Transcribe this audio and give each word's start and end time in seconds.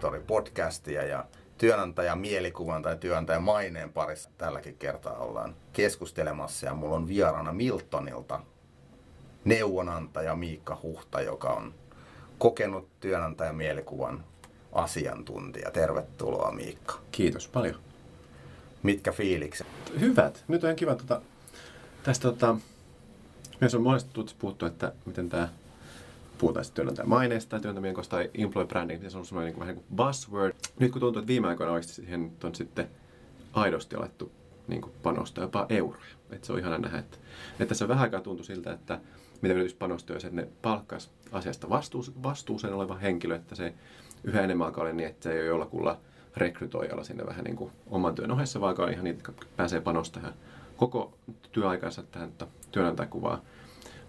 Kuuntelemaan 0.00 0.28
Duunitori-podcastia 0.28 1.04
ja 1.04 1.24
työnantajan 1.58 2.18
mielikuvan 2.18 2.82
tai 2.82 2.96
työnantajan 2.96 3.42
maineen 3.42 3.92
parissa 3.92 4.30
tälläkin 4.38 4.76
kertaa 4.78 5.18
ollaan 5.18 5.54
keskustelemassa 5.72 6.66
ja 6.66 6.74
mulla 6.74 6.96
on 6.96 7.08
vieraana 7.08 7.52
Miltonilta 7.52 8.40
neuvonantaja 9.44 10.36
Miikka 10.36 10.78
Huhta, 10.82 11.20
joka 11.20 11.48
on 11.48 11.74
kokenut 12.38 12.88
työnantajan 13.00 13.56
mielikuvan 13.56 14.24
asiantuntija. 14.72 15.70
Tervetuloa 15.70 16.52
Miikka. 16.52 16.94
Kiitos 17.12 17.48
paljon. 17.48 17.80
Mitkä 18.82 19.12
fiilikset? 19.12 19.66
Hyvät. 20.00 20.44
Nyt 20.48 20.64
on 20.64 20.76
kiva 20.76 20.94
tuota, 20.94 21.20
tästä 22.02 22.22
tota, 22.22 22.56
myös 23.60 23.74
on 23.74 23.82
monesti 23.82 24.34
puhuttu, 24.38 24.66
että 24.66 24.92
miten 25.06 25.28
tämä 25.28 25.48
puhutaan 26.38 26.64
sitten 26.64 26.82
työnantajan 26.82 27.08
maineesta 27.08 27.50
tai 27.50 27.60
työnantajan 27.60 28.08
tai 28.08 28.30
employee 28.34 28.66
branding, 28.68 29.00
niin 29.00 29.10
se 29.10 29.18
on 29.18 29.26
semmoinen 29.26 29.52
niin 29.52 29.60
vähän 29.60 29.74
niin 29.74 29.84
kuin 29.84 29.96
buzzword. 29.96 30.54
Nyt 30.78 30.92
kun 30.92 31.00
tuntuu, 31.00 31.20
että 31.20 31.28
viime 31.28 31.48
aikoina 31.48 31.72
oikeasti 31.72 31.94
siihen 31.94 32.32
on 32.44 32.54
sitten 32.54 32.88
aidosti 33.52 33.96
alettu 33.96 34.32
niin 34.68 34.80
kuin 34.80 34.92
panostaa 35.02 35.44
jopa 35.44 35.66
euroja. 35.68 36.14
Että 36.30 36.46
se 36.46 36.52
on 36.52 36.58
ihana 36.58 36.78
nähdä, 36.78 36.98
että, 36.98 37.18
että 37.52 37.66
tässä 37.66 37.88
vähän 37.88 38.02
aikaa 38.02 38.20
tuntui 38.20 38.46
siltä, 38.46 38.72
että 38.72 39.00
mitä 39.42 39.54
yritys 39.54 39.74
panostaa, 39.74 40.16
että 40.16 40.30
ne 40.30 40.48
palkkas 40.62 41.10
asiasta 41.32 41.68
vastuus, 41.68 42.22
vastuuseen 42.22 42.74
oleva 42.74 42.94
henkilö, 42.94 43.36
että 43.36 43.54
se 43.54 43.74
yhä 44.24 44.42
enemmän 44.42 44.66
alkaa 44.66 44.92
niin, 44.92 45.08
että 45.08 45.24
se 45.24 45.32
ei 45.32 45.40
ole 45.40 45.46
jollakulla 45.46 46.00
rekrytoijalla 46.36 47.04
sinne 47.04 47.26
vähän 47.26 47.44
niin 47.44 47.56
kuin 47.56 47.72
oman 47.86 48.14
työn 48.14 48.30
ohessa, 48.30 48.60
vaan 48.60 48.92
ihan 48.92 49.04
niitä, 49.04 49.18
jotka 49.18 49.46
pääsee 49.56 49.80
panostamaan 49.80 50.34
koko 50.76 51.18
työaikansa 51.52 52.02
tähän 52.02 52.32
työnantajakuvaan. 52.72 53.38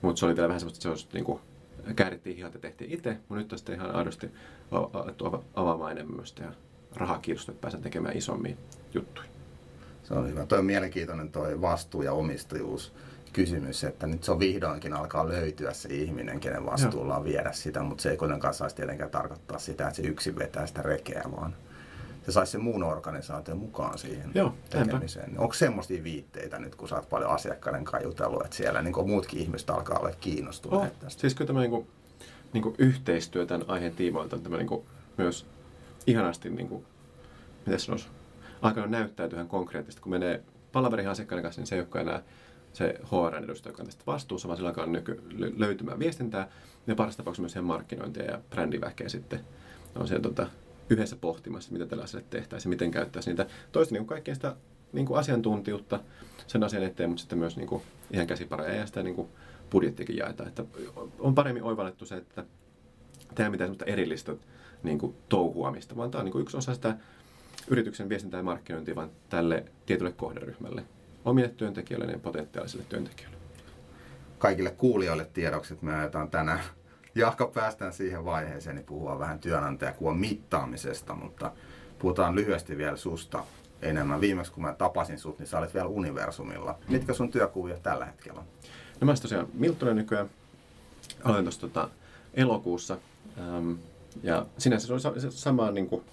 Mutta 0.02 0.20
se 0.20 0.26
oli 0.26 0.36
vielä 0.36 0.48
vähän 0.48 0.60
semmoista, 0.60 0.78
että 0.78 0.84
se 0.84 0.90
olisi 0.90 1.08
niin 1.14 1.26
kuin 1.26 1.42
käärittiin 1.96 2.36
hihat 2.36 2.54
ja 2.54 2.60
tehtiin 2.60 2.92
itse, 2.92 3.18
mutta 3.30 3.36
nyt 3.36 3.52
sitten 3.56 3.76
ihan 3.76 3.96
aidosti 3.96 4.32
avaamaan 5.56 5.92
enemmän 5.92 6.26
ja 6.40 6.54
rahakirstu, 6.96 7.52
että 7.52 7.62
pääsen 7.62 7.82
tekemään 7.82 8.18
isommin 8.18 8.58
juttuja. 8.94 9.28
Se 10.04 10.14
on 10.14 10.30
hyvä. 10.30 10.46
Toi 10.46 10.60
on 10.60 10.66
mielenkiintoinen 10.66 11.32
toi 11.32 11.62
vastuu 11.62 12.02
ja 12.02 12.14
omistajuus 12.14 12.94
kysymys, 13.34 13.84
että 13.84 14.08
nyt 14.08 14.24
se 14.24 14.32
on 14.32 14.40
vihdoinkin 14.40 14.94
alkaa 14.94 15.28
löytyä 15.28 15.74
se 15.74 15.90
ihminen, 15.90 16.40
kenen 16.40 16.66
vastuulla 16.66 17.18
on 17.18 17.24
viedä 17.24 17.52
sitä, 17.52 17.84
mutta 17.84 18.02
se 18.02 18.12
ei 18.12 18.18
kuitenkaan 18.18 18.54
saisi 18.54 18.76
tietenkään 18.76 19.10
tarkoittaa 19.10 19.60
sitä, 19.60 19.88
että 19.88 19.96
se 19.96 20.08
yksin 20.08 20.36
vetää 20.36 20.68
sitä 20.68 20.82
rekeä, 20.82 21.24
vaan 21.32 21.56
se 22.30 22.34
saisi 22.34 22.52
sen 22.52 22.62
muun 22.62 22.84
organisaation 22.84 23.58
mukaan 23.58 23.98
siihen 23.98 24.32
Joo, 24.34 24.54
tekemiseen. 24.70 25.40
Onko 25.40 25.54
semmoisia 25.54 26.04
viitteitä 26.04 26.60
nyt, 26.60 26.76
kun 26.76 26.90
sä 26.90 26.96
oot 26.96 27.10
paljon 27.10 27.32
asiakkaiden 27.32 27.84
kanssa 27.84 28.08
jutellut, 28.08 28.44
että 28.44 28.56
siellä 28.56 28.82
niin 28.82 29.08
muutkin 29.10 29.40
ihmiset 29.40 29.70
alkaa 29.70 30.00
olla 30.00 30.12
kiinnostuneet 30.12 30.94
oh, 30.94 31.00
tästä? 31.00 31.22
Siis 31.22 31.36
kyllä 31.36 31.48
tämä 31.48 31.60
niin 31.60 31.72
kuin, 31.72 31.88
niin 32.54 32.62
kuin 32.62 32.76
yhteistyö 32.78 33.46
tämän 33.46 33.70
aiheen 33.70 33.96
tiimoilta 33.96 34.36
on 34.36 34.42
tämä 34.42 34.58
niin 34.58 34.68
kuin, 34.68 34.86
myös 35.18 35.46
ihanasti, 36.08 36.50
niin 36.50 36.68
kuin, 36.68 36.86
miten 37.66 37.80
sanoisi, 37.80 38.08
alkanut 38.62 38.90
näyttäytyä 38.90 39.38
ihan 39.38 39.48
konkreettisesti. 39.48 40.02
Kun 40.02 40.12
menee 40.12 40.44
palaveriin 40.72 41.10
asiakkaiden 41.10 41.44
kanssa, 41.44 41.62
niin 41.62 41.68
se 41.68 41.76
ei 41.76 41.82
olekaan 41.82 42.08
enää 42.08 42.24
se 42.74 43.00
HR-edustaja, 43.04 43.72
joka 43.72 43.82
on 43.82 43.86
tästä 43.86 44.04
vastuussa, 44.08 44.48
vaan 44.48 44.58
sillä 44.58 44.70
alkaa 44.70 44.86
nyky- 44.86 45.24
löytymään 45.58 46.00
viestintää 46.00 46.48
ja 46.88 46.96
parissa 46.96 47.18
tapauksessa 47.18 47.60
myös 47.60 47.68
markkinointia 47.68 48.24
ja 48.24 48.40
brändiväkeä 48.50 49.10
sitten 49.10 49.40
on 49.96 50.08
siellä 50.08 50.24
tota, 50.24 50.48
yhdessä 50.90 51.16
pohtimassa, 51.16 51.72
mitä 51.72 51.86
tällä 51.86 52.04
asialle 52.04 52.28
tehtäisiin 52.30 52.70
miten 52.70 52.92
käyttäisiin 52.92 53.32
niitä 53.32 53.52
toista 53.72 53.96
niin 53.96 54.06
kaikkea 54.06 54.36
sitä 54.36 54.56
niin 54.94 55.06
kuin 55.06 55.20
asiantuntijuutta 55.20 56.00
sen 56.48 56.64
asian 56.64 56.84
eteen, 56.84 57.10
mutta 57.10 57.22
sitten 57.22 57.40
myös 57.40 57.58
niin 57.58 57.68
kuin 57.68 57.82
ihan 58.12 58.28
käsipareja 58.28 58.76
ja 58.80 58.86
sitä 58.86 59.04
niin 59.04 59.16
kuin 59.16 59.28
budjettikin 59.72 60.18
jaetaan. 60.18 60.50
Että 60.50 60.64
on 61.20 61.36
paremmin 61.36 61.64
oivallettu 61.64 62.06
se, 62.06 62.18
että 62.18 62.46
tämä 63.36 63.50
mitään 63.50 63.76
erillistä 63.86 64.36
niin 64.84 65.00
kuin 65.00 65.16
touhuamista, 65.30 65.96
vaan 65.96 66.12
tämä 66.12 66.20
on 66.20 66.26
niin 66.26 66.32
kuin 66.32 66.42
yksi 66.42 66.58
osa 66.58 66.74
sitä 66.74 66.98
yrityksen 67.68 68.10
viestintää 68.10 68.40
ja 68.40 68.44
markkinointia 68.44 68.96
vaan 68.96 69.12
tälle 69.30 69.66
tietylle 69.86 70.12
kohderyhmälle, 70.12 70.84
omille 71.26 71.50
työntekijöille 71.50 72.12
ja 72.12 72.20
potentiaalisille 72.20 72.86
työntekijöille. 72.90 73.38
Kaikille 74.40 74.72
kuulijoille 74.72 75.26
tiedoksi, 75.34 75.74
että 75.74 75.86
me 75.86 75.96
ajetaan 75.96 76.30
tänään 76.30 76.60
Jahka 77.16 77.48
päästään 77.48 77.94
siihen 77.94 78.26
vaiheeseen, 78.26 78.76
niin 78.76 78.86
puhua 78.86 79.20
vähän 79.20 79.40
työnantajakuvan 79.40 80.18
mittaamisesta, 80.18 81.16
mutta 81.16 81.52
puhutaan 82.00 82.36
lyhyesti 82.36 82.78
vielä 82.78 82.98
susta 82.98 83.44
enemmän. 83.82 84.22
Viimeksi 84.22 84.52
kun 84.52 84.64
mä 84.64 84.74
tapasin 84.74 85.20
sut, 85.20 85.40
niin 85.40 85.48
sä 85.48 85.58
olet 85.58 85.74
vielä 85.74 85.88
Universumilla. 85.88 86.78
Mitkä 86.90 87.14
sun 87.14 87.32
työkuvia 87.32 87.78
tällä 87.78 88.06
hetkellä 88.06 88.40
on? 88.40 88.46
No 89.02 89.06
mä 89.06 89.14
tosiaan 89.22 89.48
Miltonen 89.54 89.96
nykyään. 89.96 90.30
Olen 91.26 91.44
tuossa 91.44 91.62
tota, 91.62 91.90
elokuussa. 92.34 92.98
Ähm, 93.40 93.72
ja 94.24 94.46
sinänsä 94.58 94.88
se 94.88 95.08
oli 95.08 95.20
sama, 95.30 95.72
niin 95.72 95.88
kuin, 95.88 96.04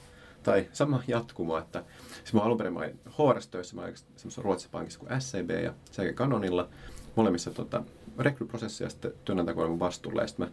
tai 0.42 0.68
sama 0.72 1.02
jatkumo, 1.06 1.58
että 1.58 1.84
siis 2.08 2.34
mä 2.34 2.40
alun 2.40 2.58
perin 2.58 2.72
mä 2.72 2.78
olin 2.78 3.00
HR-töissä, 3.08 3.76
mä 3.76 3.82
olin 3.82 3.96
semmoisessa 3.96 4.42
Ruotsissa 4.42 4.72
pankissa 4.72 5.00
kuin 5.00 5.20
SCB 5.20 5.50
ja 5.50 5.74
sen 5.90 6.14
Canonilla. 6.14 6.68
Molemmissa 7.16 7.50
tota, 7.50 7.82
rekryprosessia 8.18 8.88
sitten 8.88 9.12
työnantajakuoleman 9.24 9.78
vastuulla. 9.78 10.20
Ja 10.20 10.26
sitten 10.26 10.46
mä 10.46 10.52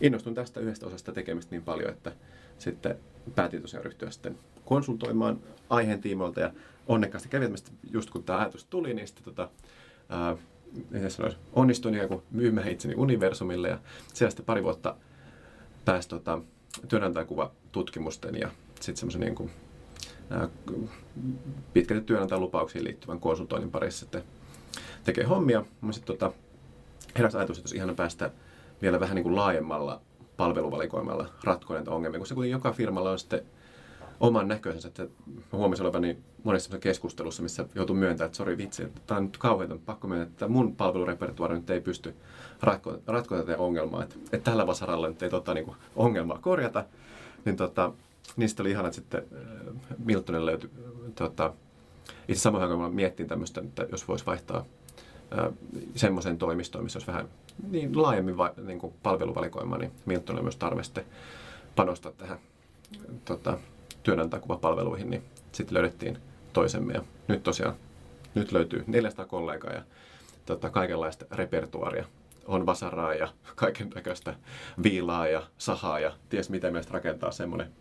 innostun 0.00 0.34
tästä 0.34 0.60
yhdestä 0.60 0.86
osasta 0.86 1.12
tekemistä 1.12 1.50
niin 1.50 1.62
paljon, 1.62 1.90
että 1.90 2.12
sitten 2.58 2.98
päätin 3.34 3.62
tosiaan 3.62 3.84
ryhtyä 3.84 4.10
sitten 4.10 4.38
konsultoimaan 4.64 5.40
aiheen 5.70 6.00
tiimoilta 6.00 6.40
ja 6.40 6.52
onnekkaasti 6.86 7.28
kävi, 7.28 7.44
että 7.44 7.70
just 7.92 8.10
kun 8.10 8.24
tämä 8.24 8.38
ajatus 8.38 8.64
tuli, 8.64 8.94
niin 8.94 9.06
sitten 9.06 9.24
tota, 9.24 9.48
ää, 10.08 10.36
sanoisi, 11.08 11.38
onnistuin 11.52 11.94
niin 11.94 12.22
myymään 12.30 12.68
itseni 12.68 12.94
universumille 12.96 13.68
ja 13.68 13.78
siellä 14.14 14.30
sitten 14.30 14.46
pari 14.46 14.62
vuotta 14.62 14.96
pääsi 15.84 16.08
tota, 16.08 16.40
työnantajakuvatutkimusten 16.88 18.34
ja 18.34 18.50
sitten 18.74 18.96
semmoisen 18.96 19.20
niin 19.20 19.34
kuin, 19.34 19.50
pitkälti 21.72 22.04
työnantajan 22.04 22.40
lupauksiin 22.40 22.84
liittyvän 22.84 23.20
konsultoinnin 23.20 23.70
parissa 23.70 24.00
sitten 24.00 24.22
tekee 25.04 25.24
hommia. 25.24 25.64
Mä 25.80 25.92
sitten 25.92 26.16
tota, 26.16 26.36
heräsi 27.18 27.36
ajatus, 27.36 27.58
että 27.58 27.66
olisi 27.66 27.76
ihana 27.76 27.94
päästä 27.94 28.30
vielä 28.82 29.00
vähän 29.00 29.14
niin 29.14 29.22
kuin 29.22 29.36
laajemmalla 29.36 30.00
palveluvalikoimalla 30.36 31.26
ratkoa 31.44 31.76
näitä 31.76 31.90
ongelmia, 31.90 32.18
koska 32.18 32.34
kuitenkin 32.34 32.52
joka 32.52 32.72
firmalla 32.72 33.10
on 33.10 33.18
sitten 33.18 33.42
oman 34.20 34.48
näköisensä. 34.48 34.88
Että 34.88 35.02
mä 35.26 35.58
huomasin 35.58 35.86
olevani 35.86 36.18
monessa 36.44 36.78
keskustelussa, 36.78 37.42
missä 37.42 37.64
joutuu 37.74 37.96
myöntämään, 37.96 38.26
että 38.26 38.36
sori 38.36 38.58
vitsi, 38.58 38.82
että 38.82 39.00
tämä 39.06 39.18
on 39.18 39.24
nyt 39.24 39.36
kauhean 39.36 39.80
pakko 39.86 40.08
myöntää, 40.08 40.32
että 40.32 40.48
mun 40.48 40.76
palvelurepertuaari 40.76 41.54
nyt 41.54 41.70
ei 41.70 41.80
pysty 41.80 42.14
ratkoa, 42.62 42.98
tätä 43.38 43.58
ongelmaa. 43.58 44.02
Että, 44.02 44.14
että 44.32 44.50
tällä 44.50 44.66
vasaralla 44.66 45.08
nyt 45.08 45.22
ei 45.22 45.30
tota, 45.30 45.54
niin 45.54 45.64
kuin 45.64 45.76
ongelmaa 45.96 46.38
korjata. 46.38 46.84
Niin, 47.44 47.56
tota, 47.56 47.92
niistä 48.36 48.62
oli 48.62 48.70
ihana, 48.70 48.88
että 48.88 48.96
sitten 48.96 49.24
äh, 49.32 49.96
Miltonen 50.04 50.46
löytyi 50.46 50.70
tota, 51.14 51.54
itse 52.28 52.40
samoin 52.42 52.68
kun 52.68 52.80
mä 52.80 52.88
miettin 52.88 53.28
tämmöistä, 53.28 53.60
että 53.60 53.86
jos 53.92 54.08
voisi 54.08 54.26
vaihtaa 54.26 54.64
semmoisen 55.94 56.38
toimistoon, 56.38 56.84
missä 56.84 56.96
olisi 56.96 57.06
vähän 57.06 57.28
niin 57.70 58.02
laajemmin 58.02 58.36
va, 58.36 58.54
niin 58.66 58.78
kuin 58.78 58.94
palveluvalikoima, 59.02 59.78
niin 59.78 59.92
Milton 60.06 60.38
on 60.38 60.44
myös 60.44 60.56
tarve 60.56 60.82
sitten 60.82 61.04
panostaa 61.76 62.12
tähän 62.12 62.38
tota, 63.24 63.58
työnantakuvapalveluihin, 64.02 65.10
niin 65.10 65.22
sitten 65.52 65.74
löydettiin 65.74 66.18
toisemme 66.52 66.92
ja 66.92 67.02
nyt 67.28 67.42
tosiaan 67.42 67.74
nyt 68.34 68.52
löytyy 68.52 68.84
400 68.86 69.26
kollegaa 69.26 69.72
ja 69.72 69.82
tota, 70.46 70.70
kaikenlaista 70.70 71.24
repertuaria. 71.32 72.04
On 72.46 72.66
vasaraa 72.66 73.14
ja 73.14 73.28
kaiken 73.56 73.90
näköistä 73.94 74.34
viilaa 74.82 75.26
ja 75.26 75.42
sahaa 75.58 76.00
ja 76.00 76.12
ties 76.28 76.50
mitä 76.50 76.70
meistä 76.70 76.92
rakentaa 76.92 77.30
semmoinen, 77.30 77.72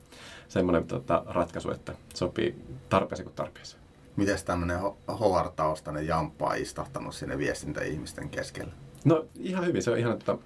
semmoinen 0.48 0.88
tota, 0.88 1.24
ratkaisu, 1.28 1.72
että 1.72 1.94
sopii 2.14 2.56
tarpeeseen 2.90 3.26
kuin 3.26 3.36
tarpeeseen. 3.36 3.83
Miten 4.16 4.38
tämmöinen 4.46 4.80
HR-taustainen 5.08 6.08
jamppa 6.08 6.48
on 6.48 6.58
istahtanut 6.58 7.16
sinne 7.16 7.38
viestintäihmisten 7.38 8.30
keskellä? 8.30 8.72
No 9.06 9.26
ihan 9.40 9.66
hyvin. 9.66 9.84
Se 9.84 9.92
on 9.92 9.98
ihan, 9.98 10.20
tota, 10.20 10.38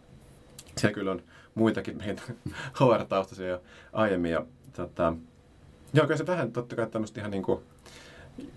siellä 0.77 0.93
kyllä 0.93 1.11
on 1.11 1.21
muitakin 1.55 1.97
meitä 1.97 2.21
HR-taustaisia 2.79 3.47
jo 3.47 3.61
aiemmin. 3.93 4.31
Ja, 4.31 4.45
tota, 4.73 5.13
joo, 5.93 6.05
kyllä 6.05 6.17
se 6.17 6.27
vähän 6.27 6.51
totta 6.51 6.75
kai 6.75 6.87
tämmöistä 6.87 7.19
ihan, 7.19 7.31
niin 7.31 7.43
kuin, 7.43 7.59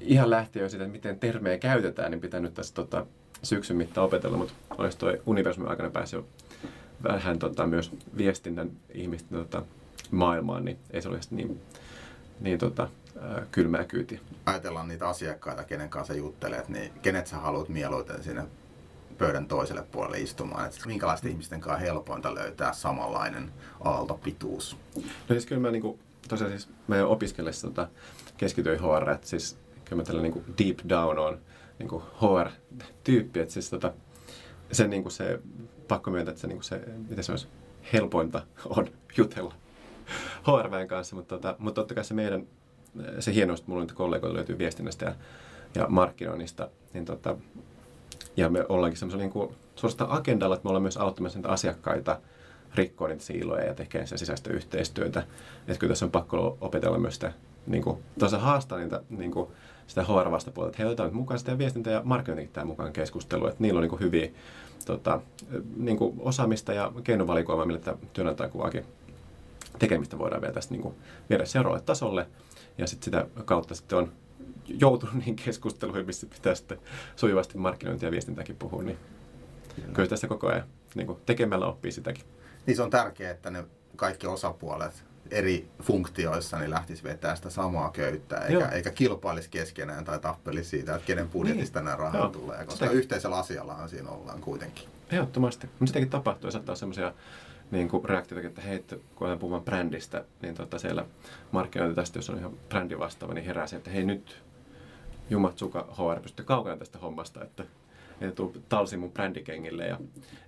ihan 0.01 0.31
lähti 0.31 0.59
jo 0.59 0.69
siitä, 0.69 0.85
että 0.85 0.93
miten 0.93 1.19
termejä 1.19 1.59
käytetään, 1.59 2.11
niin 2.11 2.21
pitää 2.21 2.41
nyt 2.41 2.55
tässä 2.55 2.75
tota, 2.75 3.07
syksyn 3.43 3.77
mittaan 3.77 4.07
opetella, 4.07 4.37
mutta 4.37 4.55
olisi 4.79 4.99
tuo 4.99 5.13
universumin 5.27 5.71
aikana 5.71 5.91
päässyt 5.91 6.21
jo 6.21 6.27
vähän 7.03 7.39
tota, 7.39 7.67
myös 7.67 7.93
viestinnän 8.17 8.71
ihmisten 8.95 9.39
tota, 9.39 9.63
maailmaan, 10.11 10.65
niin 10.65 10.79
ei 10.91 11.03
se 11.03 11.09
ole 11.09 11.21
niin, 11.31 11.61
niin 12.41 12.59
tota, 12.59 12.89
kylmää 13.53 13.85
kyytiä. 13.85 14.21
Ajatellaan 14.47 14.89
niitä 14.89 15.09
asiakkaita, 15.09 15.65
kenen 15.65 15.91
kanssa 15.91 16.15
juttelet, 16.15 16.69
niin 16.69 16.93
kenet 17.03 17.27
sä 17.27 17.37
haluat 17.37 17.69
mieluiten 17.69 18.23
sinne 18.23 18.45
pöydän 19.19 19.47
toiselle 19.47 19.83
puolelle 19.93 20.19
istumaan? 20.19 20.67
Että 20.67 20.87
minkälaisten 20.87 21.31
ihmisten 21.31 21.61
kanssa 21.61 21.87
helpointa 21.87 22.35
löytää 22.35 22.73
samanlainen 22.73 23.53
aaltopituus? 23.81 24.77
No 24.97 25.03
siis 25.29 25.47
kyllä 25.47 25.61
mä 25.61 25.71
niin 25.71 25.99
tosiaan 26.29 26.53
siis 26.53 26.69
meidän 26.89 27.07
opiskellessa 27.07 27.67
tota, 27.69 27.89
keskityin 28.37 28.81
HR, 28.81 29.11
että 29.11 29.27
siis 29.27 29.59
kyllä 29.85 30.03
mä 30.03 30.07
tällä 30.07 30.23
niin 30.23 30.45
deep 30.59 30.79
down 30.89 31.19
on 31.19 31.39
niin 31.79 31.91
HR-tyyppi, 31.91 33.41
että 33.41 33.53
siis 33.53 33.71
tota, 33.71 33.93
se, 34.73 34.89
niin 34.89 35.11
se 35.11 35.41
pakko 35.89 36.11
myöntää, 36.11 36.31
että 36.31 36.41
se, 36.41 36.47
niin 36.47 36.63
se, 36.63 36.81
miten 37.09 37.25
se 37.25 37.33
olisi, 37.33 37.47
helpointa 37.93 38.43
on 38.65 38.89
jutella 39.17 39.55
HRVn 40.47 40.89
kanssa, 40.89 41.17
mutta, 41.17 41.35
tota, 41.35 41.57
mutta 41.59 41.81
totta 41.81 41.95
kai 41.95 42.05
se 42.05 42.15
meidän, 42.15 42.47
se 43.19 43.35
hienous, 43.35 43.61
että 43.61 43.71
mulla 43.71 43.83
nyt 43.83 43.93
kollegoita 43.93 44.37
löytyy 44.37 44.59
viestinnästä 44.59 45.05
ja, 45.05 45.15
ja 45.75 45.87
markkinoinnista, 45.89 46.69
niin 46.93 47.05
tota, 47.05 47.37
ja 48.37 48.49
me 48.49 48.65
ollaankin 48.69 48.99
semmoisella 48.99 49.23
niin 49.23 49.33
kuin, 49.33 49.55
suorastaan 49.75 50.11
agendalla, 50.11 50.55
että 50.55 50.65
me 50.65 50.69
ollaan 50.69 50.83
myös 50.83 50.97
auttamassa 50.97 51.39
niitä 51.39 51.49
asiakkaita 51.49 52.21
rikkoa 52.75 53.09
niitä 53.09 53.25
siiloja 53.25 53.65
ja 53.65 53.75
tekee 53.75 54.07
sitä 54.07 54.19
sisäistä 54.19 54.51
yhteistyötä. 54.51 55.23
Että 55.69 55.79
kyllä 55.79 55.91
tässä 55.91 56.05
on 56.05 56.11
pakko 56.11 56.59
opetella 56.61 56.99
myös 56.99 57.15
sitä, 57.15 57.33
niin 57.67 57.83
kuin, 57.83 57.99
haastaa 58.39 58.79
niitä, 58.79 59.03
niin 59.11 59.31
kuin, 59.31 59.51
sitä 59.87 60.03
HR-vastapuolta, 60.03 60.71
että 60.71 60.83
he 60.83 60.87
otetaan 60.87 61.15
mukaan 61.15 61.39
sitä 61.39 61.59
viestintä 61.59 61.91
ja 61.91 62.01
markkinointikin 62.05 62.53
tämän 62.53 62.67
mukaan 62.67 62.93
keskustelua, 62.93 63.49
että 63.49 63.63
niillä 63.63 63.79
on 63.79 63.83
niin 63.83 63.91
kuin 63.91 64.01
hyviä 64.01 64.31
tota, 64.85 65.21
niin 65.77 65.97
kuin 65.97 66.15
osaamista 66.19 66.73
ja 66.73 66.93
keinovalikoimaa, 67.05 67.67
millä 67.67 67.81
tämä 67.81 67.97
työnantajakuvaakin 68.13 68.85
tekemistä 69.81 70.19
voidaan 70.19 70.43
vielä 70.43 70.55
tästä 70.55 70.75
niin 70.75 70.83
kuin, 70.83 70.95
viedä 71.31 71.45
seuraavalle 71.45 71.85
tasolle. 71.85 72.27
Ja 72.79 72.87
sitten 72.87 73.05
sitä 73.05 73.27
kautta 73.45 73.75
sitten 73.75 73.99
on 73.99 74.13
joutunut 74.67 75.15
niin 75.15 75.37
keskusteluihin, 75.37 76.07
missä 76.07 76.27
pitää 76.27 76.55
sitten 76.55 76.79
sujuvasti 77.17 77.59
markkinointia 77.59 78.07
ja 78.07 78.11
viestintääkin 78.11 78.57
puhua, 78.57 78.83
niin 78.83 78.99
kyllä, 79.77 79.89
kyllä 79.93 80.09
tässä 80.09 80.29
koko 80.29 80.49
ajan 80.49 80.65
niin 80.95 81.07
kuin 81.07 81.19
tekemällä 81.27 81.67
oppii 81.67 81.93
sitäkin. 81.93 82.25
Niin 82.67 82.77
se 82.77 82.83
on 82.83 82.91
tärkeää, 82.91 83.31
että 83.31 83.51
ne 83.51 83.65
kaikki 83.97 84.27
osapuolet 84.27 85.05
eri 85.31 85.69
funktioissa 85.83 86.59
niin 86.59 86.71
lähtisi 86.71 87.05
vetää 87.05 87.37
sitä 87.37 87.51
samaa 87.51 87.91
köyttä, 87.91 88.39
eikä, 88.39 88.69
eikä 88.69 88.91
kilpailisi 88.91 89.51
keskenään 89.51 90.05
tai 90.05 90.19
tappelisi 90.19 90.71
siitä, 90.71 90.95
että 90.95 91.07
kenen 91.07 91.29
budjetista 91.29 91.79
niin. 91.79 91.85
nämä 91.85 91.97
rahat 91.97 92.21
Joo. 92.21 92.29
tulee, 92.29 92.65
koska 92.65 92.87
Sitä... 92.87 92.91
yhteisellä 92.91 93.39
asiallahan 93.39 93.89
siinä 93.89 94.11
ollaan 94.11 94.41
kuitenkin. 94.41 94.89
Ehdottomasti. 95.11 95.67
Mutta 95.67 95.87
sitäkin 95.87 96.11
tapahtuu, 96.11 96.47
jos 96.47 96.53
saattaa 96.53 96.75
sellaisia 96.75 97.13
niin 97.71 97.89
kuin 97.89 98.05
reaktioita, 98.05 98.49
että 98.49 98.61
hei, 98.61 98.85
kun 99.15 99.27
olen 99.27 99.39
puhumaan 99.39 99.65
brändistä, 99.65 100.25
niin 100.43 100.55
tota 100.55 100.79
siellä 100.79 101.07
markkinointi 101.53 101.97
tästä, 101.97 102.19
jos 102.19 102.31
on 102.31 102.39
ihan 102.39 102.53
brändi 102.69 102.99
vastaava, 102.99 103.35
niin 103.35 103.45
herää 103.45 103.67
se, 103.67 103.77
että 103.77 103.91
hei 103.91 104.05
nyt 104.05 104.43
Jumat 105.31 105.59
Suka 105.59 105.89
HR 105.93 106.21
pystyy 106.21 106.45
kaukana 106.45 106.77
tästä 106.77 106.99
hommasta, 106.99 107.45
että 107.45 107.65
ei 108.21 108.33
tuu 108.33 108.57
talsi 108.69 108.97
mun 108.97 109.13
brändikengille. 109.13 109.87
Ja, 109.87 109.99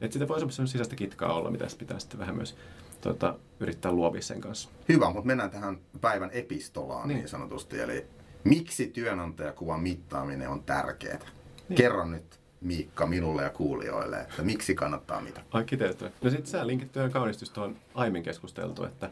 että 0.01 0.13
sitä 0.13 0.29
voi 0.29 0.39
semmoista 0.39 0.67
sisäistä 0.67 0.97
kitkaa 0.97 1.33
olla, 1.33 1.51
mitä 1.51 1.67
pitää 1.79 1.99
sitten 1.99 2.21
vähän 2.21 2.37
myös 2.37 2.57
tota, 3.01 3.35
yrittää 3.61 3.93
luovia 3.93 4.23
sen 4.23 4.41
kanssa. 4.41 4.69
Hyvä, 4.89 5.11
mutta 5.11 5.27
mennään 5.27 5.51
tähän 5.51 5.79
päivän 6.01 6.31
epistolaan 6.33 7.09
niin, 7.09 7.19
niin 7.19 7.29
sanotusti. 7.29 7.81
Eli 7.81 8.07
miksi 8.45 8.87
työnantajakuvan 8.87 9.81
mittaaminen 9.81 10.49
on 10.49 10.63
tärkeää? 10.63 11.19
Niin. 11.69 11.77
Kerro 11.77 12.05
nyt 12.05 12.42
Miikka 12.63 13.07
minulle 13.07 13.43
ja 13.43 13.51
kuulijoille, 13.51 14.21
että 14.21 14.43
miksi 14.43 14.75
kannattaa 14.75 15.21
mitata? 15.21 15.47
Ai 15.51 15.65
kiteytyä. 15.65 16.11
No 16.23 16.31
sitten 16.31 16.51
sä 16.51 16.67
linkit 16.67 16.93
työn 16.93 17.11
kaunistusta 17.11 17.63
on 17.63 17.77
aiemmin 17.95 18.23
keskusteltu, 18.23 18.85
että, 18.85 19.11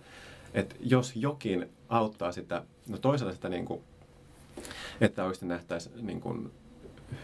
että 0.55 0.75
jos 0.81 1.17
jokin 1.17 1.69
auttaa 1.88 2.32
sitä, 2.32 2.62
no 2.88 2.99
toisaalta 2.99 3.35
sitä 3.35 3.49
niin 3.49 3.64
kuin, 3.64 3.81
että 5.00 5.25
oikeasti 5.25 5.47
nähtäisiin 5.47 6.06
niin 6.06 6.20
kuin 6.20 6.50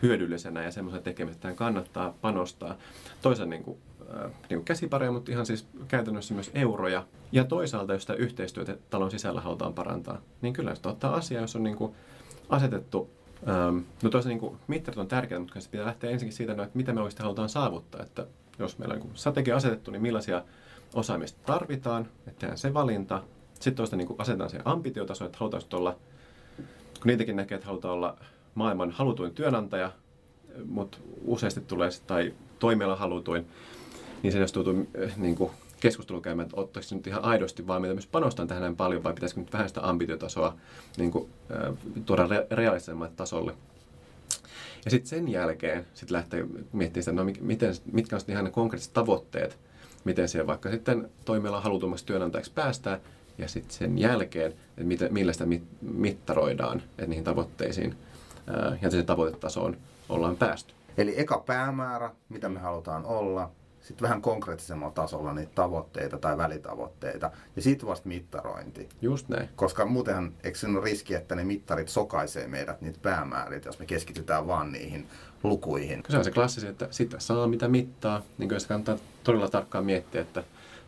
hyödyllisenä 0.02 0.62
ja 0.62 0.70
semmoisen 0.70 1.02
tekemistä, 1.02 1.48
että 1.48 1.58
kannattaa 1.58 2.14
panostaa. 2.20 2.76
Toisaalta 3.22 3.50
niin 3.50 3.64
kuin, 3.64 3.78
äh, 4.00 4.30
niin 4.30 4.58
kuin 4.58 4.64
käsipareja, 4.64 5.12
mutta 5.12 5.32
ihan 5.32 5.46
siis 5.46 5.66
käytännössä 5.88 6.34
myös 6.34 6.50
euroja. 6.54 7.06
Ja 7.32 7.44
toisaalta, 7.44 7.92
jos 7.92 8.02
sitä 8.02 8.14
yhteistyötä 8.14 8.76
talon 8.90 9.10
sisällä 9.10 9.40
halutaan 9.40 9.74
parantaa, 9.74 10.20
niin 10.42 10.52
kyllä 10.52 10.74
sitä 10.74 10.88
ottaa 10.88 11.14
asia, 11.14 11.40
jos 11.40 11.56
on 11.56 11.62
niin 11.62 11.76
kuin 11.76 11.94
asetettu 12.48 13.10
Ähm, 13.48 13.78
no 14.02 14.10
toisaalta 14.10 14.46
niin 14.46 14.58
mittarit 14.66 14.98
on 14.98 15.08
tärkeitä, 15.08 15.40
mutta 15.40 15.60
se 15.60 15.70
pitää 15.70 15.86
lähteä 15.86 16.10
ensinnäkin 16.10 16.36
siitä, 16.36 16.52
että 16.52 16.68
mitä 16.74 16.92
me 16.92 17.00
oikeasti 17.00 17.22
halutaan 17.22 17.48
saavuttaa. 17.48 18.02
Että 18.02 18.26
jos 18.58 18.78
meillä 18.78 18.94
on 18.94 19.00
niin 19.00 19.10
strategia 19.14 19.56
asetettu, 19.56 19.90
niin 19.90 20.02
millaisia 20.02 20.42
osaamista 20.94 21.40
tarvitaan, 21.46 22.08
että 22.26 22.40
tehdään 22.40 22.58
se 22.58 22.74
valinta. 22.74 23.22
Sitten 23.54 23.74
toista 23.74 23.96
niin 23.96 24.08
asetetaan 24.18 24.50
se 24.50 24.58
ambitiotaso, 24.64 25.24
että 25.24 25.38
halutaan 25.38 25.62
olla, 25.72 25.96
kun 26.56 27.06
niitäkin 27.06 27.36
näkee, 27.36 27.54
että 27.54 27.66
halutaan 27.66 27.94
olla 27.94 28.16
maailman 28.54 28.90
halutuin 28.90 29.34
työnantaja, 29.34 29.92
mutta 30.64 30.98
useasti 31.24 31.60
tulee, 31.60 31.90
tai 32.06 32.34
toimiala 32.58 32.96
halutuin, 32.96 33.46
niin 34.22 34.32
se 34.32 34.38
jos 34.38 34.52
tuntuu 34.52 34.86
niin 35.16 35.36
kuin 35.36 35.50
keskustelun 35.86 36.22
käymään, 36.22 36.46
että 36.46 36.60
ottaisi 36.60 36.94
nyt 36.94 37.06
ihan 37.06 37.24
aidosti 37.24 37.66
vaan 37.66 37.82
mitä 37.82 37.94
myös 37.94 38.06
panostan 38.06 38.48
tähän 38.48 38.62
näin 38.62 38.76
paljon, 38.76 39.04
vai 39.04 39.14
pitäisikö 39.14 39.40
nyt 39.40 39.52
vähän 39.52 39.68
sitä 39.68 39.88
ambitiotasoa 39.88 40.56
niin 40.96 41.10
kuin, 41.10 41.28
äh, 41.50 41.74
tuoda 42.06 42.26
re- 42.26 42.46
realistisemmalle 42.50 43.12
tasolle. 43.16 43.54
Ja 44.84 44.90
sitten 44.90 45.08
sen 45.08 45.28
jälkeen 45.28 45.86
sit 45.94 46.10
lähtee 46.10 46.46
miettimään 46.72 47.02
sitä, 47.02 47.12
no 47.12 47.24
miten, 47.40 47.74
mitkä 47.92 48.16
on 48.16 48.22
ihan 48.28 48.44
ne 48.44 48.50
konkreettiset 48.50 48.94
tavoitteet, 48.94 49.58
miten 50.04 50.28
siellä 50.28 50.46
vaikka 50.46 50.70
sitten 50.70 51.10
toimiala 51.24 51.60
halutummaksi 51.60 52.06
työnantajaksi 52.06 52.52
päästään, 52.54 53.00
ja 53.38 53.48
sitten 53.48 53.74
sen 53.74 53.98
jälkeen, 53.98 54.52
että 54.52 54.84
miten, 54.84 55.12
millä 55.12 55.32
sitä 55.32 55.46
mit, 55.46 55.62
mittaroidaan, 55.80 56.78
että 56.78 57.06
niihin 57.06 57.24
tavoitteisiin 57.24 57.94
ää, 58.46 58.78
ja 58.82 58.90
sen 58.90 59.06
tavoitetasoon 59.06 59.76
ollaan 60.08 60.36
päästy. 60.36 60.74
Eli 60.98 61.20
eka 61.20 61.38
päämäärä, 61.38 62.10
mitä 62.28 62.48
me 62.48 62.60
halutaan 62.60 63.04
olla, 63.04 63.50
sitten 63.86 64.02
vähän 64.02 64.22
konkreettisemmalla 64.22 64.92
tasolla 64.92 65.32
niitä 65.32 65.52
tavoitteita 65.54 66.18
tai 66.18 66.38
välitavoitteita 66.38 67.30
ja 67.56 67.62
sitten 67.62 67.88
vasta 67.88 68.08
mittarointi. 68.08 68.88
Just 69.02 69.28
näin. 69.28 69.48
Koska 69.56 69.86
muutenhan, 69.86 70.32
eikö 70.44 70.58
se 70.58 70.66
ole 70.66 70.84
riski, 70.84 71.14
että 71.14 71.34
ne 71.34 71.44
mittarit 71.44 71.88
sokaisee 71.88 72.48
meidät 72.48 72.80
niitä 72.80 72.98
päämääriä, 73.02 73.60
jos 73.64 73.78
me 73.78 73.86
keskitytään 73.86 74.46
vaan 74.46 74.72
niihin 74.72 75.06
lukuihin. 75.42 76.02
Se 76.08 76.18
on 76.18 76.24
se 76.24 76.30
klassisi, 76.30 76.66
että 76.66 76.88
sitä 76.90 77.20
saa 77.20 77.46
mitä 77.46 77.68
mittaa, 77.68 78.22
niin 78.38 78.48
kyllä 78.48 78.60
se 78.60 78.68
kannattaa 78.68 78.98
todella 79.24 79.48
tarkkaan 79.48 79.84
miettiä, 79.84 80.20
että 80.20 80.44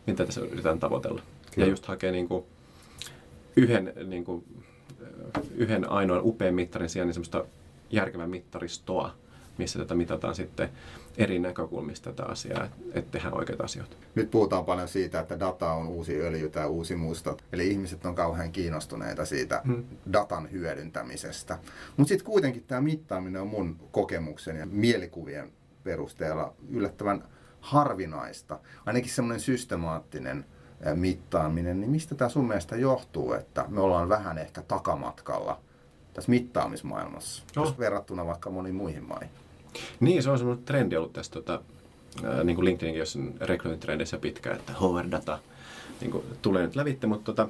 mitä 0.07 0.25
tässä 0.25 0.41
yritetään 0.41 0.79
tavoitella. 0.79 1.21
Kyllä. 1.55 1.67
Ja 1.67 1.69
just 1.69 1.85
hakea 1.85 2.11
niin 2.11 2.27
kuin 2.27 2.45
yhden, 3.55 3.93
niin 4.05 4.25
kuin, 4.25 4.43
yhden 5.55 5.89
ainoan 5.89 6.21
upean 6.23 6.55
mittarin 6.55 6.89
sijaan 6.89 7.07
niin 7.07 7.13
semmoista 7.13 7.45
järkevää 7.89 8.27
mittaristoa, 8.27 9.15
missä 9.59 9.79
tätä 9.79 9.95
mitataan 9.95 10.35
sitten 10.35 10.69
eri 11.17 11.39
näkökulmista 11.39 12.13
tätä 12.13 12.29
asiaa, 12.29 12.67
että 12.93 13.11
tehdään 13.11 13.37
oikeita 13.37 13.63
asioita. 13.63 13.95
Nyt 14.15 14.31
puhutaan 14.31 14.65
paljon 14.65 14.87
siitä, 14.87 15.19
että 15.19 15.39
data 15.39 15.71
on 15.71 15.87
uusi 15.87 16.21
öljy 16.21 16.49
tai 16.49 16.67
uusi 16.67 16.95
musta. 16.95 17.37
Eli 17.53 17.67
ihmiset 17.67 18.05
on 18.05 18.15
kauhean 18.15 18.51
kiinnostuneita 18.51 19.25
siitä 19.25 19.61
hmm. 19.65 19.83
datan 20.13 20.51
hyödyntämisestä. 20.51 21.59
Mutta 21.97 22.09
sitten 22.09 22.25
kuitenkin 22.25 22.63
tämä 22.67 22.81
mittaaminen 22.81 23.41
on 23.41 23.47
mun 23.47 23.79
kokemuksen 23.91 24.57
ja 24.57 24.65
mielikuvien 24.65 25.51
perusteella 25.83 26.53
yllättävän 26.69 27.23
harvinaista. 27.61 28.59
Ainakin 28.85 29.11
semmoinen 29.11 29.39
systemaattinen 29.39 30.45
mittaaminen, 30.95 31.79
niin 31.79 31.91
mistä 31.91 32.15
tämä 32.15 32.29
sun 32.29 32.47
mielestä 32.47 32.75
johtuu, 32.75 33.33
että 33.33 33.65
me 33.67 33.81
ollaan 33.81 34.09
vähän 34.09 34.37
ehkä 34.37 34.61
takamatkalla 34.61 35.59
tässä 36.13 36.29
mittaamismaailmassa, 36.29 37.43
oh. 37.57 37.79
verrattuna 37.79 38.25
vaikka 38.25 38.49
moniin 38.49 38.75
muihin 38.75 39.03
maihin? 39.03 39.29
Niin, 39.99 40.23
se 40.23 40.29
on 40.29 40.37
semmoinen 40.37 40.65
trendi 40.65 40.97
ollut 40.97 41.13
tässä 41.13 41.31
tota, 41.31 41.61
niin 42.43 42.55
kuin 42.55 42.65
LinkedInkin, 42.65 42.99
jos 42.99 43.15
on 43.15 43.33
rekrytointitrendissä 43.41 44.17
pitkä, 44.17 44.51
että 44.51 44.73
HR-data 44.73 45.39
niin 46.01 46.11
kuin, 46.11 46.23
tulee 46.41 46.63
nyt 46.63 46.75
lävitte, 46.75 47.07
mutta 47.07 47.25
tota, 47.25 47.49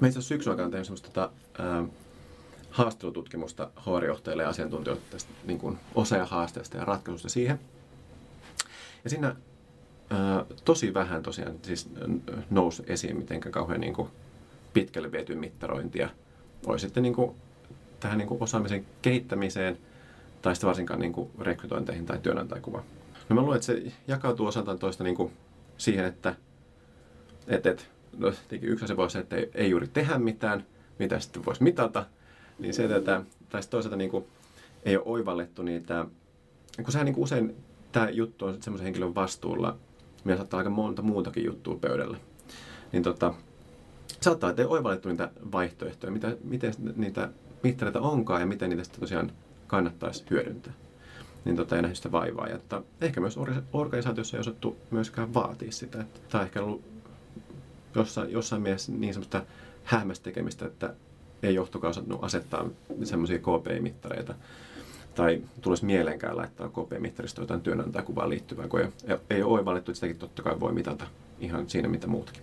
me 0.00 0.08
itse 0.08 0.18
asiassa 0.18 0.34
syksyn 0.34 0.50
aikana 0.50 0.70
tehnyt 0.70 0.86
semmoista 0.86 1.08
tota, 1.08 1.30
ää, 1.58 1.84
haastattelututkimusta 2.70 3.70
HR-johtajille 3.80 4.42
ja 4.42 4.48
asiantuntijoille 4.48 5.02
tästä 5.10 5.30
niin 5.44 5.58
kuin 5.58 5.78
osa- 5.94 6.16
ja 6.16 6.26
haasteesta 6.26 6.76
ja 6.76 6.84
ratkaisusta 6.84 7.28
siihen. 7.28 7.60
Ja 9.04 9.10
siinä 9.10 9.36
ää, 10.10 10.44
tosi 10.64 10.94
vähän 10.94 11.22
tosiaan 11.22 11.54
siis 11.62 11.90
nousi 12.50 12.82
esiin 12.86 13.16
mitenkään 13.16 13.52
kauhean 13.52 13.80
niin 13.80 13.94
kuin, 13.94 14.08
pitkälle 14.72 15.12
viety 15.12 15.34
mittarointia. 15.34 16.08
Oli 16.66 16.78
sitten 16.78 17.02
niin 17.02 17.14
kuin, 17.14 17.36
tähän 18.00 18.18
niin 18.18 18.28
kuin, 18.28 18.42
osaamisen 18.42 18.86
kehittämiseen– 19.02 19.78
tai 20.42 20.54
sitten 20.54 20.68
varsinkaan 20.68 21.00
niin 21.00 21.12
kuin 21.12 21.30
rekrytointeihin 21.40 22.06
tai 22.06 22.18
työnantajakuvaan. 22.18 22.84
No 23.28 23.36
mä 23.36 23.42
luulen, 23.42 23.56
että 23.56 23.66
se 23.66 23.82
jakautuu 24.08 24.46
osaltaan 24.46 24.78
toista 24.78 25.04
niin 25.04 25.16
kuin 25.16 25.32
siihen, 25.78 26.04
että 26.04 26.34
et, 27.46 27.66
et, 27.66 27.90
no, 28.18 28.32
yksi 28.62 28.84
asia 28.84 28.96
voisi 28.96 29.18
että 29.18 29.36
ei, 29.36 29.50
ei 29.54 29.70
juuri 29.70 29.88
tehdä 29.88 30.18
mitään, 30.18 30.66
mitä 30.98 31.18
sitten 31.18 31.44
voisi 31.44 31.62
mitata, 31.62 32.06
niin 32.58 32.74
se, 32.74 32.84
että, 32.84 33.22
tai 33.48 33.60
toisaalta 33.70 33.96
niin 33.96 34.10
kuin, 34.10 34.24
ei 34.84 34.96
ole 34.96 35.04
oivallettu 35.06 35.62
niitä, 35.62 36.06
kun 36.82 36.92
sehän 36.92 37.04
niin 37.04 37.14
kuin 37.14 37.24
usein 37.24 37.56
tämä 37.92 38.10
juttu 38.10 38.46
on 38.46 38.62
semmoisen 38.62 38.84
henkilön 38.84 39.14
vastuulla, 39.14 39.76
meillä 40.24 40.38
saattaa 40.38 40.58
aika 40.58 40.70
monta 40.70 41.02
muutakin 41.02 41.44
juttua 41.44 41.76
pöydällä, 41.76 42.16
niin 42.92 43.02
tota, 43.02 43.34
saattaa, 44.20 44.50
että 44.50 44.62
ei 44.62 44.68
oivallettu 44.68 45.08
niitä 45.08 45.30
vaihtoehtoja, 45.52 46.12
mitä, 46.12 46.36
miten 46.44 46.74
niitä 46.96 47.28
mittareita 47.62 48.00
onkaan 48.00 48.40
ja 48.40 48.46
miten 48.46 48.70
niitä 48.70 48.84
sitten 48.84 49.00
tosiaan 49.00 49.32
kannattaisi 49.72 50.24
hyödyntää. 50.30 50.72
Niin 51.44 51.56
tota, 51.56 51.76
ei 51.76 51.82
nähnyt 51.82 51.96
sitä 51.96 52.12
vaivaa. 52.12 52.48
Ja 52.48 52.54
että 52.54 52.82
ehkä 53.00 53.20
myös 53.20 53.38
organisaatiossa 53.72 54.36
ei 54.36 54.40
osattu 54.40 54.76
myöskään 54.90 55.34
vaatia 55.34 55.72
sitä. 55.72 56.00
Että 56.00 56.38
on 56.38 56.44
ehkä 56.44 56.62
ollut 56.62 56.82
jossain, 57.94 58.32
jossain 58.32 58.62
mielessä 58.62 58.92
niin 58.92 59.14
semmoista 59.14 59.42
hämmästä 59.84 60.24
tekemistä, 60.24 60.66
että 60.66 60.94
ei 61.42 61.54
johtokaan 61.54 61.90
osannut 61.90 62.24
asettaa 62.24 62.68
semmoisia 63.04 63.38
KPI-mittareita 63.38 64.34
tai 65.14 65.42
tulisi 65.60 65.84
mieleenkään 65.84 66.36
laittaa 66.36 66.68
KP-mittarista 66.68 67.40
jotain 67.40 67.60
työnantajakuvaan 67.60 68.30
liittyvää, 68.30 68.68
kun 68.68 68.80
ei, 68.80 68.88
ei 69.30 69.42
ole 69.42 69.52
oivallettu, 69.52 69.90
että 69.90 69.96
sitäkin 69.96 70.18
totta 70.18 70.42
kai 70.42 70.60
voi 70.60 70.72
mitata 70.72 71.04
ihan 71.40 71.70
siinä 71.70 71.88
mitä 71.88 72.06
muutakin. 72.06 72.42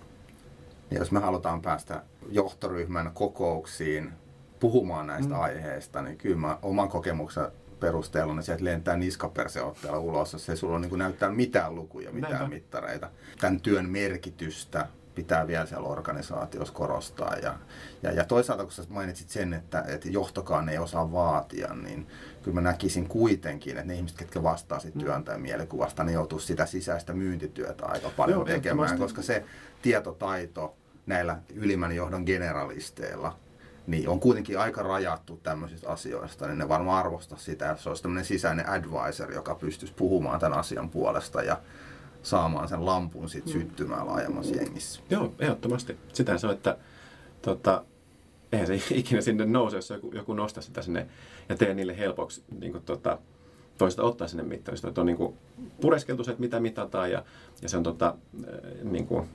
niin 0.89 1.00
jos 1.00 1.12
me 1.12 1.19
halutaan 1.19 1.62
päästä 1.62 2.03
johtoryhmän 2.31 3.12
kokouksiin 3.13 4.12
puhumaan 4.59 5.07
näistä 5.07 5.33
mm. 5.33 5.41
aiheista, 5.41 6.01
niin 6.01 6.17
kyllä 6.17 6.37
mä 6.37 6.57
oman 6.61 6.89
kokemuksen 6.89 7.47
perusteella, 7.79 8.33
niin 8.33 8.43
sieltä 8.43 8.63
lentää 8.63 8.97
niskaperseotteella 8.97 9.99
ulos, 9.99 10.33
jos 10.33 10.49
ei 10.49 10.57
sulla 10.57 10.79
niin 10.79 10.97
näyttää 10.97 11.31
mitään 11.31 11.75
lukuja, 11.75 12.11
mitään 12.11 12.33
Näinpä. 12.33 12.55
mittareita. 12.55 13.09
Tämän 13.41 13.61
työn 13.61 13.89
merkitystä 13.89 14.87
pitää 15.15 15.47
vielä 15.47 15.65
siellä 15.65 15.87
organisaatiossa 15.87 16.73
korostaa. 16.73 17.35
Ja, 17.35 17.55
ja, 18.03 18.11
ja 18.11 18.25
toisaalta, 18.25 18.63
kun 18.63 18.71
sä 18.71 18.83
mainitsit 18.89 19.29
sen, 19.29 19.53
että, 19.53 19.83
että 19.87 20.09
johtokaan 20.09 20.69
ei 20.69 20.77
osaa 20.77 21.11
vaatia, 21.11 21.73
niin 21.73 22.07
kyllä 22.43 22.55
mä 22.55 22.61
näkisin 22.61 23.07
kuitenkin, 23.07 23.77
että 23.77 23.87
ne 23.87 23.95
ihmiset, 23.95 24.17
ketkä 24.17 24.43
vastaa 24.43 24.79
sit 24.79 24.95
mm. 24.95 25.01
työntäjän 25.01 25.41
mielikuvasta, 25.41 26.03
ne 26.03 26.11
joutuu 26.11 26.39
sitä 26.39 26.65
sisäistä 26.65 27.13
myyntityötä 27.13 27.85
aika 27.85 28.09
paljon 28.17 28.37
Joo, 28.37 28.45
tekemään, 28.45 28.97
koska 28.97 29.21
se 29.21 29.45
tietotaito 29.81 30.75
näillä 31.05 31.39
ylimmän 31.55 31.95
johdon 31.95 32.23
generalisteilla 32.23 33.37
niin 33.89 34.10
on 34.10 34.19
kuitenkin 34.19 34.60
aika 34.60 34.84
rajattu 34.84 35.39
tämmöisistä 35.43 35.89
asioista, 35.89 36.48
niin 36.48 36.58
ne 36.58 36.69
varmaan 36.69 37.05
arvostaa 37.05 37.38
sitä, 37.38 37.72
että 37.72 37.84
se 37.84 37.89
olisi 37.89 38.01
tämmöinen 38.01 38.25
sisäinen 38.25 38.69
advisor, 38.69 39.31
joka 39.31 39.55
pystyisi 39.55 39.93
puhumaan 39.93 40.39
tämän 40.39 40.60
asian 40.60 40.89
puolesta 40.89 41.41
ja 41.41 41.62
saamaan 42.24 42.67
sen 42.67 42.86
lampun 42.86 43.29
sit 43.29 43.46
mm. 43.46 43.51
syttymään 43.51 44.08
laajemmassa 44.08 44.55
jengissä. 44.55 45.01
Joo, 45.10 45.34
ehdottomasti. 45.39 45.98
Sitä 46.13 46.38
se 46.38 46.48
on, 46.48 46.53
että 46.53 46.77
tota, 47.41 47.84
eihän 48.51 48.67
se 48.67 48.74
ikinä 48.96 49.22
sinne 49.22 49.46
nouse, 49.46 49.77
jos 49.77 49.89
joku, 49.89 50.12
joku 50.13 50.34
nostaa 50.34 50.63
sitä 50.63 50.81
sinne 50.81 51.08
ja 51.50 51.55
tee 51.55 51.74
niille 51.74 51.98
helpoksi 51.98 52.43
niin 52.60 52.72
kuin, 52.72 52.84
tota, 52.84 53.17
toista 53.77 54.03
ottaa 54.03 54.27
sinne 54.27 54.43
mittarista. 54.43 54.88
Että 54.88 55.01
on 55.01 55.08
niin 55.08 55.17
kuin, 55.17 55.38
pureskeltu 55.81 56.24
se, 56.24 56.31
että 56.31 56.41
mitä 56.41 56.60
mitataan 56.60 57.12
ja, 57.12 57.24
ja 57.62 57.69
se 57.69 57.77
on 57.77 57.84
tota, 57.84 58.15
niin 58.84 59.08
kuin, 59.08 59.29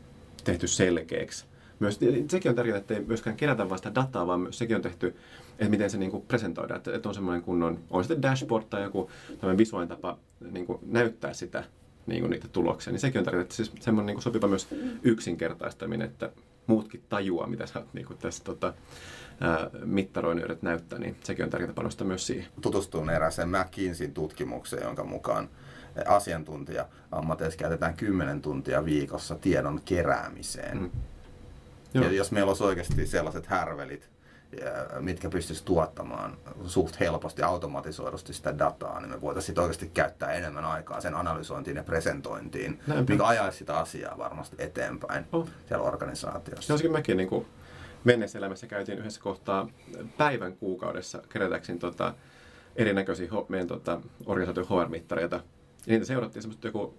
tehty 0.44 0.66
selkeäksi. 0.66 1.44
Myös, 1.84 2.00
sekin 2.28 2.48
on 2.48 2.56
tärkeää, 2.56 2.78
että 2.78 2.94
ei 2.94 3.04
myöskään 3.04 3.36
kerätä 3.36 3.68
vain 3.68 3.78
sitä 3.78 3.94
dataa, 3.94 4.26
vaan 4.26 4.40
myös 4.40 4.58
sekin 4.58 4.76
on 4.76 4.82
tehty, 4.82 5.16
että 5.58 5.68
miten 5.68 5.90
se 5.90 5.98
niin 5.98 6.10
kuin 6.10 6.22
presentoidaan. 6.22 6.76
Että, 6.78 6.94
että 6.94 7.08
on 7.08 7.14
semmoinen 7.14 7.42
kunnon, 7.42 7.78
on 7.90 8.04
sitten 8.04 8.22
dashboard 8.22 8.64
tai 8.70 8.82
joku 8.82 9.10
visuaalinen 9.58 9.96
tapa 9.96 10.18
niin 10.50 10.66
kuin 10.66 10.78
näyttää 10.86 11.34
sitä 11.34 11.64
niin 12.06 12.20
kuin 12.20 12.30
niitä 12.30 12.48
tuloksia, 12.48 12.92
niin 12.92 13.00
sekin 13.00 13.18
on 13.18 13.24
tärkeää, 13.24 13.42
että 13.42 13.54
siis 13.54 13.72
semmoinen 13.80 14.06
niin 14.06 14.14
kuin 14.14 14.22
sopiva 14.22 14.48
myös 14.48 14.68
yksinkertaistaminen, 15.02 16.06
että 16.10 16.30
muutkin 16.66 17.02
tajua, 17.08 17.46
mitä 17.46 17.66
sä 17.66 17.78
oot 17.78 17.94
niin 17.94 18.06
kuin 18.06 18.18
tässä 18.18 18.44
tota, 18.44 18.74
mittaroinnin 19.84 20.58
näyttää, 20.62 20.98
niin 20.98 21.16
sekin 21.24 21.44
on 21.44 21.50
tärkeää 21.50 21.72
panostaa 21.72 22.06
myös 22.06 22.26
siihen. 22.26 22.46
Tutustuin 22.60 23.10
erääseen 23.10 23.48
McKinseyin 23.48 24.14
tutkimukseen, 24.14 24.82
jonka 24.82 25.04
mukaan 25.04 25.48
asiantuntija 26.06 26.88
ammateissa 27.12 27.58
käytetään 27.58 27.96
10 27.96 28.42
tuntia 28.42 28.84
viikossa 28.84 29.34
tiedon 29.34 29.80
keräämiseen. 29.84 30.78
Mm. 30.78 30.90
Ja 31.94 32.12
jos 32.12 32.32
meillä 32.32 32.50
olisi 32.50 32.64
oikeasti 32.64 33.06
sellaiset 33.06 33.46
härvelit, 33.46 34.10
mitkä 35.00 35.30
pystyisi 35.30 35.64
tuottamaan 35.64 36.36
suht 36.66 37.00
helposti 37.00 37.42
automatisoidusti 37.42 38.32
sitä 38.32 38.58
dataa, 38.58 39.00
niin 39.00 39.10
me 39.10 39.20
voitaisiin 39.20 39.60
oikeasti 39.60 39.90
käyttää 39.94 40.32
enemmän 40.32 40.64
aikaa 40.64 41.00
sen 41.00 41.14
analysointiin 41.14 41.76
ja 41.76 41.82
presentointiin, 41.82 42.80
Näinpä. 42.86 43.12
mikä 43.12 43.26
ajaisi 43.26 43.58
sitä 43.58 43.78
asiaa 43.78 44.18
varmasti 44.18 44.56
eteenpäin 44.58 45.24
oh. 45.32 45.48
siellä 45.68 45.84
organisaatiossa. 45.84 46.72
Joskin 46.72 46.92
mekin 46.92 47.16
niin 47.16 47.28
kuin 47.28 47.46
menneessä 48.04 48.38
elämässä 48.38 48.66
käytiin 48.66 48.98
yhdessä 48.98 49.20
kohtaa 49.20 49.68
päivän 50.18 50.56
kuukaudessa 50.56 51.22
kerätäkseni 51.28 51.78
tota, 51.78 52.14
erinäköisiä 52.76 53.28
meidän 53.48 53.68
tota, 53.68 54.00
organisaation 54.26 54.66
HR-mittareita. 54.86 55.36
Ja 55.86 55.92
niitä 55.92 56.04
seurattiin 56.04 56.42
semmoista 56.42 56.68
joku, 56.68 56.94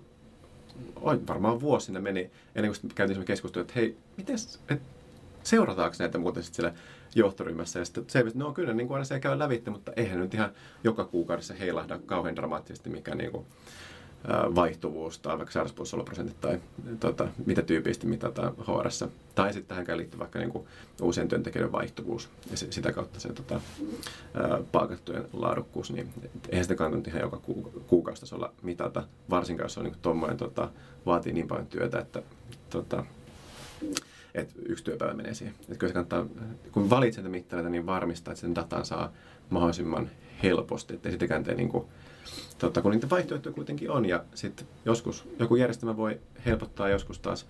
varmaan 1.28 1.62
vuosi 1.62 1.86
sinne 1.86 2.00
meni, 2.00 2.32
ennen 2.56 2.72
kuin 2.72 2.92
käytiin 2.96 3.16
semmoinen 3.16 3.28
keskustelu, 3.28 3.62
että 3.62 3.74
hei, 3.76 3.98
miten, 4.18 4.36
et, 4.70 4.82
seurataanko 5.44 5.96
näitä 6.00 6.18
muuten 6.18 6.44
sitten 6.44 6.56
siellä 6.56 6.80
johtoryhmässä. 7.16 7.80
Ja 7.80 7.86
sitten 7.86 8.04
selvisi, 8.08 8.38
että 8.38 8.44
no 8.44 8.54
kyllä 8.54 8.74
niin 8.74 8.88
kuin 8.88 8.96
aina 8.96 9.06
se 9.06 9.20
käy 9.20 9.40
lävitte, 9.40 9.72
mutta 9.72 9.92
eihän 9.96 10.20
nyt 10.20 10.34
ihan 10.34 10.52
joka 10.84 11.06
kuukaudessa 11.06 11.54
heilahda 11.54 12.00
kauhean 12.06 12.36
dramaattisesti 12.36 12.90
mikä 12.90 13.16
niin 13.16 13.32
kuin, 13.32 13.46
vaihtuvuus 14.56 15.20
tai 15.20 15.38
vaikka 15.38 15.52
sairauspoissaoloprosentit 15.52 16.42
tai 16.42 16.60
tota, 17.00 17.28
mitä 17.46 17.62
tyypillisesti 17.62 18.08
mitataan 18.08 18.54
hr 18.58 18.90
Tai 19.36 19.54
sitten 19.54 19.86
tähän 19.86 19.98
liittyy 19.98 20.20
vaikka 20.20 20.40
niin 20.40 20.52
kuin 20.52 20.68
uusien 21.02 21.28
työntekijöiden 21.28 21.72
vaihtuvuus 21.72 22.30
ja 22.52 22.58
se, 22.58 22.72
sitä 22.72 22.92
kautta 22.92 23.20
se 23.20 23.34
tota, 23.34 23.62
palkattujen 24.72 25.26
laadukkuus, 25.34 25.92
niin 25.92 26.10
eihän 26.50 26.64
sitä 26.64 26.76
kannata 26.76 27.10
ihan 27.10 27.22
joka 27.22 27.42
kuukaustasolla 27.88 28.54
mitata, 28.62 29.04
varsinkaan 29.30 29.66
jos 29.66 29.78
on 29.78 29.84
niin 29.84 29.96
tuommoinen 30.02 30.38
tota, 30.38 30.70
vaatii 31.06 31.34
niin 31.34 31.48
paljon 31.48 31.68
työtä, 31.68 32.00
että 32.00 32.24
tota, 32.70 33.06
että 34.36 34.54
yksi 34.66 34.84
työpäivä 34.84 35.14
menee 35.14 35.34
siihen. 35.34 35.56
Että 35.62 35.76
kyllä 35.76 35.90
se 35.90 35.94
kannattaa, 35.94 36.26
kun 36.72 36.90
valitset 36.90 37.32
mittareita, 37.32 37.70
niin 37.70 37.86
varmistaa, 37.86 38.32
että 38.32 38.42
sen 38.42 38.56
datan 38.56 38.86
saa 38.86 39.12
mahdollisimman 39.50 40.10
helposti, 40.44 40.94
ettei 40.94 41.12
sitäkään 41.12 41.44
tee 41.44 41.56
niin 41.56 41.70
kuin, 41.70 41.86
totta, 42.58 42.82
kun 42.82 42.92
niitä 42.92 43.10
vaihtoehtoja 43.10 43.56
kuitenkin 43.56 43.92
on 43.92 44.06
ja 44.06 44.24
sitten 44.34 44.68
joskus 44.86 45.28
joku 45.40 45.56
järjestelmä 45.56 45.98
voi 45.98 46.20
helpottaa 46.46 46.90
joskus 46.90 47.20
taas 47.20 47.48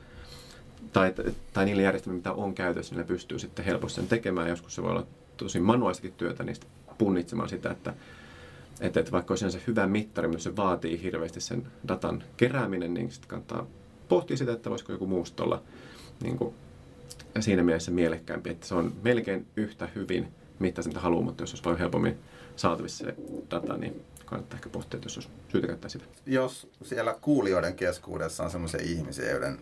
tai, 0.94 1.14
tai 1.54 1.66
niillä 1.66 1.82
järjestelmillä, 1.82 2.20
mitä 2.20 2.34
on 2.34 2.56
käytössä, 2.56 2.96
niillä 2.96 3.08
pystyy 3.08 3.40
sitten 3.40 3.66
helposti 3.66 3.96
sen 3.96 4.08
tekemään. 4.08 4.50
Joskus 4.50 4.76
se 4.76 4.84
voi 4.84 4.92
olla 4.92 5.08
tosi 5.38 5.60
manuaalistakin 5.60 6.14
työtä, 6.14 6.44
niin 6.44 6.56
punnitsemaan 6.98 7.50
sitä, 7.50 7.72
että, 7.72 7.94
että, 8.82 9.00
että 9.00 9.12
vaikka 9.12 9.32
olisi 9.32 9.52
se 9.52 9.62
hyvä 9.68 9.88
mittari, 9.88 10.28
mutta 10.28 10.44
se 10.44 10.56
vaatii 10.56 11.02
hirveästi 11.02 11.42
sen 11.42 11.68
datan 11.88 12.24
kerääminen, 12.38 12.94
niin 12.94 13.12
sitten 13.12 13.30
kannattaa 13.30 13.68
pohtia 14.10 14.38
sitä, 14.38 14.52
että 14.52 14.70
voisiko 14.70 14.92
joku 14.92 15.08
muusta 15.08 15.44
olla 15.44 15.62
niin 16.24 16.38
kuin 16.38 16.56
siinä 17.40 17.64
mielessä 17.64 17.92
mielekkäämpi, 17.92 18.50
että 18.50 18.68
se 18.68 18.76
on 18.76 18.94
melkein 19.04 19.48
yhtä 19.56 19.90
hyvin 19.96 20.28
mittaisen 20.60 20.90
mitä 20.90 21.00
haluaa, 21.00 21.24
mutta 21.24 21.44
jos 21.44 21.52
olisi 21.52 21.64
paljon 21.64 21.80
helpommin 21.80 22.18
saatavissa 22.56 23.06
se 23.06 23.16
data, 23.52 23.78
niin 23.78 24.02
kannattaa 24.26 24.58
ehkä 24.58 24.70
pohtia, 24.70 24.98
että 24.98 25.06
jos 25.06 25.18
olisi 25.18 25.30
syytä 25.52 25.68
käyttää 25.68 25.90
sitä. 25.90 26.06
Jos 26.26 26.70
siellä 26.84 27.16
kuulijoiden 27.22 27.76
keskuudessa 27.76 28.44
on 28.44 28.52
sellaisia 28.52 28.82
ihmisiä, 28.84 29.32
joiden 29.32 29.60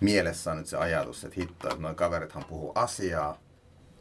mielessä 0.00 0.50
on 0.50 0.58
nyt 0.58 0.66
se 0.66 0.76
ajatus, 0.76 1.24
että 1.24 1.40
hitto, 1.40 1.68
että 1.68 1.82
noin 1.82 1.96
kaverithan 1.96 2.44
puhuu 2.44 2.72
asiaa, 2.74 3.38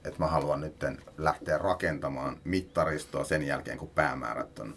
että 0.03 0.20
mä 0.20 0.27
haluan 0.27 0.62
nyt 0.62 0.84
lähteä 1.17 1.58
rakentamaan 1.58 2.38
mittaristoa 2.44 3.24
sen 3.24 3.44
jälkeen, 3.44 3.77
kun 3.77 3.89
päämäärät 3.96 4.60
on 4.60 4.75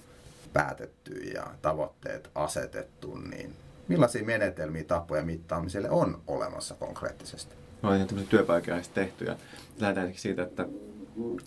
päätetty 0.52 1.12
ja 1.12 1.46
tavoitteet 1.62 2.30
asetettu, 2.34 3.16
niin 3.16 3.56
millaisia 3.88 4.24
menetelmiä, 4.24 4.84
tapoja 4.84 5.22
mittaamiselle 5.22 5.90
on 5.90 6.22
olemassa 6.26 6.74
konkreettisesti? 6.74 7.54
Mä 7.82 7.88
olen 7.88 8.06
tämmöisen 8.06 8.30
työpaikan 8.30 8.82
tehty 8.94 9.24
ja 9.24 9.36
lähdetään 9.78 10.14
siitä, 10.14 10.42
että 10.42 10.66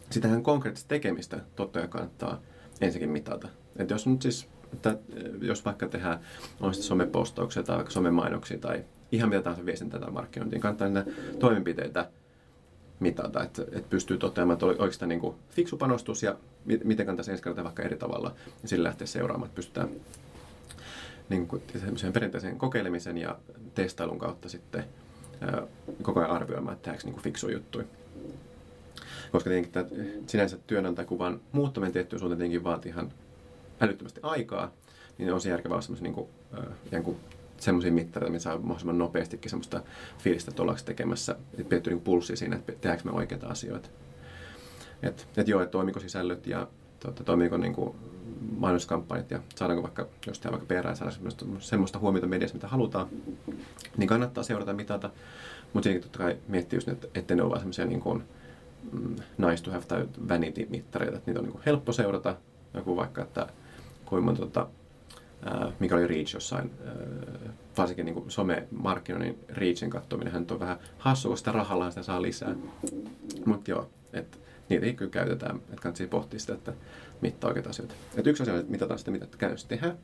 sitähän 0.10 0.44
konkreettista 0.44 0.88
tekemistä 0.90 1.40
totta 1.56 1.80
kai 1.80 1.88
kannattaa 1.88 2.42
ensinnäkin 2.82 3.10
mitata. 3.10 3.48
Että 3.76 3.94
jos 3.94 4.08
nyt 4.08 4.22
siis, 4.22 4.48
että 4.74 4.98
jos 5.42 5.66
vaikka 5.66 5.88
tehdään 5.88 6.20
on 6.60 6.74
sitten 6.74 6.88
somepostauksia 6.88 7.64
tai 7.64 7.76
vaikka 7.76 7.92
somemainoksia 7.92 8.58
tai 8.58 8.84
ihan 9.12 9.30
mitä 9.30 9.42
tahansa 9.42 9.66
viestintää 9.66 10.00
tai 10.00 10.12
markkinointia, 10.12 10.56
niin 10.56 10.62
kannattaa 10.62 10.90
näitä 10.90 11.12
toimenpiteitä 11.40 12.10
mitata, 13.00 13.44
että, 13.44 13.62
että 13.62 13.90
pystyy 13.90 14.18
toteamaan, 14.18 14.54
että 14.54 14.66
oikeastaan 14.66 15.10
niin 15.10 15.22
kuin 15.22 15.36
fiksu 15.50 15.78
panostus 15.78 16.24
ja 16.24 16.36
miten 16.66 17.06
kannattaisi 17.06 17.32
ensi 17.32 17.44
kertaa 17.44 17.64
vaikka 17.64 17.84
eri 17.84 17.98
tavalla 17.98 18.36
ja 18.62 18.68
sillä 18.68 18.88
lähteä 18.88 19.08
seuraamaan, 19.08 19.48
että 19.48 19.56
pystytään 19.56 19.90
niin 21.30 21.48
kuin 21.48 21.62
perinteisen 22.14 22.58
kokeilemisen 22.58 23.18
ja 23.18 23.40
testailun 23.76 24.20
kautta 24.20 24.50
sitten 24.50 24.84
koko 26.02 26.20
ajan 26.20 26.32
arvioimaan, 26.32 26.74
että 26.74 26.84
tehdäänkö 26.84 27.08
niin 27.08 27.24
fiksu 27.24 27.50
juttuja. 27.50 27.86
Koska 29.32 29.50
tietenkin 29.50 29.74
tämä 29.74 29.86
sinänsä 30.28 30.58
työnantajakuvan 30.68 31.42
muuttaminen 31.52 31.94
tiettyyn 31.94 32.20
suuntaan 32.20 32.38
tietenkin 32.38 32.64
vaatii 32.64 32.92
ihan 32.92 33.12
älyttömästi 33.82 34.20
aikaa, 34.24 34.72
niin 35.18 35.34
on 35.34 35.42
se 35.42 35.50
järkevää 35.50 35.76
olla 35.76 35.82
semmoisia 35.82 36.04
niin 36.92 37.04
kuin, 37.04 37.18
semmoisia 37.58 37.92
mittareita, 37.92 38.32
missä 38.32 38.50
saa 38.50 38.58
mahdollisimman 38.58 38.98
nopeastikin 38.98 39.50
semmoista 39.50 39.82
fiilistä, 40.18 40.52
että 40.52 40.62
ollaanko 40.62 40.84
tekemässä, 40.86 41.32
että 41.52 41.70
pidetty 41.70 41.90
niin 41.90 42.02
pulssia 42.02 42.36
siinä, 42.36 42.56
että 42.56 42.72
tehdäänkö 42.72 43.04
me 43.04 43.12
oikeita 43.12 43.48
asioita. 43.48 43.90
Että 45.04 45.24
et 45.38 45.48
joo, 45.48 45.62
että 45.62 45.72
toimiko 45.72 46.00
sisällöt 46.00 46.48
ja 46.48 46.68
tuota, 47.00 47.24
toimiiko 47.24 47.58
niin 47.58 47.74
kuin 47.74 47.96
mainoskampanjat 48.58 49.32
ja 49.32 49.40
saadaanko 49.56 49.84
vaikka, 49.84 50.08
jos 50.28 50.40
tehdään 50.40 50.60
vaikka 50.60 50.82
PR 50.90 50.96
saada 50.96 51.12
semmoista, 51.12 51.46
semmoista 51.60 52.00
huomiota 52.00 52.28
mediassa, 52.28 52.56
mitä 52.56 52.68
halutaan, 52.68 53.08
niin 53.98 54.08
kannattaa 54.08 54.44
seurata 54.44 54.74
mitata. 54.74 55.10
Mutta 55.74 55.84
siinäkin 55.84 56.04
totta 56.04 56.20
kai 56.20 56.38
miettii 56.48 56.78
just, 56.78 56.88
että 56.88 57.08
ettei 57.16 57.38
ne 57.38 57.44
ole 57.44 57.50
vaan 57.50 57.60
semmoisia 57.60 57.86
niin 57.86 58.00
kuin, 58.00 58.24
nice 59.38 59.64
to 59.64 59.72
have 59.72 59.86
tai 59.86 60.08
vanity-mittareita, 60.30 61.18
että 61.18 61.32
niitä 61.32 61.40
on 61.40 61.46
niin 61.46 61.60
helppo 61.66 61.92
seurata. 61.92 62.36
Joku 62.74 62.96
vaikka, 62.96 63.22
että 63.22 63.48
kuinka 64.06 64.34
tota, 64.34 64.68
mikä 65.80 65.96
oli 65.96 66.08
Reach 66.08 66.34
jossain, 66.34 66.72
varsinkin 67.78 68.06
niin 68.06 68.24
some-markkinoinnin 68.28 69.40
Reachin 69.50 69.90
katsominen, 69.90 70.34
hän 70.34 70.46
on 70.52 70.60
vähän 70.60 70.78
hassu, 70.98 71.28
kun 71.28 71.38
sitä 71.38 71.52
rahalla 71.52 71.90
sitä 71.90 72.04
saa 72.04 72.22
lisää. 72.22 72.56
Mutta 73.46 73.72
joo, 73.72 73.90
että 74.14 74.38
niitä 74.70 74.86
ei 74.86 74.94
kyllä 74.94 75.12
käytetään, 75.12 75.56
että 75.56 75.82
kannattaa 75.82 76.08
pohtia 76.08 76.40
sitä, 76.40 76.54
että 76.54 76.74
mittaa 77.22 77.48
oikeita 77.48 77.70
asioita. 77.70 77.96
Et 78.16 78.28
yksi 78.28 78.44
asia 78.44 78.54
on, 78.54 78.60
että 78.60 78.72
mitataan 78.72 79.00
sitä, 79.00 79.12
mitä 79.12 79.28
käytännössä 79.38 79.68
tehdään. 79.68 79.98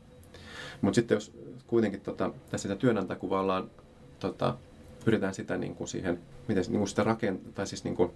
Mutta 0.82 0.96
sitten 0.96 1.16
jos 1.16 1.34
kuitenkin 1.68 2.02
tota, 2.02 2.32
tässä 2.50 2.68
sitä 2.68 2.80
työnantajakuvaa 2.80 3.42
ollaan 3.42 3.72
tota, 4.20 4.58
pyritään 5.06 5.34
sitä 5.34 5.58
niin 5.58 5.76
kuin 5.76 5.88
siihen, 5.88 6.20
miten 6.48 6.64
niin 6.68 6.78
kuin 6.78 6.88
sitä 6.88 7.04
rakentaa, 7.04 7.52
tai 7.56 7.68
siis 7.68 7.84
niin 7.84 7.96
kuin, 7.96 8.12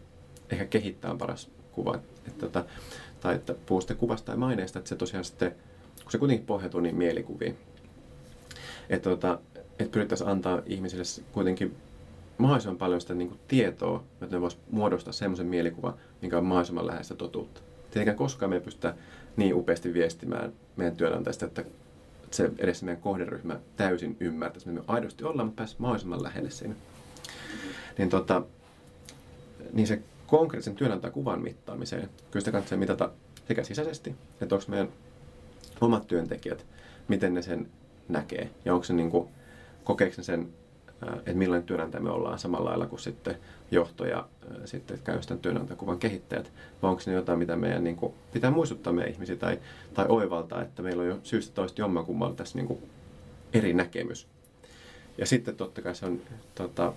ehkä 0.52 0.66
kehittää 0.66 1.12
on 1.12 1.18
paras 1.18 1.50
kuva, 1.72 2.00
että, 2.28 2.46
että, 2.46 2.66
tai 3.20 3.36
että 3.36 3.56
puhuu 3.66 3.82
sitten 3.82 3.98
kuvasta 3.98 4.26
tai 4.26 4.38
maineesta, 4.38 4.80
että 4.80 4.90
se 4.90 4.96
tosiaan 4.96 5.26
sitten, 5.26 5.52
kun 6.04 6.12
se 6.12 6.18
kuitenkin 6.18 6.46
pohjautuu 6.46 6.80
niin 6.80 6.96
mielikuviin, 6.96 7.58
että, 8.90 9.10
tota, 9.10 9.40
että 9.80 9.92
pyrittäisiin 9.92 10.30
antaa 10.30 10.62
ihmisille 10.66 11.04
kuitenkin 11.32 11.76
mahdollisimman 12.38 12.78
paljon 12.78 13.02
sitä 13.02 13.14
niin 13.14 13.28
kuin 13.28 13.40
tietoa, 13.48 14.04
että 14.22 14.36
ne 14.36 14.42
voisivat 14.42 14.72
muodostaa 14.72 15.14
semmoisen 15.14 15.48
mielikuvan, 15.48 15.94
mikä 16.22 16.38
on 16.38 16.46
mahdollisimman 16.46 16.88
läheistä 16.88 17.16
totuutta. 17.16 17.62
Tietenkään 17.92 18.18
koskaan 18.18 18.50
me 18.50 18.56
ei 18.56 18.62
pystytä 18.62 18.96
niin 19.38 19.56
upeasti 19.56 19.94
viestimään 19.94 20.54
meidän 20.76 20.96
työnantajista, 20.96 21.46
että 21.46 21.66
se 22.32 22.52
edes 22.58 22.84
meidän 22.84 23.02
kohderyhmä 23.02 23.60
täysin 23.78 24.18
ymmärtäisi, 24.20 24.70
että 24.70 24.82
me 24.82 24.86
aidosti 24.88 25.24
ollaan, 25.24 25.48
mutta 25.48 25.60
pääsisi 25.60 25.82
mahdollisimman 25.82 26.24
lähelle 26.24 26.50
siinä. 26.50 26.76
Niin, 27.98 28.10
tota, 28.10 28.44
niin 29.74 29.88
se 29.88 30.02
konkreettisen 30.32 30.76
työnantajakuvan 30.76 31.42
mittaamiseen, 31.42 32.10
kyllä 32.32 32.42
sitä 32.42 32.52
kannattaa 32.52 32.78
mitata 32.78 33.10
sekä 33.48 33.64
sisäisesti, 33.64 34.16
että 34.42 34.56
onko 34.56 34.66
meidän 34.68 34.90
omat 35.82 36.08
työntekijät, 36.08 36.66
miten 37.08 37.34
ne 37.34 37.42
sen 37.42 37.68
näkee, 38.10 38.50
ja 38.66 38.74
onko 38.74 38.84
se 38.84 38.94
niin 38.94 39.12
kuin, 39.12 39.30
kokeeko 39.84 40.14
ne 40.18 40.24
sen 40.24 40.50
että 41.18 41.34
millainen 41.34 41.68
työnantaja 41.68 42.04
me 42.04 42.10
ollaan 42.10 42.40
samalla 42.40 42.70
lailla 42.70 42.86
kuin 42.86 43.00
sitten 43.00 43.38
johto 43.72 44.06
ja 44.06 44.28
sitten 44.66 45.00
käy 45.04 45.22
sitten 45.22 45.40
työnantajakuvan 45.40 46.00
kehittäjät, 46.00 46.52
vai 46.82 46.92
onko 46.92 47.02
ne 47.06 47.14
jotain, 47.14 47.40
mitä 47.40 47.56
meidän 47.56 47.84
niin 47.84 47.96
kuin, 47.96 48.14
pitää 48.34 48.52
muistuttaa 48.52 48.94
meidän 48.94 49.14
ihmisiä 49.14 49.36
tai, 49.36 49.60
tai 49.94 50.06
oivaltaa, 50.10 50.62
että 50.62 50.82
meillä 50.82 51.02
on 51.02 51.10
jo 51.10 51.20
syystä 51.24 51.56
toista 51.56 51.82
jommankummalla 51.82 52.36
tässä 52.36 52.58
niin 52.58 52.68
kuin, 52.68 52.80
eri 53.54 53.74
näkemys. 53.74 54.28
Ja 55.18 55.26
sitten 55.26 55.56
totta 55.56 55.82
kai 55.82 55.96
se 55.96 56.06
on 56.06 56.22
tota, 56.56 56.94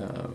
ää, 0.00 0.28